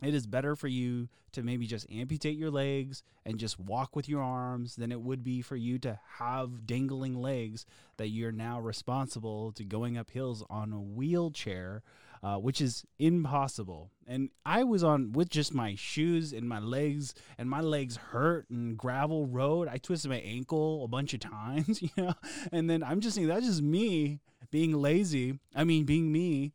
It 0.00 0.14
is 0.14 0.26
better 0.26 0.54
for 0.54 0.68
you 0.68 1.08
to 1.32 1.42
maybe 1.42 1.66
just 1.66 1.90
amputate 1.90 2.36
your 2.36 2.52
legs 2.52 3.02
and 3.26 3.38
just 3.38 3.58
walk 3.58 3.96
with 3.96 4.08
your 4.08 4.22
arms 4.22 4.76
than 4.76 4.92
it 4.92 5.00
would 5.00 5.24
be 5.24 5.42
for 5.42 5.56
you 5.56 5.78
to 5.80 5.98
have 6.18 6.66
dangling 6.66 7.20
legs 7.20 7.66
that 7.96 8.08
you're 8.08 8.30
now 8.30 8.60
responsible 8.60 9.50
to 9.52 9.64
going 9.64 9.98
up 9.98 10.10
hills 10.10 10.44
on 10.48 10.72
a 10.72 10.80
wheelchair, 10.80 11.82
uh, 12.22 12.36
which 12.36 12.60
is 12.60 12.84
impossible. 12.98 13.90
And 14.06 14.30
I 14.44 14.64
was 14.64 14.82
on 14.82 15.12
with 15.12 15.28
just 15.28 15.54
my 15.54 15.74
shoes 15.74 16.32
and 16.32 16.48
my 16.48 16.58
legs, 16.58 17.14
and 17.36 17.48
my 17.48 17.60
legs 17.60 17.96
hurt 17.96 18.48
and 18.50 18.76
gravel 18.76 19.26
road. 19.26 19.68
I 19.68 19.78
twisted 19.78 20.10
my 20.10 20.18
ankle 20.18 20.84
a 20.84 20.88
bunch 20.88 21.14
of 21.14 21.20
times, 21.30 21.82
you 21.82 21.90
know. 21.96 22.14
And 22.52 22.68
then 22.68 22.82
I'm 22.82 23.00
just 23.00 23.16
saying 23.16 23.28
that's 23.28 23.46
just 23.46 23.62
me 23.62 24.20
being 24.50 24.72
lazy. 24.72 25.38
I 25.54 25.64
mean, 25.64 25.84
being 25.84 26.10
me. 26.10 26.52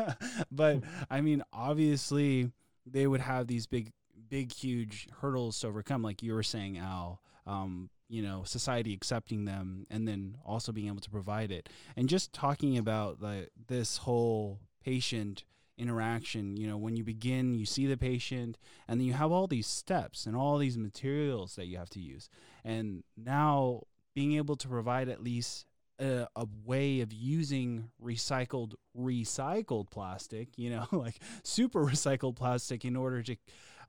but 0.50 0.82
I 1.10 1.20
mean, 1.20 1.42
obviously, 1.52 2.50
they 2.86 3.06
would 3.06 3.20
have 3.20 3.46
these 3.46 3.66
big, 3.66 3.92
big, 4.28 4.52
huge 4.52 5.08
hurdles 5.20 5.60
to 5.60 5.68
overcome, 5.68 6.02
like 6.02 6.22
you 6.22 6.34
were 6.34 6.42
saying, 6.42 6.78
Al. 6.78 7.20
Um, 7.46 7.90
you 8.08 8.22
know, 8.22 8.42
society 8.44 8.94
accepting 8.94 9.44
them, 9.44 9.86
and 9.90 10.06
then 10.06 10.36
also 10.44 10.72
being 10.72 10.86
able 10.86 11.00
to 11.00 11.10
provide 11.10 11.50
it, 11.50 11.68
and 11.96 12.08
just 12.08 12.32
talking 12.32 12.78
about 12.78 13.20
like 13.20 13.50
this 13.66 13.96
whole 13.96 14.60
patient 14.84 15.44
interaction. 15.76 16.56
You 16.56 16.68
know, 16.68 16.76
when 16.76 16.96
you 16.96 17.04
begin, 17.04 17.54
you 17.54 17.66
see 17.66 17.86
the 17.86 17.96
patient, 17.96 18.58
and 18.86 19.00
then 19.00 19.06
you 19.06 19.14
have 19.14 19.32
all 19.32 19.46
these 19.46 19.66
steps 19.66 20.26
and 20.26 20.36
all 20.36 20.58
these 20.58 20.78
materials 20.78 21.56
that 21.56 21.66
you 21.66 21.78
have 21.78 21.90
to 21.90 22.00
use, 22.00 22.28
and 22.64 23.02
now 23.16 23.82
being 24.14 24.34
able 24.34 24.56
to 24.56 24.68
provide 24.68 25.08
at 25.08 25.22
least 25.22 25.66
a, 25.98 26.26
a 26.36 26.46
way 26.64 27.00
of 27.00 27.12
using 27.12 27.90
recycled 28.02 28.74
recycled 28.98 29.90
plastic 29.90 30.48
you 30.56 30.70
know 30.70 30.86
like 30.92 31.16
super 31.42 31.84
recycled 31.84 32.34
plastic 32.34 32.84
in 32.84 32.96
order 32.96 33.22
to 33.22 33.36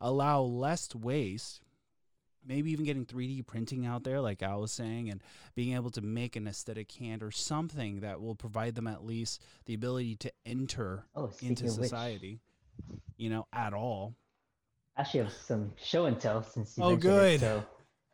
allow 0.02 0.42
less 0.42 0.94
waste 0.94 1.62
maybe 2.46 2.72
even 2.72 2.86
getting 2.86 3.06
3d 3.06 3.46
printing 3.46 3.86
out 3.86 4.04
there 4.04 4.22
like 4.22 4.44
i 4.44 4.56
was 4.56 4.72
saying 4.72 5.10
and 5.10 5.22
being 5.56 5.76
able 5.76 5.90
to 5.90 6.02
make 6.02 6.36
an 6.36 6.48
aesthetic 6.48 6.92
hand 6.94 7.24
or 7.24 7.32
something 7.32 8.00
that 8.02 8.22
will 8.22 8.36
provide 8.36 8.76
them 8.76 8.88
at 8.88 9.06
least 9.06 9.42
the 9.66 9.74
ability 9.74 10.16
to 10.16 10.32
enter 10.46 11.06
oh 11.16 11.32
into 11.42 11.66
of 11.66 11.78
which, 11.78 11.90
society 11.90 12.40
you 13.18 13.30
know 13.30 13.46
at 13.54 13.74
all 13.74 14.16
actually 14.98 15.22
have 15.22 15.32
some 15.34 15.72
show 15.78 16.06
and 16.06 16.20
tell 16.20 16.42
since 16.44 16.78
you 16.78 16.84
Oh, 16.86 16.96
good. 16.96 17.36
it. 17.36 17.40
So 17.42 17.64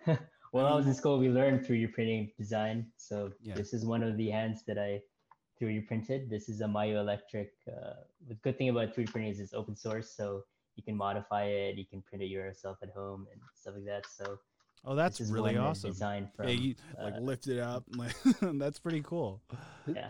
while 0.52 0.65
I 0.65 0.76
was 0.76 0.88
in 0.88 0.94
school, 0.94 1.20
we 1.20 1.30
learned 1.30 1.65
3D 1.65 1.94
printing 1.94 2.32
design. 2.38 2.88
So 2.98 3.32
Yeah. 3.41 3.54
this 3.56 3.74
is 3.74 3.86
one 3.86 4.04
of 4.04 4.17
the 4.17 4.30
hands 4.30 4.63
that 4.67 4.78
I 4.78 5.02
3D 5.60 5.88
printed. 5.88 6.30
This 6.30 6.50
is 6.50 6.62
a 6.62 6.65
myoelectric. 6.65 7.50
Uh, 7.67 7.94
the 8.28 8.36
good 8.41 8.58
thing 8.58 8.70
about 8.70 8.96
3D 8.96 9.12
printing 9.12 9.32
is 9.32 9.39
it's 9.39 9.54
open 9.54 9.76
source, 9.76 10.10
so 10.12 10.44
you 10.82 10.94
can 10.94 10.98
modify 10.98 11.46
it, 11.46 11.78
you 11.78 11.86
can 11.86 12.02
print 12.02 12.24
it 12.24 12.28
yourself 12.28 12.78
at 12.82 12.89
home 12.89 13.28
and 13.32 13.41
stuff 13.56 13.76
like 13.76 13.86
that. 13.86 14.06
So 14.08 14.39
oh 14.86 14.96
that's 14.96 15.20
this 15.20 15.28
is 15.28 15.34
really 15.34 15.56
one 15.56 15.67
awesome 15.67 15.91
Designed 15.91 16.28
from 16.36 16.48
yeah 16.48 16.54
you 16.56 16.76
like 17.00 17.13
uh, 17.13 17.20
lift 17.20 17.46
it 17.46 17.60
up 17.60 17.84
like 17.96 18.15
that's 18.41 18.80
pretty 18.80 19.02
cool 19.04 19.39
yeah. 19.86 20.10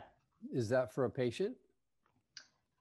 Is 0.51 0.69
that 0.69 0.93
for 0.93 1.05
a 1.05 1.09
patient? 1.09 1.55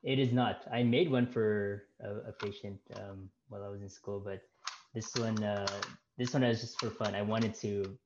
It 0.03 0.19
is 0.19 0.33
not. 0.33 0.63
I 0.73 0.83
made 0.83 1.11
one 1.11 1.27
for 1.27 1.85
a, 2.03 2.31
a 2.31 2.33
patient 2.33 2.79
um, 2.97 3.29
while 3.49 3.63
I 3.63 3.69
was 3.69 3.83
in 3.83 3.89
school, 3.91 4.19
but 4.19 4.41
this 4.95 5.15
one, 5.15 5.43
uh, 5.45 5.67
this 6.17 6.33
one 6.33 6.43
was 6.43 6.63
just 6.63 6.81
for 6.81 6.89
fun. 6.91 7.15
I 7.15 7.23
wanted 7.23 7.55
to 7.57 7.99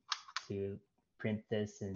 to 0.49 0.77
print 1.17 1.41
this 1.49 1.81
and 1.81 1.95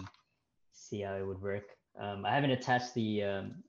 see 0.72 1.02
how 1.02 1.16
it 1.16 1.26
would 1.26 1.42
work. 1.42 1.64
Um, 2.00 2.24
I 2.24 2.34
haven't 2.34 2.52
attached 2.52 2.94
the 2.94 3.22
um, 3.24 3.62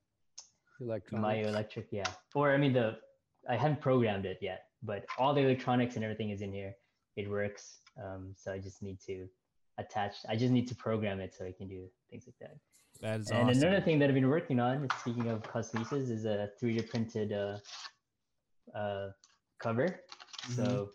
Electronics. 0.80 1.50
myoelectric, 1.50 1.86
yeah, 1.92 2.10
or 2.34 2.54
I 2.54 2.58
mean 2.58 2.74
the 2.74 2.98
I 3.50 3.56
haven't 3.56 3.82
programmed 3.82 4.26
it 4.26 4.38
yet, 4.42 4.66
but 4.84 5.06
all 5.18 5.34
the 5.34 5.42
electronics 5.42 5.96
and 5.96 6.04
everything 6.04 6.30
is 6.30 6.42
in 6.42 6.52
here. 6.54 6.76
It 7.16 7.30
works. 7.30 7.80
Um, 8.02 8.34
so 8.38 8.54
I 8.54 8.60
just 8.60 8.82
need 8.82 9.00
to 9.08 9.28
attach. 9.78 10.16
I 10.30 10.36
just 10.36 10.52
need 10.52 10.68
to 10.70 10.76
program 10.76 11.20
it 11.20 11.34
so 11.38 11.46
I 11.46 11.52
can 11.52 11.68
do 11.68 11.88
things 12.10 12.26
like 12.28 12.36
that. 12.40 12.58
that 13.02 13.20
is 13.22 13.28
awesome. 13.28 13.38
And 13.42 13.50
awesome 13.50 13.64
another 13.68 13.82
thing 13.84 14.00
that 14.00 14.10
I've 14.10 14.16
been 14.16 14.30
working 14.30 14.60
on, 14.60 14.88
speaking 15.00 15.28
of 15.30 15.42
cosmesis, 15.44 16.10
is 16.10 16.26
a 16.26 16.50
3D 16.62 16.90
printed 16.90 17.34
uh, 17.34 17.58
uh, 18.78 19.12
cover. 19.60 20.00
Mhm. 20.48 20.56
So, 20.56 20.92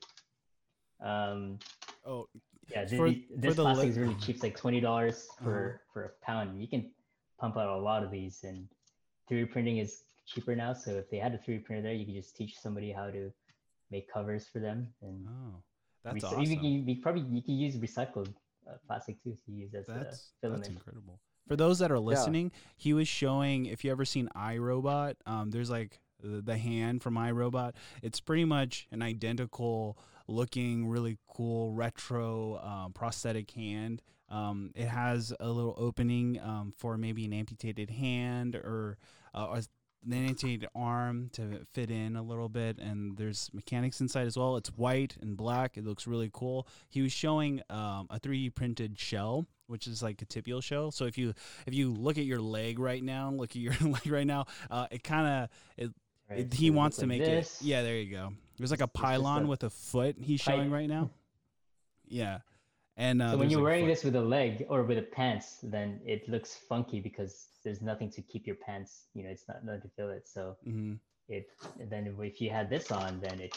um, 1.00 1.58
Oh, 2.08 2.28
Yeah, 2.68 2.84
th- 2.84 2.98
For- 2.98 3.08
th- 3.08 3.26
for 3.28 3.36
this 3.36 3.56
the 3.56 3.62
plastic 3.62 3.84
li- 3.84 3.90
is 3.90 3.98
really 3.98 4.14
cheap. 4.16 4.36
It's 4.36 4.42
like 4.42 4.56
twenty 4.56 4.80
dollars 4.80 5.28
for 5.42 5.68
Uh-huh. 5.70 5.78
for 5.92 6.04
a 6.04 6.08
pound. 6.24 6.60
You 6.60 6.66
can 6.68 6.92
pump 7.38 7.56
out 7.56 7.68
a 7.68 7.80
lot 7.80 8.02
of 8.04 8.10
these, 8.12 8.42
and 8.44 8.68
3D 9.28 9.46
printing 9.52 9.78
is 9.78 10.02
cheaper 10.26 10.54
now. 10.56 10.72
So 10.72 10.92
if 10.92 11.08
they 11.10 11.18
had 11.18 11.34
a 11.34 11.38
3D 11.38 11.64
printer 11.64 11.82
there, 11.82 11.92
you 11.94 12.04
could 12.04 12.14
just 12.14 12.36
teach 12.36 12.58
somebody 12.58 12.92
how 12.92 13.10
to 13.10 13.32
make 13.90 14.12
covers 14.12 14.46
for 14.52 14.58
them. 14.58 14.88
And 15.02 15.26
Oh, 15.28 15.62
that's 16.04 16.24
recy- 16.24 16.32
awesome. 16.32 16.42
you, 16.42 16.56
can- 16.56 16.88
you 16.88 16.96
probably 17.02 17.22
you 17.30 17.42
could 17.42 17.54
use 17.54 17.76
recycled 17.76 18.34
uh, 18.68 18.74
plastic 18.86 19.22
too 19.22 19.36
to 19.46 19.52
use 19.52 19.74
as 19.74 19.88
a 19.88 19.94
That's 19.94 20.32
that's 20.42 20.68
incredible. 20.68 21.20
For 21.46 21.54
those 21.54 21.78
that 21.78 21.92
are 21.92 22.00
listening, 22.00 22.50
he 22.76 22.92
was 22.92 23.06
showing. 23.06 23.66
If 23.66 23.84
you 23.84 23.92
ever 23.92 24.04
seen 24.04 24.28
iRobot, 24.36 25.14
um, 25.26 25.50
there's 25.52 25.70
like 25.70 26.00
the, 26.20 26.42
the 26.42 26.58
hand 26.58 27.02
from 27.04 27.14
iRobot. 27.14 27.74
It's 28.02 28.18
pretty 28.18 28.44
much 28.44 28.88
an 28.90 29.00
identical 29.00 29.96
looking, 30.26 30.88
really 30.88 31.18
cool 31.28 31.72
retro 31.72 32.58
um, 32.58 32.92
prosthetic 32.92 33.48
hand. 33.52 34.02
Um, 34.28 34.72
it 34.74 34.88
has 34.88 35.32
a 35.38 35.48
little 35.48 35.76
opening 35.78 36.40
um, 36.40 36.72
for 36.76 36.98
maybe 36.98 37.24
an 37.26 37.32
amputated 37.32 37.90
hand 37.90 38.56
or 38.56 38.98
uh, 39.32 39.60
a 40.04 40.16
an 40.46 40.66
arm 40.74 41.30
to 41.34 41.66
fit 41.72 41.90
in 41.90 42.16
a 42.16 42.22
little 42.22 42.48
bit, 42.48 42.78
and 42.78 43.16
there's 43.16 43.50
mechanics 43.52 44.00
inside 44.00 44.26
as 44.26 44.36
well. 44.36 44.56
It's 44.56 44.68
white 44.70 45.16
and 45.20 45.36
black. 45.36 45.76
It 45.76 45.84
looks 45.84 46.06
really 46.06 46.30
cool. 46.32 46.66
He 46.88 47.02
was 47.02 47.12
showing 47.12 47.60
um, 47.70 48.06
a 48.10 48.20
3D 48.20 48.54
printed 48.54 48.98
shell, 48.98 49.46
which 49.66 49.86
is 49.86 50.02
like 50.02 50.22
a 50.22 50.26
tibial 50.26 50.62
shell. 50.62 50.90
So 50.90 51.06
if 51.06 51.18
you 51.18 51.34
if 51.66 51.74
you 51.74 51.92
look 51.92 52.18
at 52.18 52.24
your 52.24 52.40
leg 52.40 52.78
right 52.78 53.02
now, 53.02 53.30
look 53.34 53.50
at 53.50 53.56
your 53.56 53.74
leg 53.80 54.06
right 54.06 54.26
now, 54.26 54.46
uh, 54.70 54.86
it 54.90 55.02
kind 55.02 55.26
of 55.26 55.48
it, 55.76 55.90
right? 56.30 56.38
it- 56.40 56.52
So 56.52 56.58
he 56.58 56.70
wants 56.70 56.98
to 56.98 57.06
make 57.06 57.22
it. 57.22 57.52
Yeah, 57.60 57.82
there 57.82 57.96
you 57.96 58.10
go. 58.10 58.32
There's 58.58 58.70
like 58.70 58.80
a 58.80 58.84
It's- 58.84 58.90
it's 58.94 59.00
just 59.02 59.22
pylon 59.22 59.44
a 59.44 59.46
with 59.48 59.64
a 59.64 59.70
foot 59.70 60.16
he's 60.20 60.42
pipe. 60.42 60.54
showing 60.56 60.70
right 60.70 60.88
now. 60.88 61.10
Yeah, 62.08 62.38
and 62.96 63.20
uh, 63.22 63.32
so 63.32 63.38
when 63.38 63.50
you're 63.50 63.60
a 63.60 63.64
wearing 63.64 63.86
this 63.86 64.04
with 64.04 64.16
a 64.16 64.20
leg 64.20 64.66
or 64.68 64.82
with 64.82 64.98
a 64.98 65.02
pants, 65.02 65.58
then 65.62 66.00
it 66.04 66.28
looks 66.28 66.56
funky 66.68 67.00
because 67.00 67.48
there's 67.64 67.82
nothing 67.82 68.10
to 68.10 68.22
keep 68.22 68.46
your 68.46 68.56
pants. 68.56 69.06
You 69.14 69.24
know, 69.24 69.30
it's 69.30 69.46
not 69.48 69.64
nothing 69.64 69.82
to 69.82 69.88
fill 69.96 70.10
it. 70.10 70.28
So 70.28 70.56
Mhm. 70.66 70.98
it 71.28 71.50
then 71.78 72.14
if 72.20 72.40
you 72.40 72.50
had 72.50 72.70
this 72.70 72.90
on, 72.90 73.20
then 73.20 73.40
it 73.40 73.56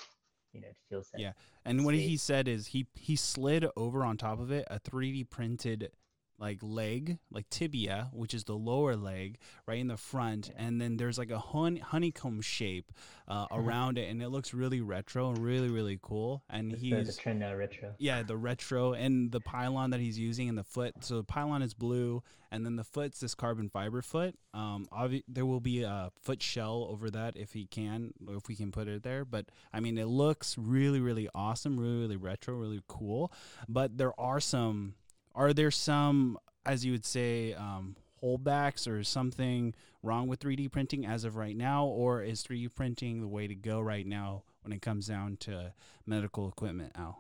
you 0.54 0.62
know 0.62 0.68
it 0.68 0.78
feels 0.90 1.10
that. 1.12 1.22
Yeah. 1.22 1.34
And 1.66 1.86
what 1.86 1.94
he 1.94 2.18
said 2.18 2.48
is 2.48 2.68
he 2.68 2.88
he 2.94 3.16
slid 3.16 3.66
over 3.76 4.04
on 4.04 4.18
top 4.18 4.40
of 4.40 4.52
it 4.52 4.66
a 4.70 4.80
3D 4.80 5.24
printed 5.30 5.92
like 6.40 6.60
leg, 6.62 7.18
like 7.32 7.50
tibia, 7.50 8.10
which 8.14 8.34
is 8.34 8.46
the 8.46 8.56
lower 8.56 8.96
leg, 8.96 9.38
right 9.68 9.78
in 9.80 9.88
the 9.88 9.98
front, 9.98 10.52
and 10.58 10.80
then 10.80 10.98
there's 10.98 11.18
like 11.18 11.32
a 11.32 11.40
honeycomb 11.40 12.42
shape 12.42 12.92
uh, 13.28 13.46
around 13.52 13.98
it, 13.98 14.10
and 14.10 14.22
it 14.24 14.30
looks 14.30 14.54
really 14.54 14.82
retro 14.82 15.30
and 15.30 15.38
really 15.40 15.70
really 15.70 16.00
cool. 16.02 16.44
And 16.50 16.72
It's 16.72 16.82
the, 16.82 16.92
the 16.92 16.98
he's 17.04 17.18
trend 17.18 17.40
now 17.40 17.54
retro. 17.54 17.94
yeah, 18.00 18.24
the 18.24 18.38
retro 18.38 18.94
and 18.94 19.32
the 19.32 19.42
pylon 19.42 19.90
that 19.92 20.00
he's 20.00 20.18
using 20.18 20.48
in 20.48 20.56
the 20.56 20.64
foot. 20.64 20.94
So 21.02 21.18
the 21.18 21.24
pylon 21.24 21.62
is 21.62 21.74
blue, 21.74 22.24
and 22.52 22.66
then 22.66 22.76
the 22.78 22.84
foot's 22.84 23.20
this 23.20 23.36
carbon 23.36 23.70
fiber 23.70 24.02
foot. 24.02 24.36
Um, 24.54 24.88
obvi- 24.92 25.24
there 25.28 25.46
will 25.46 25.60
be 25.60 25.84
a 25.84 26.10
foot 26.22 26.42
shell 26.42 26.88
over 26.90 27.10
that 27.12 27.36
if 27.38 27.54
he 27.54 27.66
can, 27.66 28.14
if 28.30 28.48
we 28.48 28.56
can 28.56 28.72
put 28.72 28.88
it 28.88 29.04
there. 29.04 29.26
But 29.26 29.46
I 29.74 29.80
mean, 29.82 29.98
it 29.98 30.08
looks 30.08 30.58
really, 30.58 31.00
really 31.02 31.28
awesome, 31.36 31.78
really, 31.80 31.98
really 32.00 32.18
retro, 32.18 32.56
really 32.56 32.82
cool. 32.88 33.32
But 33.68 33.98
there 33.98 34.20
are 34.20 34.40
some, 34.40 34.96
are 35.36 35.54
there 35.54 35.72
some, 35.72 36.38
as 36.66 36.86
you 36.86 36.92
would 36.92 37.06
say, 37.06 37.54
um, 37.54 37.96
holdbacks 38.22 38.88
or 38.88 39.04
something 39.04 39.74
wrong 40.04 40.28
with 40.28 40.40
3D 40.40 40.72
printing 40.72 41.06
as 41.06 41.24
of 41.24 41.36
right 41.36 41.56
now, 41.56 41.86
or 41.86 42.22
is 42.22 42.44
3D 42.44 42.74
printing 42.76 43.22
the 43.22 43.28
way 43.28 43.48
to 43.48 43.56
go 43.56 43.80
right 43.80 44.06
now 44.06 44.44
when 44.62 44.74
it 44.74 44.82
comes 44.82 45.08
down 45.08 45.38
to 45.38 45.74
medical 46.06 46.48
equipment? 46.50 46.92
Al. 46.96 47.20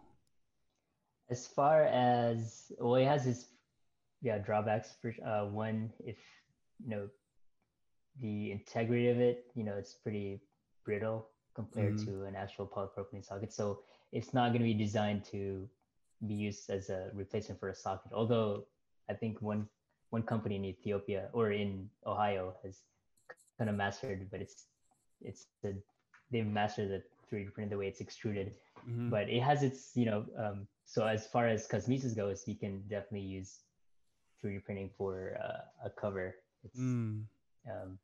As 1.29 1.45
far 1.47 1.83
as 1.83 2.71
well, 2.79 2.95
it 2.95 3.05
has 3.05 3.27
its 3.27 3.45
yeah 4.21 4.39
drawbacks. 4.39 4.95
For 5.01 5.13
uh, 5.25 5.45
one, 5.45 5.91
if 5.99 6.17
you 6.83 6.89
know 6.89 7.09
the 8.19 8.51
integrity 8.51 9.09
of 9.09 9.19
it, 9.19 9.45
you 9.55 9.63
know, 9.63 9.75
it's 9.75 9.93
pretty 9.93 10.41
brittle 10.83 11.29
compared 11.53 11.95
Mhm. 11.97 12.05
to 12.05 12.23
an 12.25 12.35
actual 12.35 12.65
polypropylene 12.65 13.23
socket. 13.23 13.53
So 13.53 13.83
it's 14.11 14.33
not 14.33 14.49
going 14.49 14.59
to 14.61 14.65
be 14.65 14.73
designed 14.73 15.23
to 15.25 15.69
be 16.27 16.33
used 16.33 16.69
as 16.69 16.89
a 16.89 17.09
replacement 17.13 17.59
for 17.59 17.69
a 17.69 17.75
socket. 17.75 18.11
Although 18.13 18.65
I 19.09 19.13
think 19.13 19.41
one 19.41 19.67
one 20.09 20.23
company 20.23 20.55
in 20.55 20.65
Ethiopia 20.65 21.29
or 21.33 21.51
in 21.51 21.89
Ohio 22.05 22.55
has 22.63 22.81
kind 23.57 23.69
of 23.69 23.75
mastered, 23.75 24.27
but 24.31 24.41
it's 24.41 24.65
it's 25.21 25.47
the 25.61 25.75
they've 26.31 26.45
mastered 26.47 26.89
the 26.89 27.03
3D 27.31 27.53
print 27.53 27.69
the 27.69 27.77
way 27.77 27.87
it's 27.87 28.01
extruded 28.01 28.53
Mhm. 28.87 29.09
but 29.11 29.29
it 29.29 29.41
has 29.43 29.61
its 29.61 29.91
you 29.95 30.05
know 30.05 30.25
um, 30.37 30.67
so 30.85 31.05
as 31.05 31.27
far 31.27 31.47
as 31.47 31.67
cosmesis 31.67 32.15
goes 32.15 32.47
you 32.47 32.55
can 32.55 32.81
definitely 32.87 33.27
use 33.27 33.59
3d 34.41 34.63
printing 34.65 34.89
for 34.97 35.37
uh, 35.43 35.61
a 35.87 35.89
cover 35.89 36.35
it's, 36.63 36.79
Mm. 36.79 37.25
um, 37.69 37.99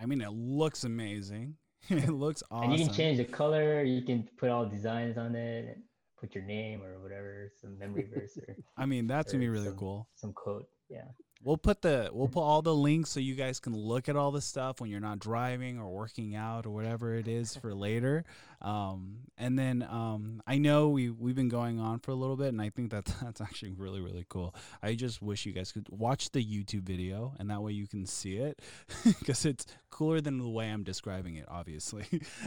I 0.00 0.06
mean, 0.06 0.20
it 0.22 0.32
looks 0.32 0.82
amazing. 0.84 1.56
it 1.88 2.08
looks 2.10 2.42
awesome. 2.50 2.70
and 2.70 2.80
you 2.80 2.86
can 2.86 2.94
change 2.94 3.16
the 3.18 3.24
color 3.24 3.82
you 3.84 4.02
can 4.02 4.26
put 4.38 4.48
all 4.50 4.66
designs 4.66 5.16
on 5.18 5.34
it 5.36 5.78
put 6.20 6.34
your 6.34 6.44
name 6.44 6.82
or 6.82 6.98
whatever 7.00 7.50
some 7.60 7.78
memory 7.78 8.06
verse 8.14 8.36
or 8.38 8.56
I 8.76 8.86
mean, 8.86 9.06
that's 9.06 9.32
gonna 9.32 9.42
be 9.42 9.48
really 9.48 9.66
some- 9.66 9.76
cool. 9.76 10.08
some 10.14 10.32
quote 10.32 10.68
yeah 10.88 11.04
We'll 11.42 11.58
put 11.58 11.82
the 11.82 12.08
we'll 12.10 12.28
put 12.28 12.40
all 12.40 12.62
the 12.62 12.74
links 12.74 13.10
so 13.10 13.20
you 13.20 13.34
guys 13.34 13.60
can 13.60 13.76
look 13.76 14.08
at 14.08 14.16
all 14.16 14.30
the 14.30 14.40
stuff 14.40 14.80
when 14.80 14.88
you're 14.88 14.98
not 14.98 15.18
driving 15.18 15.78
or 15.78 15.90
working 15.90 16.34
out 16.34 16.64
or 16.64 16.70
whatever 16.70 17.14
it 17.16 17.28
is 17.28 17.54
for 17.54 17.74
later. 17.86 18.24
Um, 18.62 19.18
and 19.36 19.58
then 19.58 19.82
um, 19.82 20.40
I 20.46 20.56
know 20.56 20.88
we 20.88 21.10
we've 21.10 21.34
been 21.34 21.50
going 21.50 21.78
on 21.80 21.98
for 21.98 22.12
a 22.12 22.14
little 22.14 22.36
bit, 22.36 22.48
and 22.48 22.62
I 22.62 22.70
think 22.70 22.92
that 22.92 23.04
that's 23.22 23.42
actually 23.42 23.72
really 23.72 24.00
really 24.00 24.24
cool. 24.26 24.54
I 24.82 24.94
just 24.94 25.20
wish 25.20 25.44
you 25.44 25.52
guys 25.52 25.70
could 25.70 25.86
watch 25.90 26.30
the 26.30 26.42
YouTube 26.42 26.84
video, 26.84 27.34
and 27.38 27.50
that 27.50 27.60
way 27.60 27.72
you 27.72 27.86
can 27.86 28.06
see 28.06 28.38
it 28.38 28.62
because 29.04 29.44
it's 29.44 29.66
cooler 29.90 30.22
than 30.22 30.38
the 30.38 30.48
way 30.48 30.70
I'm 30.70 30.82
describing 30.82 31.36
it, 31.36 31.44
obviously. 31.46 32.06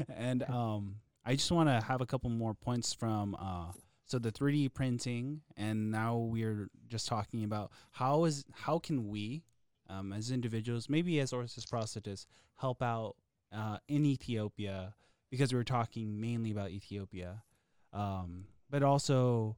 and 0.09 0.41
um, 0.49 0.95
I 1.27 1.35
just 1.35 1.51
want 1.51 1.67
to 1.67 1.81
have 1.81 1.99
a 1.99 2.05
couple 2.05 2.29
more 2.29 2.53
points 2.53 2.93
from. 2.93 3.35
Uh, 3.35 3.73
so 4.05 4.17
the 4.17 4.31
3D 4.31 4.73
printing, 4.73 5.41
and 5.57 5.91
now 5.91 6.15
we're 6.15 6.69
just 6.87 7.09
talking 7.09 7.43
about 7.43 7.69
how 7.91 8.23
is 8.23 8.45
how 8.53 8.79
can 8.79 9.09
we, 9.09 9.43
um, 9.89 10.13
as 10.13 10.31
individuals, 10.31 10.87
maybe 10.87 11.19
as 11.19 11.33
orthos 11.33 11.65
prosthetists, 11.65 12.27
help 12.55 12.81
out 12.81 13.17
uh, 13.53 13.79
in 13.89 14.05
Ethiopia 14.05 14.93
because 15.29 15.51
we 15.51 15.57
were 15.57 15.65
talking 15.65 16.21
mainly 16.21 16.51
about 16.51 16.69
Ethiopia, 16.69 17.43
um, 17.91 18.45
but 18.69 18.81
also 18.81 19.57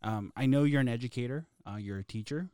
um, 0.00 0.32
I 0.34 0.46
know 0.46 0.64
you're 0.64 0.80
an 0.80 0.88
educator, 0.88 1.46
uh, 1.70 1.76
you're 1.76 1.98
a 1.98 2.04
teacher, 2.04 2.48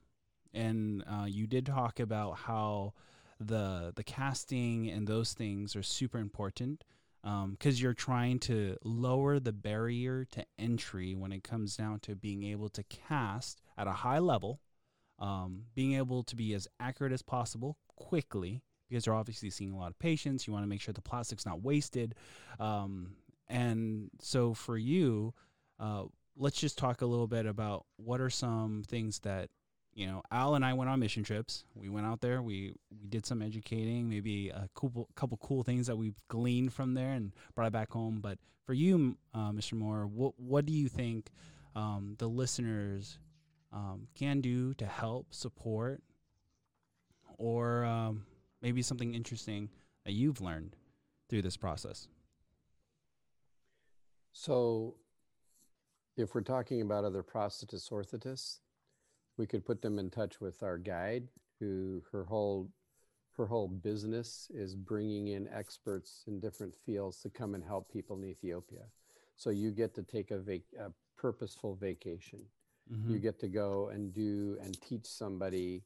and 0.53 1.05
uh, 1.09 1.27
you 1.27 1.47
did 1.47 1.67
talk 1.67 2.01
about 2.01 2.39
how 2.39 2.95
the 3.39 3.93
the 3.95 4.03
casting 4.03 4.89
and 4.89 5.07
those 5.07 5.33
things 5.33 5.77
are 5.77 5.83
super 5.85 6.19
important 6.19 6.83
because 7.23 7.81
you're 7.81 7.95
trying 7.95 8.39
to 8.39 8.77
lower 8.85 9.39
the 9.39 9.53
barrier 9.53 10.25
to 10.33 10.45
entry 10.59 11.15
when 11.15 11.33
it 11.33 11.45
comes 11.45 11.77
down 11.77 12.01
to 12.01 12.15
being 12.15 12.45
able 12.45 12.69
to 12.71 12.83
cast 12.85 13.61
at 13.77 13.87
a 13.87 13.93
high 13.93 14.19
level, 14.19 14.61
um, 15.19 15.65
being 15.75 15.95
able 15.95 16.23
to 16.23 16.37
be 16.37 16.55
as 16.55 16.69
accurate 16.81 17.13
as 17.13 17.23
possible 17.23 17.77
quickly 17.97 18.63
because 18.89 19.07
you're 19.07 19.15
obviously 19.15 19.51
seeing 19.51 19.73
a 19.73 19.77
lot 19.77 19.91
of 19.91 19.99
patients. 19.99 20.47
You 20.47 20.53
want 20.53 20.65
to 20.65 20.69
make 20.69 20.81
sure 20.81 20.95
the 20.95 21.03
plastic's 21.03 21.45
not 21.45 21.63
wasted. 21.63 22.15
Um, 22.59 23.17
and 23.49 24.11
so 24.21 24.55
for 24.55 24.79
you, 24.79 25.35
uh, 25.79 26.05
let's 26.37 26.59
just 26.59 26.79
talk 26.79 27.03
a 27.03 27.07
little 27.07 27.27
bit 27.27 27.47
about 27.47 27.87
what 27.97 28.21
are 28.21 28.31
some 28.31 28.85
things 28.87 29.19
that 29.21 29.51
you 29.99 30.07
know, 30.07 30.23
Al 30.31 30.55
and 30.55 30.65
I 30.65 30.75
went 30.75 30.89
on 30.89 31.01
mission 31.01 31.25
trips. 31.25 31.65
We 31.75 31.89
went 31.89 32.07
out 32.07 32.21
there. 32.21 32.41
We 32.41 32.73
we 33.01 33.09
did 33.09 33.27
some 33.27 33.43
educating, 33.43 34.09
maybe 34.09 34.49
a 34.49 34.69
couple 34.73 35.09
couple 35.17 35.37
cool 35.39 35.65
things 35.65 35.89
that 35.89 35.97
we've 35.97 36.15
gleaned 36.29 36.73
from 36.73 36.95
there 36.95 37.11
and 37.11 37.33
brought 37.57 37.67
it 37.67 37.73
back 37.73 37.91
home. 37.91 38.21
But 38.21 38.39
for 38.65 38.75
you, 38.75 39.19
uh, 39.35 39.51
Mr. 39.51 39.73
Moore, 39.73 40.07
what 40.07 40.35
what 40.39 40.67
do 40.67 40.73
you 40.73 40.89
think 40.89 41.31
um, 41.75 42.15
the 42.19 42.29
listeners 42.29 43.19
um, 43.73 44.07
can 44.15 44.41
do 44.41 44.73
to 44.75 44.87
help 44.87 45.35
support, 45.35 46.01
or 47.37 47.85
um, 47.85 48.25
maybe 48.63 48.83
something 48.83 49.15
interesting 49.15 49.69
that 50.05 50.13
you've 50.13 50.41
learned 50.41 50.77
through 51.29 51.43
this 51.43 51.57
process? 51.57 52.07
So, 54.33 54.95
if 56.17 56.37
we're 56.37 56.43
talking 56.43 56.83
about 56.83 57.05
other 57.05 57.25
prosthetists, 57.25 57.91
orthotists, 57.91 58.59
we 59.39 59.47
could 59.47 59.65
put 59.65 59.81
them 59.81 59.99
in 59.99 60.11
touch 60.11 60.41
with 60.41 60.63
our 60.63 60.77
guide, 60.77 61.29
who 61.59 62.03
her 62.13 62.25
whole 62.25 62.69
her 63.37 63.47
whole 63.47 63.69
business 63.69 64.51
is 64.53 64.75
bringing 64.75 65.29
in 65.29 65.49
experts 65.49 66.25
in 66.27 66.41
different 66.41 66.75
fields 66.75 67.21
to 67.23 67.31
come 67.31 67.55
and 67.55 67.63
help 67.65 67.91
people 67.91 68.17
in 68.17 68.25
Ethiopia. 68.25 68.83
So 69.37 69.51
you 69.51 69.71
get 69.71 69.95
to 69.95 70.03
take 70.03 70.33
a, 70.33 70.39
vac- 70.39 70.75
a 70.77 70.91
purposeful 71.17 71.77
vacation. 71.77 72.41
Mm-hmm. 72.93 73.13
You 73.13 73.19
get 73.21 73.39
to 73.39 73.49
go 73.49 73.91
and 73.93 74.13
do 74.13 74.59
and 74.61 74.77
teach 74.83 75.07
somebody 75.07 75.85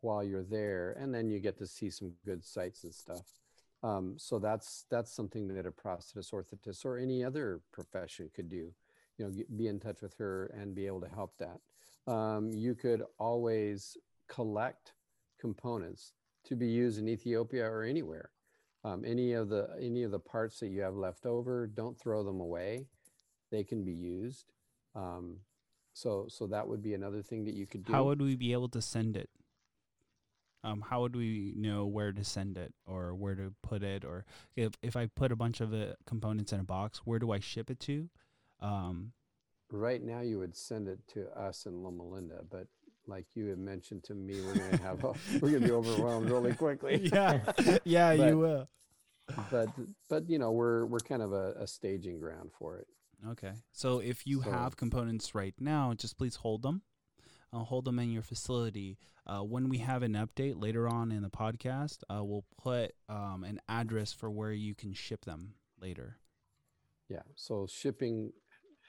while 0.00 0.22
you're 0.22 0.44
there, 0.44 0.96
and 1.00 1.12
then 1.12 1.28
you 1.28 1.40
get 1.40 1.58
to 1.58 1.66
see 1.66 1.90
some 1.90 2.12
good 2.24 2.44
sights 2.44 2.84
and 2.84 2.94
stuff. 2.94 3.26
Um, 3.82 4.14
so 4.16 4.38
that's 4.38 4.84
that's 4.88 5.12
something 5.12 5.48
that 5.48 5.66
a 5.66 5.72
prosthetist, 5.72 6.32
orthotist, 6.32 6.84
or 6.84 6.98
any 6.98 7.24
other 7.24 7.60
profession 7.72 8.30
could 8.32 8.48
do. 8.48 8.72
You 9.18 9.24
know, 9.24 9.32
be 9.56 9.66
in 9.68 9.78
touch 9.78 10.02
with 10.02 10.14
her 10.18 10.46
and 10.58 10.74
be 10.74 10.86
able 10.86 11.00
to 11.00 11.08
help 11.08 11.34
that. 11.38 11.60
Um, 12.12 12.50
you 12.52 12.74
could 12.74 13.02
always 13.18 13.96
collect 14.28 14.92
components 15.40 16.12
to 16.44 16.56
be 16.56 16.66
used 16.66 16.98
in 16.98 17.08
Ethiopia 17.08 17.64
or 17.64 17.82
anywhere. 17.82 18.30
Um, 18.84 19.04
any 19.06 19.32
of 19.32 19.48
the 19.48 19.68
any 19.80 20.02
of 20.02 20.10
the 20.10 20.18
parts 20.18 20.58
that 20.60 20.68
you 20.68 20.80
have 20.80 20.96
left 20.96 21.24
over, 21.24 21.68
don't 21.68 21.98
throw 21.98 22.24
them 22.24 22.40
away. 22.40 22.86
They 23.50 23.62
can 23.62 23.84
be 23.84 23.92
used. 23.92 24.52
Um, 24.96 25.36
so 25.92 26.26
so 26.28 26.46
that 26.48 26.66
would 26.66 26.82
be 26.82 26.94
another 26.94 27.22
thing 27.22 27.44
that 27.44 27.54
you 27.54 27.66
could 27.66 27.84
do. 27.84 27.92
How 27.92 28.04
would 28.04 28.20
we 28.20 28.34
be 28.34 28.52
able 28.52 28.68
to 28.70 28.82
send 28.82 29.16
it? 29.16 29.30
Um, 30.64 30.84
how 30.88 31.00
would 31.02 31.16
we 31.16 31.52
know 31.56 31.86
where 31.86 32.12
to 32.12 32.24
send 32.24 32.56
it 32.56 32.72
or 32.86 33.14
where 33.14 33.34
to 33.34 33.52
put 33.62 33.82
it? 33.82 34.04
Or 34.04 34.24
if, 34.54 34.72
if 34.80 34.96
I 34.96 35.06
put 35.06 35.32
a 35.32 35.36
bunch 35.36 35.60
of 35.60 35.74
uh, 35.74 35.94
components 36.06 36.52
in 36.52 36.60
a 36.60 36.64
box, 36.64 37.00
where 37.04 37.18
do 37.18 37.32
I 37.32 37.40
ship 37.40 37.68
it 37.68 37.80
to? 37.80 38.08
Um, 38.62 39.12
right 39.70 40.02
now, 40.02 40.20
you 40.20 40.38
would 40.38 40.56
send 40.56 40.88
it 40.88 41.00
to 41.14 41.28
us 41.38 41.66
in 41.66 41.82
Loma 41.82 42.04
Linda, 42.06 42.40
but 42.50 42.66
like 43.06 43.26
you 43.34 43.46
had 43.46 43.58
mentioned 43.58 44.04
to 44.04 44.14
me, 44.14 44.40
we're 44.40 44.54
gonna 44.54 44.76
have 44.82 45.02
a, 45.04 45.12
we're 45.40 45.50
gonna 45.52 45.66
be 45.66 45.72
overwhelmed 45.72 46.30
really 46.30 46.54
quickly. 46.54 47.08
yeah, 47.12 47.40
yeah, 47.84 48.16
But- 48.16 48.28
you 48.28 48.38
will. 48.38 48.68
but 49.50 49.68
but 50.08 50.28
you 50.28 50.38
know 50.38 50.50
we're 50.50 50.84
we're 50.86 50.98
kind 51.00 51.22
of 51.22 51.32
a, 51.32 51.54
a 51.58 51.66
staging 51.66 52.18
ground 52.20 52.50
for 52.58 52.76
it. 52.78 52.86
Okay. 53.28 53.52
So 53.72 53.98
if 54.00 54.26
you 54.26 54.42
So- 54.42 54.50
have 54.50 54.76
components 54.76 55.34
right 55.34 55.54
now, 55.60 55.94
just 55.94 56.16
please 56.18 56.36
hold 56.36 56.62
them. 56.62 56.82
Uh, 57.54 57.58
hold 57.64 57.84
them 57.84 57.98
in 57.98 58.10
your 58.10 58.22
facility. 58.22 58.96
Uh, 59.26 59.40
when 59.40 59.68
we 59.68 59.76
have 59.78 60.02
an 60.02 60.14
update 60.14 60.54
later 60.60 60.88
on 60.88 61.12
in 61.12 61.20
the 61.22 61.28
podcast, 61.28 61.98
uh, 62.08 62.24
we'll 62.24 62.46
put 62.56 62.92
um, 63.10 63.44
an 63.44 63.60
address 63.68 64.10
for 64.10 64.30
where 64.30 64.52
you 64.52 64.74
can 64.74 64.94
ship 64.94 65.26
them 65.26 65.52
later. 65.78 66.16
Yeah. 67.10 67.20
So 67.34 67.66
shipping 67.70 68.32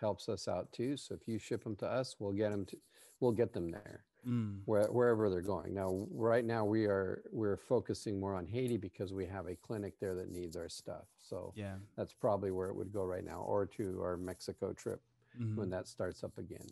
helps 0.03 0.29
us 0.29 0.47
out 0.47 0.71
too. 0.73 0.97
So 0.97 1.15
if 1.15 1.27
you 1.27 1.39
ship 1.39 1.63
them 1.63 1.75
to 1.77 1.87
us, 1.87 2.15
we'll 2.19 2.33
get 2.33 2.51
them 2.51 2.65
to 2.67 2.77
we'll 3.21 3.31
get 3.31 3.53
them 3.53 3.71
there 3.71 4.03
Mm. 4.27 4.61
where, 4.65 4.87
wherever 4.91 5.29
they're 5.29 5.41
going. 5.55 5.73
Now, 5.73 6.07
right 6.11 6.45
now 6.45 6.65
we 6.65 6.85
are 6.85 7.23
we're 7.31 7.57
focusing 7.57 8.19
more 8.19 8.35
on 8.35 8.47
Haiti 8.47 8.77
because 8.77 9.13
we 9.13 9.25
have 9.25 9.47
a 9.47 9.55
clinic 9.55 9.93
there 9.99 10.15
that 10.15 10.31
needs 10.31 10.55
our 10.55 10.69
stuff. 10.69 11.05
So 11.21 11.53
Yeah. 11.55 11.75
that's 11.97 12.13
probably 12.13 12.51
where 12.51 12.69
it 12.69 12.75
would 12.75 12.93
go 12.93 13.03
right 13.05 13.25
now, 13.25 13.41
or 13.41 13.65
to 13.77 14.01
our 14.01 14.17
Mexico 14.17 14.73
trip 14.73 15.01
Mhm. 15.39 15.55
when 15.57 15.69
that 15.71 15.87
starts 15.87 16.23
up 16.23 16.37
again. 16.37 16.67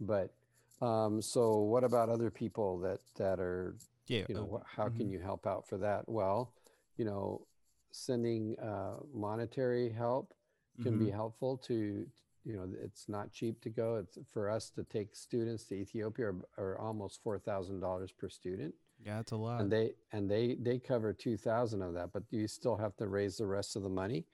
But 0.00 0.32
um, 0.80 1.20
so 1.22 1.58
what 1.58 1.84
about 1.84 2.08
other 2.08 2.30
people 2.30 2.78
that 2.80 3.00
that 3.16 3.40
are 3.40 3.76
Yeah. 4.08 4.26
you 4.28 4.34
know 4.34 4.48
uh, 4.56 4.64
how 4.76 4.88
can 4.88 5.06
mhm. 5.06 5.12
you 5.12 5.20
help 5.20 5.46
out 5.46 5.66
for 5.68 5.78
that 5.78 6.08
well 6.08 6.52
you 6.98 7.04
know 7.04 7.46
sending 7.92 8.58
uh, 8.60 8.96
monetary 9.14 9.90
help 9.90 10.34
can 10.82 10.98
be 10.98 11.06
Mhm. 11.06 11.14
helpful 11.20 11.56
to 11.58 12.06
you 12.44 12.56
know 12.56 12.66
it's 12.82 13.08
not 13.08 13.32
cheap 13.32 13.60
to 13.62 13.70
go. 13.70 13.96
It's 13.96 14.18
for 14.32 14.50
us 14.50 14.70
to 14.70 14.84
take 14.84 15.14
students 15.14 15.64
to 15.64 15.74
ethiopia 15.74 16.26
are, 16.26 16.36
are 16.56 16.78
almost 16.78 17.22
$4000 17.24 18.08
per 18.18 18.28
student. 18.28 18.74
Yeah, 19.04 19.16
that's 19.16 19.32
a 19.32 19.36
lot. 19.36 19.60
and 19.60 19.70
they 19.70 19.92
and 20.12 20.28
they 20.30 20.56
they 20.60 20.78
cover 20.78 21.12
2000 21.12 21.82
of 21.82 21.94
that 21.94 22.12
but 22.12 22.24
you 22.30 22.48
still 22.48 22.76
have 22.76 22.96
to 22.96 23.06
raise 23.06 23.36
the 23.36 23.46
rest 23.46 23.76
of 23.76 23.82
the 23.82 23.88
money. 23.88 24.24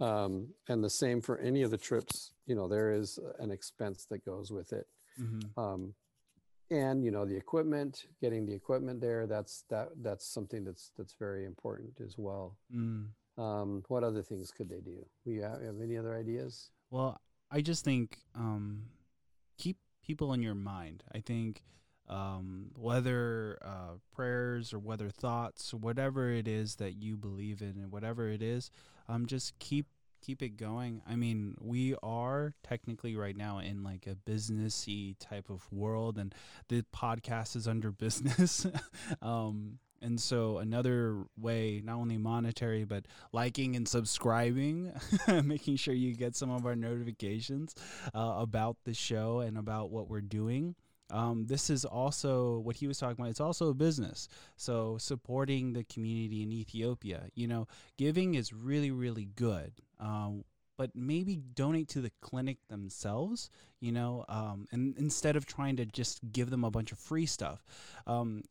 Um, 0.00 0.48
and 0.68 0.84
the 0.84 0.90
same 0.90 1.22
for 1.22 1.38
any 1.38 1.62
of 1.62 1.70
the 1.70 1.78
trips 1.78 2.32
you 2.46 2.54
know 2.54 2.68
there 2.68 2.92
is 2.92 3.18
an 3.38 3.50
expense 3.50 4.06
that 4.10 4.24
goes 4.24 4.50
with 4.50 4.72
it. 4.72 4.86
Mhm. 5.20 5.42
um, 5.58 5.94
and 6.70 7.04
you 7.04 7.10
know 7.10 7.24
the 7.24 7.36
equipment 7.36 8.06
getting 8.20 8.44
the 8.44 8.52
equipment 8.52 9.00
there 9.00 9.26
that's 9.26 9.64
that 9.70 9.88
that's 10.02 10.26
something 10.26 10.64
that's 10.64 10.90
that's 10.96 11.14
very 11.18 11.44
important 11.44 12.00
as 12.00 12.16
well. 12.18 12.56
Mm. 12.74 13.06
um, 13.38 13.82
what 13.88 14.02
other 14.02 14.22
things 14.22 14.50
could 14.50 14.68
they 14.68 14.80
do? 14.80 14.98
We 15.24 15.36
have, 15.38 15.62
have 15.62 15.80
any 15.82 15.96
other 15.96 16.14
ideas? 16.16 16.70
Well, 16.90 17.20
I 17.50 17.60
just 17.60 17.84
think 17.84 18.18
um, 18.34 18.84
keep 19.58 19.78
people 20.04 20.32
in 20.32 20.42
your 20.42 20.54
mind. 20.54 21.02
I 21.14 21.20
think 21.20 21.62
um, 22.08 22.70
whether 22.76 23.58
uh, 23.62 23.98
prayers 24.14 24.72
or 24.72 24.78
whether 24.78 25.10
thoughts, 25.10 25.74
whatever 25.74 26.30
it 26.30 26.46
is 26.48 26.76
that 26.76 26.94
you 27.02 27.16
believe 27.16 27.60
in, 27.62 27.74
and 27.76 27.90
whatever 27.90 28.28
it 28.28 28.42
is, 28.42 28.70
um, 29.08 29.26
just 29.26 29.58
keep 29.58 29.86
keep 30.22 30.42
it 30.42 30.56
going. 30.56 31.02
I 31.06 31.14
mean, 31.14 31.54
we 31.60 31.94
are 32.02 32.54
technically 32.62 33.16
right 33.16 33.36
now 33.36 33.58
in 33.58 33.84
like 33.84 34.06
a 34.06 34.16
businessy 34.30 35.16
type 35.18 35.50
of 35.50 35.70
world, 35.72 36.18
and 36.18 36.34
the 36.68 36.84
podcast 36.94 37.56
is 37.56 37.68
under 37.68 37.90
business. 37.90 38.66
um, 39.22 39.78
and 40.02 40.20
so 40.20 40.58
another 40.58 41.24
way, 41.38 41.80
not 41.84 41.96
only 41.96 42.18
monetary, 42.18 42.84
but 42.84 43.06
liking 43.32 43.76
and 43.76 43.88
subscribing, 43.88 44.92
making 45.44 45.76
sure 45.76 45.94
you 45.94 46.14
get 46.14 46.36
some 46.36 46.50
of 46.50 46.66
our 46.66 46.76
notifications 46.76 47.74
uh, 48.14 48.36
about 48.38 48.76
the 48.84 48.94
show 48.94 49.40
and 49.40 49.58
about 49.58 49.90
what 49.90 50.08
we're 50.08 50.20
doing. 50.20 50.74
Um, 51.10 51.46
this 51.46 51.70
is 51.70 51.84
also 51.84 52.58
what 52.58 52.76
he 52.76 52.86
was 52.86 52.98
talking 52.98 53.20
about. 53.20 53.30
It's 53.30 53.40
also 53.40 53.70
a 53.70 53.74
business. 53.74 54.28
So 54.56 54.98
supporting 54.98 55.72
the 55.72 55.84
community 55.84 56.42
in 56.42 56.52
Ethiopia, 56.52 57.28
you 57.34 57.46
know, 57.46 57.68
giving 57.96 58.34
is 58.34 58.52
really, 58.52 58.90
really 58.90 59.26
good. 59.36 59.72
Um, 60.00 60.44
but 60.76 60.90
maybe 60.94 61.36
donate 61.36 61.88
to 61.88 62.00
the 62.00 62.10
clinic 62.20 62.58
themselves, 62.68 63.50
you 63.80 63.92
know, 63.92 64.24
um, 64.28 64.66
and 64.72 64.96
instead 64.98 65.36
of 65.36 65.46
trying 65.46 65.76
to 65.76 65.86
just 65.86 66.20
give 66.32 66.50
them 66.50 66.64
a 66.64 66.70
bunch 66.70 66.92
of 66.92 66.98
free 66.98 67.26
stuff. 67.26 67.64
Um, 68.06 68.42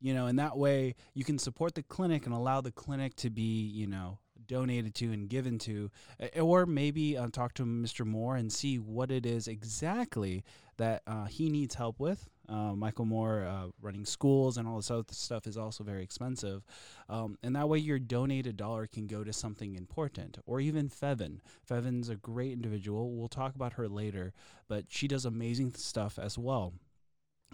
you 0.00 0.14
know, 0.14 0.26
and 0.26 0.38
that 0.38 0.56
way 0.56 0.94
you 1.14 1.24
can 1.24 1.38
support 1.38 1.74
the 1.74 1.82
clinic 1.82 2.26
and 2.26 2.34
allow 2.34 2.60
the 2.60 2.72
clinic 2.72 3.14
to 3.16 3.30
be, 3.30 3.66
you 3.66 3.86
know, 3.86 4.18
donated 4.46 4.94
to 4.96 5.12
and 5.12 5.28
given 5.28 5.58
to, 5.58 5.90
Uh, 6.20 6.40
or 6.40 6.66
maybe 6.66 7.16
uh, 7.16 7.28
talk 7.28 7.54
to 7.54 7.64
Mr. 7.64 8.04
Moore 8.04 8.36
and 8.36 8.52
see 8.52 8.78
what 8.78 9.10
it 9.10 9.24
is 9.24 9.46
exactly 9.46 10.44
that 10.76 11.02
uh, 11.06 11.26
he 11.26 11.48
needs 11.50 11.74
help 11.76 12.00
with. 12.00 12.28
Uh, 12.48 12.74
Michael 12.74 13.04
Moore 13.04 13.44
uh, 13.44 13.68
running 13.80 14.04
schools 14.04 14.56
and 14.56 14.66
all 14.66 14.76
this 14.76 14.90
other 14.90 15.04
stuff 15.12 15.46
is 15.46 15.56
also 15.56 15.84
very 15.84 16.02
expensive, 16.02 16.64
um, 17.08 17.38
and 17.44 17.54
that 17.54 17.68
way 17.68 17.78
your 17.78 18.00
donated 18.00 18.56
dollar 18.56 18.88
can 18.88 19.06
go 19.06 19.22
to 19.22 19.32
something 19.32 19.76
important. 19.76 20.38
Or 20.46 20.60
even 20.60 20.88
Fevin. 20.88 21.42
Fevin's 21.62 22.08
a 22.08 22.16
great 22.16 22.50
individual. 22.50 23.12
We'll 23.12 23.28
talk 23.28 23.54
about 23.54 23.74
her 23.74 23.88
later, 23.88 24.32
but 24.66 24.86
she 24.88 25.06
does 25.06 25.24
amazing 25.24 25.74
stuff 25.74 26.18
as 26.18 26.36
well. 26.36 26.72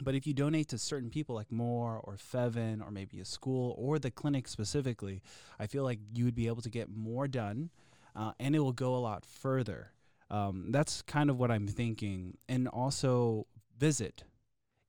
But 0.00 0.14
if 0.14 0.26
you 0.26 0.34
donate 0.34 0.68
to 0.68 0.78
certain 0.78 1.10
people 1.10 1.34
like 1.34 1.50
Moore 1.50 2.00
or 2.04 2.16
Fevin 2.16 2.82
or 2.82 2.90
maybe 2.90 3.18
a 3.20 3.24
school 3.24 3.74
or 3.78 3.98
the 3.98 4.10
clinic 4.10 4.46
specifically, 4.46 5.22
I 5.58 5.66
feel 5.66 5.84
like 5.84 5.98
you 6.14 6.24
would 6.26 6.34
be 6.34 6.48
able 6.48 6.62
to 6.62 6.70
get 6.70 6.94
more 6.94 7.26
done 7.26 7.70
uh, 8.14 8.32
and 8.38 8.54
it 8.54 8.60
will 8.60 8.72
go 8.72 8.94
a 8.94 8.98
lot 8.98 9.24
further. 9.24 9.92
Um, 10.30 10.66
that's 10.70 11.02
kind 11.02 11.30
of 11.30 11.38
what 11.38 11.50
I'm 11.50 11.66
thinking. 11.66 12.36
And 12.48 12.68
also 12.68 13.46
visit. 13.78 14.24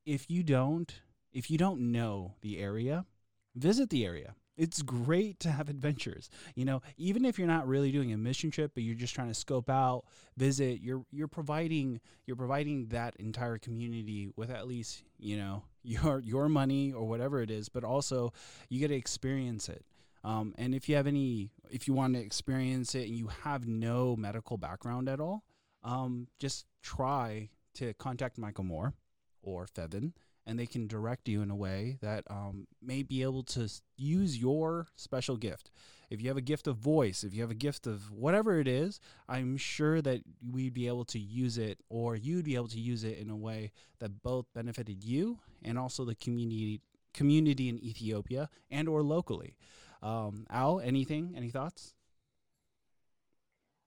If 0.04 0.30
you 0.30 0.42
don't, 0.42 1.00
if 1.32 1.50
you 1.50 1.58
don't 1.58 1.92
know 1.92 2.34
the 2.40 2.58
area, 2.58 3.06
visit 3.54 3.90
the 3.90 4.04
area. 4.04 4.34
It's 4.58 4.82
great 4.82 5.38
to 5.40 5.50
have 5.50 5.68
adventures. 5.70 6.28
You 6.56 6.64
know, 6.64 6.82
even 6.96 7.24
if 7.24 7.38
you're 7.38 7.48
not 7.48 7.66
really 7.68 7.92
doing 7.92 8.12
a 8.12 8.18
mission 8.18 8.50
trip, 8.50 8.72
but 8.74 8.82
you're 8.82 8.96
just 8.96 9.14
trying 9.14 9.28
to 9.28 9.34
scope 9.34 9.70
out, 9.70 10.04
visit, 10.36 10.80
you're 10.82 11.06
you're 11.12 11.28
providing 11.28 12.00
you're 12.26 12.36
providing 12.36 12.88
that 12.88 13.16
entire 13.16 13.56
community 13.56 14.30
with 14.36 14.50
at 14.50 14.66
least, 14.66 15.04
you 15.18 15.36
know, 15.36 15.62
your 15.82 16.20
your 16.20 16.48
money 16.48 16.92
or 16.92 17.06
whatever 17.06 17.40
it 17.40 17.50
is, 17.50 17.68
but 17.68 17.84
also 17.84 18.32
you 18.68 18.80
get 18.80 18.88
to 18.88 18.94
experience 18.94 19.68
it. 19.68 19.84
Um, 20.24 20.54
and 20.58 20.74
if 20.74 20.88
you 20.88 20.96
have 20.96 21.06
any, 21.06 21.50
if 21.70 21.86
you 21.86 21.94
want 21.94 22.14
to 22.14 22.20
experience 22.20 22.94
it 22.94 23.08
and 23.08 23.16
you 23.16 23.28
have 23.44 23.66
no 23.66 24.16
medical 24.16 24.56
background 24.56 25.08
at 25.08 25.20
all, 25.20 25.44
um, 25.84 26.26
just 26.38 26.66
try 26.82 27.50
to 27.74 27.94
contact 27.94 28.36
Michael 28.36 28.64
Moore 28.64 28.94
or 29.42 29.66
Fevin, 29.66 30.12
and 30.48 30.58
they 30.58 30.66
can 30.66 30.86
direct 30.86 31.28
you 31.28 31.42
in 31.42 31.50
a 31.50 31.54
way 31.54 31.98
that 32.00 32.24
um, 32.30 32.66
may 32.82 33.02
be 33.02 33.22
able 33.22 33.42
to 33.42 33.68
use 33.98 34.38
your 34.38 34.86
special 34.96 35.36
gift. 35.36 35.70
If 36.08 36.22
you 36.22 36.28
have 36.28 36.38
a 36.38 36.40
gift 36.40 36.66
of 36.66 36.78
voice, 36.78 37.22
if 37.22 37.34
you 37.34 37.42
have 37.42 37.50
a 37.50 37.54
gift 37.54 37.86
of 37.86 38.10
whatever 38.10 38.58
it 38.58 38.66
is, 38.66 38.98
I'm 39.28 39.58
sure 39.58 40.00
that 40.00 40.22
we'd 40.50 40.72
be 40.72 40.86
able 40.86 41.04
to 41.04 41.18
use 41.18 41.58
it, 41.58 41.80
or 41.90 42.16
you'd 42.16 42.46
be 42.46 42.54
able 42.54 42.68
to 42.68 42.80
use 42.80 43.04
it 43.04 43.18
in 43.18 43.28
a 43.28 43.36
way 43.36 43.72
that 43.98 44.22
both 44.22 44.46
benefited 44.54 45.04
you 45.04 45.38
and 45.62 45.78
also 45.78 46.06
the 46.06 46.14
community 46.14 46.80
community 47.12 47.68
in 47.68 47.78
Ethiopia 47.84 48.48
and 48.70 48.88
or 48.88 49.02
locally. 49.02 49.54
Um, 50.02 50.46
Al, 50.48 50.80
anything? 50.80 51.34
Any 51.36 51.50
thoughts? 51.50 51.92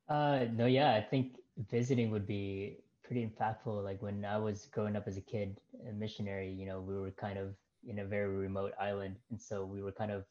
Uh, 0.07 0.45
no, 0.53 0.67
yeah, 0.67 0.93
I 0.93 1.01
think 1.01 1.37
visiting 1.69 2.11
would 2.11 2.27
be 2.27 2.77
pretty 3.11 3.27
impactful. 3.27 3.83
Like 3.83 4.01
when 4.01 4.23
I 4.23 4.37
was 4.37 4.67
growing 4.71 4.95
up 4.95 5.05
as 5.05 5.17
a 5.17 5.21
kid, 5.21 5.57
a 5.89 5.91
missionary, 5.91 6.49
you 6.49 6.65
know, 6.65 6.79
we 6.79 6.97
were 6.97 7.11
kind 7.11 7.37
of 7.37 7.55
in 7.85 7.99
a 7.99 8.05
very 8.05 8.37
remote 8.37 8.71
island, 8.79 9.17
and 9.29 9.41
so 9.41 9.65
we 9.65 9.81
were 9.81 9.91
kind 9.91 10.11
of 10.11 10.23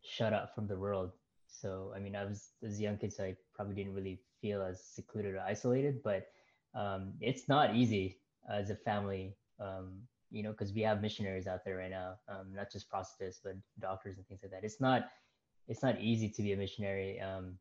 shut 0.00 0.32
out 0.32 0.54
from 0.54 0.66
the 0.66 0.78
world. 0.78 1.12
So, 1.48 1.92
I 1.94 1.98
mean, 1.98 2.16
I 2.16 2.24
was 2.24 2.52
as 2.64 2.78
a 2.78 2.82
young 2.82 2.96
kid, 2.96 3.12
so 3.12 3.24
I 3.24 3.36
probably 3.54 3.74
didn't 3.74 3.94
really 3.94 4.22
feel 4.40 4.62
as 4.62 4.82
secluded 4.82 5.34
or 5.34 5.40
isolated, 5.40 6.02
but 6.02 6.28
um, 6.74 7.12
it's 7.20 7.46
not 7.46 7.74
easy 7.74 8.16
as 8.50 8.70
a 8.70 8.76
family, 8.76 9.36
um, 9.60 10.00
you 10.30 10.42
know, 10.42 10.52
because 10.52 10.72
we 10.72 10.80
have 10.80 11.02
missionaries 11.02 11.46
out 11.46 11.62
there 11.62 11.76
right 11.76 11.90
now, 11.90 12.14
um, 12.30 12.54
not 12.54 12.72
just 12.72 12.90
prosthetists, 12.90 13.40
but 13.44 13.52
doctors 13.80 14.16
and 14.16 14.26
things 14.28 14.40
like 14.42 14.50
that. 14.50 14.64
It's 14.64 14.80
not, 14.80 15.10
it's 15.68 15.82
not 15.82 16.00
easy 16.00 16.30
to 16.30 16.42
be 16.42 16.54
a 16.54 16.56
missionary. 16.56 17.20
Um, 17.20 17.58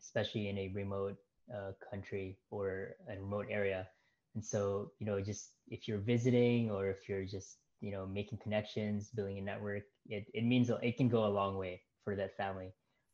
especially 0.00 0.48
in 0.48 0.58
a 0.58 0.68
remote 0.74 1.16
uh, 1.52 1.72
country 1.90 2.38
or 2.50 2.96
a 3.10 3.18
remote 3.18 3.46
area. 3.50 3.88
And 4.34 4.44
so, 4.44 4.90
you 4.98 5.06
know, 5.06 5.20
just 5.20 5.52
if 5.68 5.86
you're 5.88 5.98
visiting 5.98 6.70
or 6.70 6.88
if 6.88 7.08
you're 7.08 7.24
just, 7.24 7.58
you 7.80 7.92
know, 7.92 8.06
making 8.06 8.38
connections, 8.38 9.10
building 9.10 9.38
a 9.38 9.42
network, 9.42 9.84
it, 10.06 10.26
it 10.34 10.44
means 10.44 10.70
it 10.70 10.96
can 10.96 11.08
go 11.08 11.26
a 11.26 11.28
long 11.28 11.56
way 11.56 11.82
for 12.04 12.16
that 12.16 12.36
family. 12.36 12.72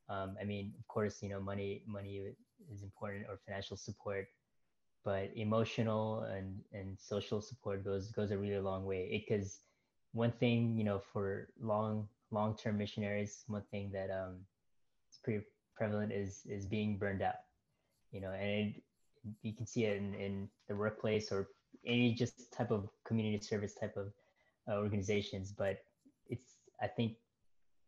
Um, 0.08 0.36
I 0.40 0.44
mean, 0.44 0.72
of 0.78 0.86
course, 0.88 1.22
you 1.22 1.28
know, 1.28 1.40
money 1.40 1.82
money 1.86 2.32
is 2.72 2.82
important 2.82 3.26
or 3.28 3.38
financial 3.46 3.76
support, 3.76 4.26
but 5.04 5.30
emotional 5.36 6.22
and, 6.22 6.60
and 6.72 6.98
social 6.98 7.40
support 7.40 7.84
goes 7.84 8.10
goes 8.10 8.30
a 8.30 8.38
really 8.38 8.58
long 8.58 8.84
way. 8.84 9.24
Because 9.28 9.60
one 10.12 10.32
thing, 10.32 10.76
you 10.76 10.84
know, 10.84 11.00
for 11.12 11.48
long 11.60 12.08
long 12.30 12.56
term 12.56 12.78
missionaries, 12.78 13.44
one 13.46 13.62
thing 13.70 13.90
that 13.92 14.10
um, 14.10 14.38
is 15.12 15.18
pretty 15.22 15.44
prevalent 15.76 16.12
is 16.12 16.42
is 16.46 16.66
being 16.66 16.98
burned 16.98 17.22
out. 17.22 17.36
You 18.12 18.20
know, 18.20 18.30
and 18.30 18.74
it, 18.74 18.82
you 19.42 19.52
can 19.52 19.66
see 19.66 19.84
it 19.84 19.98
in, 19.98 20.14
in 20.14 20.48
the 20.68 20.74
workplace 20.74 21.30
or 21.30 21.48
any 21.86 22.12
just 22.14 22.52
type 22.52 22.70
of 22.70 22.88
community 23.04 23.42
service 23.44 23.74
type 23.74 23.96
of 23.96 24.12
uh, 24.68 24.76
organizations. 24.76 25.52
But 25.52 25.78
it's 26.28 26.56
I 26.80 26.86
think 26.86 27.16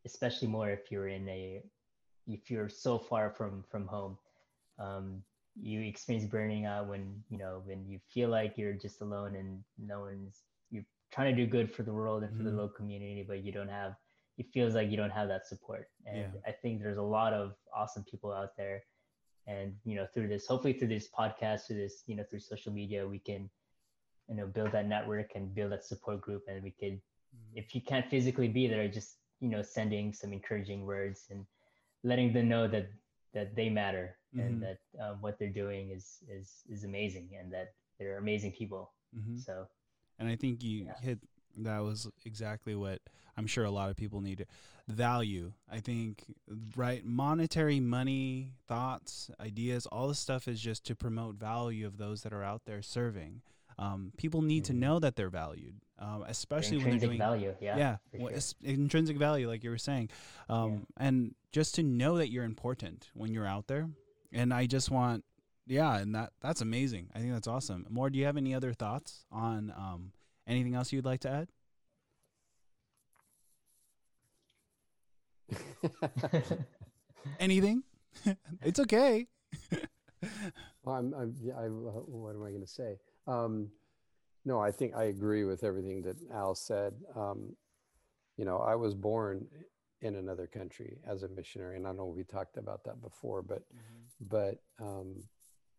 especially 0.04 0.48
more 0.48 0.70
if 0.70 0.90
you're 0.90 1.08
in 1.08 1.28
a 1.28 1.62
if 2.26 2.50
you're 2.50 2.68
so 2.68 2.98
far 2.98 3.30
from 3.30 3.64
from 3.70 3.86
home 3.86 4.16
um, 4.78 5.22
you 5.60 5.80
experience 5.82 6.26
burning 6.26 6.64
out 6.64 6.88
when 6.88 7.22
you 7.28 7.38
know 7.38 7.62
when 7.64 7.84
you 7.86 7.98
feel 8.12 8.28
like 8.28 8.56
you're 8.56 8.72
just 8.72 9.00
alone 9.00 9.36
and 9.36 9.62
no 9.78 10.00
one's 10.00 10.42
you're 10.70 10.84
trying 11.12 11.34
to 11.34 11.44
do 11.44 11.50
good 11.50 11.72
for 11.72 11.82
the 11.82 11.92
world 11.92 12.22
and 12.22 12.32
for 12.32 12.42
mm-hmm. 12.42 12.56
the 12.56 12.62
local 12.62 12.76
community 12.76 13.24
but 13.26 13.44
you 13.44 13.52
don't 13.52 13.68
have 13.68 13.94
it 14.38 14.46
feels 14.52 14.74
like 14.74 14.90
you 14.90 14.96
don't 14.96 15.10
have 15.10 15.28
that 15.28 15.46
support 15.46 15.88
and 16.06 16.32
yeah. 16.34 16.40
i 16.46 16.50
think 16.50 16.80
there's 16.80 16.96
a 16.96 17.02
lot 17.02 17.32
of 17.32 17.52
awesome 17.74 18.04
people 18.10 18.32
out 18.32 18.56
there 18.56 18.82
and 19.46 19.74
you 19.84 19.96
know 19.96 20.06
through 20.14 20.28
this 20.28 20.46
hopefully 20.46 20.72
through 20.72 20.88
this 20.88 21.08
podcast 21.08 21.66
through 21.66 21.76
this 21.76 22.02
you 22.06 22.16
know 22.16 22.24
through 22.28 22.38
social 22.38 22.72
media 22.72 23.06
we 23.06 23.18
can 23.18 23.48
you 24.28 24.36
know 24.36 24.46
build 24.46 24.72
that 24.72 24.86
network 24.86 25.30
and 25.34 25.54
build 25.54 25.72
that 25.72 25.84
support 25.84 26.20
group 26.20 26.42
and 26.48 26.62
we 26.62 26.70
could 26.70 26.94
mm-hmm. 26.94 27.58
if 27.58 27.74
you 27.74 27.80
can't 27.80 28.08
physically 28.08 28.48
be 28.48 28.66
there 28.68 28.88
just 28.88 29.16
you 29.40 29.48
know 29.48 29.62
sending 29.62 30.12
some 30.12 30.32
encouraging 30.32 30.86
words 30.86 31.26
and 31.30 31.44
letting 32.04 32.32
them 32.32 32.48
know 32.48 32.68
that 32.68 32.88
that 33.34 33.54
they 33.56 33.68
matter 33.68 34.16
mm-hmm. 34.34 34.46
and 34.46 34.62
that 34.62 34.78
um, 35.00 35.16
what 35.20 35.38
they're 35.38 35.48
doing 35.48 35.90
is 35.90 36.18
is 36.28 36.62
is 36.68 36.84
amazing 36.84 37.28
and 37.38 37.52
that 37.52 37.72
they're 37.98 38.18
amazing 38.18 38.52
people 38.52 38.92
mm-hmm. 39.16 39.36
so 39.36 39.66
and 40.18 40.28
i 40.28 40.36
think 40.36 40.62
you 40.62 40.86
yeah. 40.86 40.92
hit 41.00 41.18
that 41.56 41.82
was 41.82 42.08
exactly 42.24 42.74
what 42.74 43.00
i'm 43.36 43.46
sure 43.46 43.64
a 43.64 43.70
lot 43.70 43.90
of 43.90 43.96
people 43.96 44.20
need 44.20 44.46
value 44.88 45.52
i 45.70 45.78
think 45.78 46.24
right 46.76 47.04
monetary 47.04 47.80
money 47.80 48.50
thoughts 48.66 49.30
ideas 49.40 49.86
all 49.86 50.08
this 50.08 50.18
stuff 50.18 50.48
is 50.48 50.60
just 50.60 50.84
to 50.84 50.94
promote 50.94 51.36
value 51.36 51.86
of 51.86 51.98
those 51.98 52.22
that 52.22 52.32
are 52.32 52.42
out 52.42 52.62
there 52.66 52.82
serving 52.82 53.42
um, 53.78 54.12
people 54.18 54.42
need 54.42 54.64
mm-hmm. 54.64 54.74
to 54.74 54.78
know 54.78 54.98
that 54.98 55.16
they're 55.16 55.30
valued 55.30 55.80
um, 56.02 56.24
especially 56.26 56.78
when 56.78 56.90
they're 56.90 56.98
doing 56.98 57.18
value. 57.18 57.54
Yeah, 57.60 57.76
yeah, 57.76 57.96
well, 58.14 58.32
sure. 58.32 58.40
intrinsic 58.62 59.16
value, 59.16 59.48
like 59.48 59.62
you 59.62 59.70
were 59.70 59.78
saying, 59.78 60.10
um, 60.48 60.72
yeah. 60.98 61.06
and 61.06 61.34
just 61.52 61.76
to 61.76 61.82
know 61.84 62.18
that 62.18 62.30
you're 62.30 62.44
important 62.44 63.08
when 63.14 63.32
you're 63.32 63.46
out 63.46 63.68
there. 63.68 63.88
And 64.32 64.52
I 64.52 64.66
just 64.66 64.90
want, 64.90 65.24
yeah, 65.66 65.96
and 65.98 66.14
that 66.14 66.32
that's 66.40 66.60
amazing. 66.60 67.10
I 67.14 67.20
think 67.20 67.32
that's 67.32 67.46
awesome. 67.46 67.86
Moore, 67.88 68.10
do 68.10 68.18
you 68.18 68.24
have 68.24 68.36
any 68.36 68.54
other 68.54 68.72
thoughts 68.72 69.24
on 69.30 69.72
um, 69.76 70.12
anything 70.52 70.74
else 70.74 70.92
you'd 70.92 71.04
like 71.04 71.20
to 71.20 71.30
add? 71.30 71.48
anything? 77.40 77.82
it's 78.62 78.80
okay. 78.80 79.26
well, 80.84 80.96
I'm, 80.96 81.14
I'm, 81.14 81.34
yeah, 81.40 81.54
I, 81.54 81.66
what 81.66 82.34
am 82.34 82.42
I 82.42 82.50
going 82.50 82.60
to 82.60 82.66
say? 82.66 82.98
Um, 83.26 83.70
no, 84.44 84.60
I 84.60 84.70
think 84.70 84.94
I 84.94 85.04
agree 85.04 85.44
with 85.44 85.64
everything 85.64 86.02
that 86.02 86.16
Al 86.32 86.54
said. 86.54 86.94
Um, 87.16 87.56
you 88.36 88.44
know, 88.44 88.58
I 88.58 88.74
was 88.74 88.94
born 88.94 89.46
in 90.00 90.16
another 90.16 90.46
country 90.46 90.98
as 91.06 91.22
a 91.22 91.28
missionary, 91.28 91.76
and 91.76 91.86
I 91.86 91.92
know 91.92 92.06
we 92.06 92.24
talked 92.24 92.56
about 92.56 92.84
that 92.84 93.00
before, 93.00 93.42
but 93.42 93.62
mm-hmm. 93.72 94.28
but 94.28 94.58
um, 94.80 95.22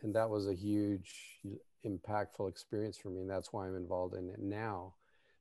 and 0.01 0.15
that 0.15 0.29
was 0.29 0.47
a 0.47 0.53
huge, 0.53 1.39
impactful 1.85 2.49
experience 2.49 2.97
for 2.97 3.09
me, 3.09 3.21
and 3.21 3.29
that's 3.29 3.53
why 3.53 3.67
I'm 3.67 3.75
involved 3.75 4.15
in 4.15 4.29
it 4.29 4.39
now. 4.39 4.93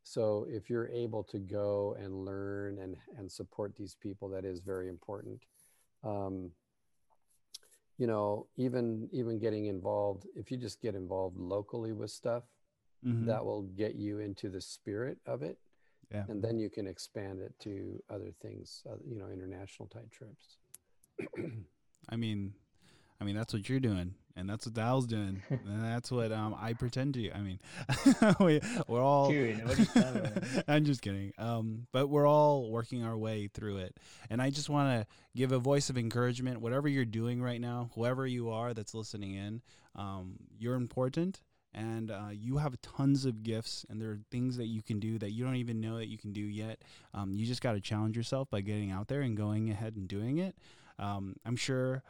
So 0.05 0.47
if 0.49 0.69
you're 0.69 0.89
able 0.89 1.23
to 1.25 1.39
go 1.39 1.97
and 1.99 2.25
learn 2.25 2.79
and 2.79 2.97
and 3.17 3.31
support 3.31 3.75
these 3.77 3.95
people, 3.95 4.29
that 4.31 4.45
is 4.45 4.61
very 4.61 4.89
important. 4.89 5.43
Um, 6.03 6.51
you 7.99 8.07
know, 8.07 8.47
even 8.57 9.09
even 9.13 9.39
getting 9.39 9.67
involved, 9.67 10.27
if 10.35 10.51
you 10.51 10.57
just 10.57 10.81
get 10.83 10.95
involved 10.95 11.39
locally 11.39 11.93
with 11.93 12.11
stuff, 12.11 12.45
mm-hmm. 13.05 13.27
that 13.27 13.45
will 13.45 13.63
get 13.63 13.95
you 13.95 14.19
into 14.19 14.49
the 14.49 14.61
spirit 14.61 15.19
of 15.27 15.43
it 15.43 15.59
yeah. 16.13 16.25
and 16.29 16.43
then 16.43 16.59
you 16.59 16.71
can 16.71 16.87
expand 16.87 17.41
it 17.41 17.53
to 17.61 18.03
other 18.11 18.33
things 18.41 18.83
uh, 18.91 18.97
you 19.09 19.17
know 19.19 19.29
international 19.33 19.89
type 19.89 20.11
trips 20.11 20.59
i 22.11 22.17
mean 22.17 22.53
i 23.21 23.25
mean 23.25 23.35
that's 23.35 23.53
what 23.53 23.69
you're 23.69 23.81
doing 23.81 24.15
and 24.37 24.49
that's 24.49 24.67
what 24.67 24.75
Dal's 24.75 25.07
doing, 25.07 25.43
and 25.51 25.85
that's 25.85 26.11
what 26.11 26.33
um, 26.33 26.57
I 26.61 26.73
pretend 26.73 27.15
to. 27.15 27.31
I 27.33 27.41
mean, 27.41 27.59
we, 28.41 28.61
are 28.89 29.01
all. 29.01 29.33
I'm 30.69 30.85
just 30.85 31.03
kidding. 31.03 31.33
Um, 31.39 31.87
but 31.93 32.09
we're 32.09 32.27
all 32.27 32.71
working 32.71 33.05
our 33.05 33.17
way 33.17 33.49
through 33.53 33.79
it, 33.79 33.99
and 34.31 34.41
I 34.41 34.51
just 34.51 34.69
want 34.69 35.01
to 35.01 35.07
give 35.37 35.53
a 35.53 35.59
voice 35.59 35.91
of 35.91 35.99
encouragement. 35.99 36.61
Whatever 36.61 36.89
you're 36.89 37.05
doing 37.05 37.43
right 37.43 37.61
now, 37.61 37.91
whoever 37.95 38.27
you 38.27 38.51
are 38.51 38.75
that's 38.75 38.95
listening 38.95 39.35
in, 39.35 39.63
um, 39.97 40.37
you're 40.59 40.75
important, 40.75 41.41
and 41.75 42.11
uh, 42.11 42.29
you 42.33 42.59
have 42.59 42.81
tons 42.83 43.25
of 43.25 43.43
gifts 43.43 43.87
and 43.89 44.01
there 44.01 44.11
are 44.11 44.21
things 44.31 44.57
that 44.57 44.67
you 44.67 44.83
can 44.83 45.01
do 45.01 45.19
that 45.19 45.31
you 45.31 45.45
don't 45.45 45.57
even 45.57 45.81
know 45.81 45.97
that 45.97 46.09
you 46.09 46.19
can 46.19 46.33
do 46.33 46.41
yet 46.41 46.83
um, 47.15 47.33
you 47.33 47.47
just 47.47 47.63
got 47.63 47.73
to 47.73 47.81
challenge 47.81 48.17
yourself 48.17 48.51
by 48.51 48.61
getting 48.61 48.91
out 48.91 49.09
there 49.09 49.23
and 49.23 49.37
going 49.37 49.71
ahead 49.71 49.97
and 49.97 50.09
doing 50.09 50.39
it 50.39 50.55
um, 50.99 51.35
i'm 51.47 51.57
sure 51.57 52.03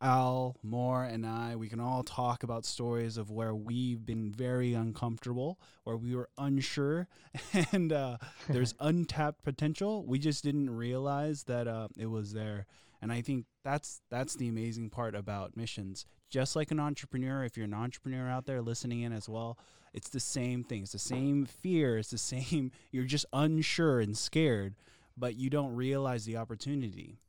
al 0.00 0.56
moore 0.62 1.04
and 1.04 1.26
i 1.26 1.56
we 1.56 1.68
can 1.68 1.80
all 1.80 2.02
talk 2.02 2.42
about 2.42 2.64
stories 2.64 3.16
of 3.16 3.30
where 3.30 3.54
we've 3.54 4.04
been 4.04 4.30
very 4.30 4.74
uncomfortable 4.74 5.58
where 5.84 5.96
we 5.96 6.14
were 6.14 6.28
unsure 6.38 7.08
and 7.72 7.92
uh, 7.92 8.16
there's 8.48 8.74
untapped 8.80 9.42
potential 9.42 10.04
we 10.06 10.18
just 10.18 10.44
didn't 10.44 10.70
realize 10.70 11.44
that 11.44 11.66
uh, 11.68 11.88
it 11.98 12.06
was 12.06 12.32
there 12.32 12.66
and 13.02 13.12
i 13.12 13.20
think 13.20 13.46
that's 13.62 14.00
that's 14.10 14.34
the 14.34 14.48
amazing 14.48 14.90
part 14.90 15.14
about 15.14 15.56
missions 15.56 16.06
just 16.34 16.56
like 16.56 16.72
an 16.72 16.80
entrepreneur, 16.80 17.44
if 17.44 17.56
you're 17.56 17.64
an 17.64 17.72
entrepreneur 17.72 18.28
out 18.28 18.44
there 18.44 18.60
listening 18.60 19.02
in 19.02 19.12
as 19.12 19.28
well, 19.28 19.56
it's 19.92 20.08
the 20.08 20.18
same 20.18 20.64
thing. 20.64 20.82
It's 20.82 20.90
the 20.90 20.98
same 20.98 21.46
fear. 21.46 21.96
It's 21.96 22.10
the 22.10 22.18
same, 22.34 22.72
you're 22.90 23.04
just 23.04 23.24
unsure 23.32 24.00
and 24.00 24.18
scared, 24.18 24.74
but 25.16 25.36
you 25.36 25.48
don't 25.48 25.76
realize 25.76 26.24
the 26.24 26.36
opportunity. 26.36 27.20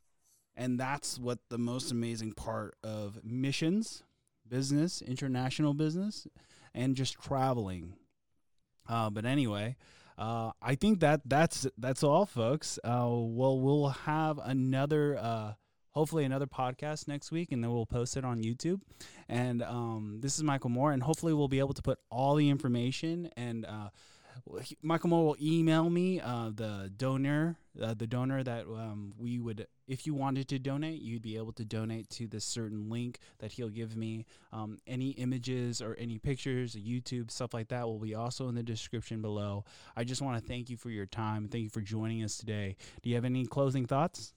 And 0.58 0.80
that's 0.80 1.20
what 1.20 1.40
the 1.50 1.58
most 1.58 1.92
amazing 1.92 2.34
part 2.34 2.76
of 2.84 3.24
missions, 3.24 4.04
business, 4.48 5.02
international 5.02 5.74
business, 5.74 6.28
and 6.74 6.96
just 6.96 7.22
traveling. 7.22 7.94
Uh, 8.88 9.10
but 9.10 9.26
anyway, 9.26 9.76
uh, 10.18 10.52
I 10.62 10.76
think 10.76 11.02
that 11.02 11.22
that's 11.26 11.68
that's 11.78 12.04
all, 12.04 12.26
folks. 12.26 12.80
Uh, 12.84 13.08
well, 13.10 13.60
we'll 13.60 13.90
have 13.90 14.40
another 14.44 15.18
uh, 15.18 15.54
hopefully 15.92 16.24
another 16.24 16.48
podcast 16.48 17.08
next 17.08 17.32
week, 17.32 17.52
and 17.52 17.64
then 17.64 17.72
we'll 17.72 17.86
post 17.86 18.16
it 18.16 18.24
on 18.24 18.42
YouTube. 18.42 18.82
And 19.28 19.62
um, 19.62 20.20
this 20.22 20.38
is 20.38 20.44
Michael 20.44 20.70
Moore, 20.70 20.94
and 20.94 21.04
hopefully 21.04 21.34
we'll 21.34 21.48
be 21.48 21.60
able 21.60 21.74
to 21.74 21.82
put 21.82 22.00
all 22.10 22.36
the 22.36 22.50
information 22.50 23.30
and. 23.36 23.66
Michael 24.82 25.10
Moore 25.10 25.26
will 25.26 25.38
email 25.42 25.90
me 25.90 26.20
uh, 26.20 26.52
the 26.54 26.92
donor, 26.96 27.58
uh, 27.82 27.94
the 27.94 28.08
donor 28.08 28.44
that 28.44 28.66
um, 28.66 29.14
we 29.18 29.40
would, 29.40 29.68
if 29.88 30.06
you 30.06 30.14
wanted 30.14 30.48
to 30.50 30.60
donate, 30.60 31.02
you'd 31.02 31.22
be 31.22 31.38
able 31.38 31.54
to 31.54 31.66
donate 31.66 32.10
to 32.12 32.28
this 32.28 32.46
certain 32.46 32.90
link 32.90 33.20
that 33.40 33.54
he'll 33.54 33.70
give 33.70 33.96
me. 33.96 34.26
Um, 34.52 34.80
any 34.88 35.12
images 35.12 35.82
or 35.82 35.96
any 35.98 36.18
pictures, 36.18 36.76
YouTube 36.76 37.32
stuff 37.32 37.54
like 37.54 37.70
that 37.70 37.86
will 37.86 38.00
be 38.00 38.16
also 38.16 38.48
in 38.50 38.56
the 38.56 38.64
description 38.64 39.22
below. 39.22 39.66
I 39.96 40.04
just 40.04 40.22
want 40.22 40.42
to 40.42 40.48
thank 40.48 40.70
you 40.70 40.78
for 40.78 40.90
your 40.90 41.06
time. 41.06 41.48
Thank 41.48 41.64
you 41.64 41.70
for 41.70 41.82
joining 41.82 42.24
us 42.24 42.38
today. 42.38 42.76
Do 43.02 43.10
you 43.10 43.16
have 43.16 43.26
any 43.26 43.46
closing 43.46 43.86
thoughts? 43.86 44.34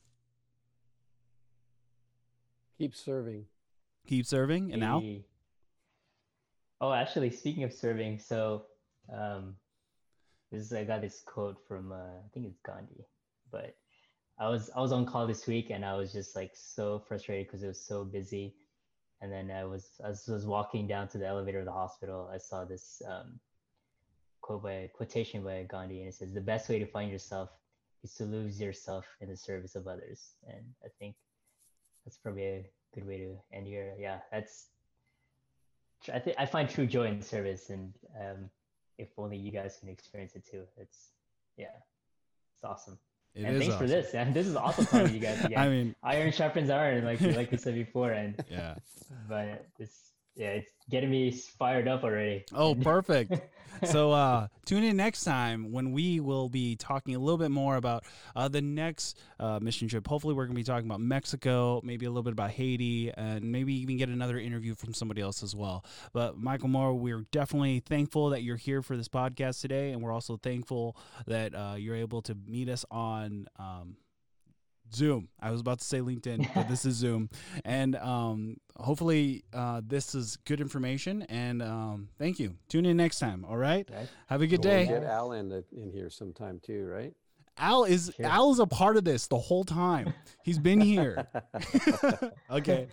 Keep 2.79 2.95
serving. 2.95 3.47
Keep 4.07 4.27
serving. 4.27 4.73
And 4.73 4.81
now? 4.81 5.03
Oh, 6.81 6.93
actually, 6.93 7.31
speaking 7.31 7.65
of 7.65 7.73
serving, 7.73 8.21
so 8.21 8.67
um, 9.13 9.57
this 10.51 10.63
is, 10.63 10.73
I 10.73 10.85
got 10.85 11.03
this 11.03 11.23
quote 11.27 11.57
from 11.67 11.93
uh, 11.93 11.97
I 11.97 12.29
think 12.33 12.47
it's 12.47 12.61
Gandhi, 12.65 13.05
but 13.51 13.77
I 14.39 14.49
was 14.49 14.71
I 14.75 14.81
was 14.81 14.93
on 14.93 15.07
call 15.07 15.27
this 15.27 15.47
week 15.47 15.71
and 15.71 15.85
I 15.85 15.95
was 15.97 16.13
just 16.13 16.37
like 16.37 16.53
so 16.55 17.03
frustrated 17.07 17.47
because 17.47 17.63
it 17.63 17.69
was 17.69 17.81
so 17.81 18.05
busy, 18.05 18.55
and 19.21 19.33
then 19.33 19.51
I 19.51 19.65
was 19.65 20.01
as 20.05 20.29
I 20.29 20.33
was 20.33 20.47
walking 20.47 20.87
down 20.87 21.09
to 21.09 21.19
the 21.19 21.27
elevator 21.27 21.59
of 21.59 21.67
the 21.67 21.73
hospital, 21.73 22.31
I 22.33 22.39
saw 22.39 22.65
this 22.65 23.03
um, 23.09 23.41
quote 24.41 24.63
by 24.63 24.91
quotation 24.95 25.43
by 25.43 25.67
Gandhi, 25.69 26.01
and 26.01 26.09
it 26.09 26.15
says, 26.15 26.33
"The 26.33 26.41
best 26.41 26.69
way 26.69 26.79
to 26.79 26.87
find 26.87 27.11
yourself 27.11 27.51
is 28.03 28.15
to 28.15 28.25
lose 28.25 28.61
yourself 28.61 29.05
in 29.21 29.29
the 29.29 29.37
service 29.37 29.75
of 29.75 29.87
others," 29.87 30.35
and 30.47 30.65
I 30.85 30.89
think 30.99 31.17
that's 32.05 32.17
probably 32.17 32.45
a 32.45 32.71
good 32.95 33.07
way 33.07 33.19
to 33.19 33.37
end 33.53 33.67
here. 33.67 33.95
Yeah, 33.99 34.21
that's 34.33 34.69
I 36.13 36.21
think 36.21 36.37
I 36.39 36.47
find 36.47 36.69
true 36.69 36.87
joy 36.87 37.09
in 37.09 37.21
service, 37.21 37.71
and 37.71 37.93
um, 38.19 38.51
if 38.99 39.09
only 39.17 39.37
you 39.37 39.51
guys 39.51 39.77
can 39.79 39.89
experience 39.89 40.35
it 40.35 40.45
too. 40.51 40.65
It's 40.77 41.11
yeah, 41.57 41.67
it's 42.55 42.65
awesome. 42.65 42.99
It 43.35 43.45
and 43.45 43.59
thanks 43.59 43.77
for 43.77 43.87
this, 43.87 44.15
and 44.15 44.35
this 44.35 44.47
is 44.47 44.57
awesome 44.57 44.87
talking 44.87 45.09
to 45.09 45.15
you 45.15 45.21
guys 45.21 45.45
again. 45.45 45.59
I 45.59 45.69
mean, 45.69 45.95
iron 46.03 46.33
sharpens 46.33 46.71
iron, 46.71 47.05
like 47.05 47.21
like 47.21 47.51
we 47.51 47.57
said 47.57 47.75
before, 47.75 48.11
and 48.11 48.43
yeah. 48.51 48.75
but 49.29 49.67
it's 49.79 50.13
yeah, 50.39 50.51
it's 50.51 50.71
getting 50.89 51.11
me 51.11 51.33
fired 51.33 51.89
up 51.89 52.05
already. 52.05 52.45
Oh, 52.55 52.73
perfect. 52.77 53.33
so 53.85 54.13
uh, 54.13 54.47
tune 54.65 54.85
in 54.85 54.97
next 54.97 55.25
time 55.25 55.73
when 55.73 55.91
we 55.91 56.21
will 56.21 56.49
be 56.49 56.77
talking 56.77 57.17
a 57.17 57.19
little 57.19 57.39
bit 57.39 57.51
more 57.51 57.75
about 57.75 58.05
uh, 58.37 58.47
the 58.47 58.63
next 58.63 59.19
uh, 59.41 59.59
mission 59.61 59.89
trip. 59.89 60.07
Hopefully, 60.07 60.35
we're 60.35 60.45
going 60.45 60.55
to 60.55 60.61
be 60.61 60.63
talking 60.63 60.87
about 60.87 61.01
Mexico, 61.01 61.81
maybe 61.83 62.07
a 62.07 62.09
little 62.09 62.23
bit 62.23 62.35
about 62.35 62.51
Haiti, 62.51 63.11
and 63.11 63.51
maybe 63.51 63.75
even 63.75 63.97
get 63.97 64.11
another 64.11 64.39
interview 64.39 64.77
from 64.77 64.95
somebody 64.95 65.21
else 65.21 65.43
as 65.43 65.57
well. 65.57 65.85
But 66.13 66.39
Michael 66.39 66.69
Moore, 66.69 66.95
we're 66.95 67.27
definitely 67.33 67.81
thankful 67.81 68.31
that 68.31 68.45
you're 68.45 68.57
here 68.57 68.81
for 68.81 68.97
this 68.97 69.09
podcast 69.09 69.61
today, 69.61 69.91
and 69.91 70.01
we're 70.01 70.13
also 70.13 70.37
thankful 70.37 70.97
that 71.27 71.53
uh, 71.53 71.75
you're 71.77 71.97
able 71.97 72.23
to 72.23 72.37
meet 72.47 72.69
us 72.69 72.85
on. 72.93 73.49
Um, 73.59 73.97
Zoom. 74.95 75.29
I 75.41 75.51
was 75.51 75.61
about 75.61 75.79
to 75.81 75.85
say 75.85 76.01
LinkedIn, 76.01 76.49
but 76.55 76.69
this 76.69 76.85
is 76.85 76.95
Zoom. 76.97 77.31
And 77.65 77.97
um, 77.97 78.57
hopefully, 78.77 79.45
uh, 79.53 79.83
this 79.87 80.15
is 80.15 80.37
good 80.45 80.61
information. 80.61 81.23
And 81.23 81.63
um, 81.63 82.09
thank 82.19 82.39
you. 82.39 82.55
Tune 82.69 82.87
in 82.87 82.97
next 82.97 83.19
time. 83.19 83.45
All 83.45 83.57
right. 83.57 83.89
Right? 83.93 84.09
Have 84.27 84.43
a 84.43 84.47
good 84.47 84.61
day. 84.61 84.87
Get 84.87 85.05
Al 85.05 85.33
in, 85.33 85.49
the, 85.49 85.65
in 85.77 85.91
here 85.91 86.11
sometime 86.11 86.61
too, 86.65 86.87
right? 86.87 87.15
Al 87.59 87.85
is 87.85 88.13
Sure. 88.17 88.27
Al 88.27 88.53
is 88.53 88.61
a 88.61 88.67
part 88.67 88.97
of 88.97 89.05
this 89.05 89.27
the 89.27 89.39
whole 89.39 89.65
time. 89.65 90.15
He's 90.45 90.59
been 90.59 90.81
here. 90.81 91.27
okay. 92.51 92.89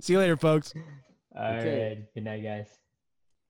See 0.00 0.12
you 0.12 0.18
later, 0.18 0.36
folks. 0.36 0.74
All 1.34 1.42
right. 1.42 1.58
Okay. 1.58 2.02
Good 2.14 2.24
night, 2.24 2.42
guys. 2.42 2.81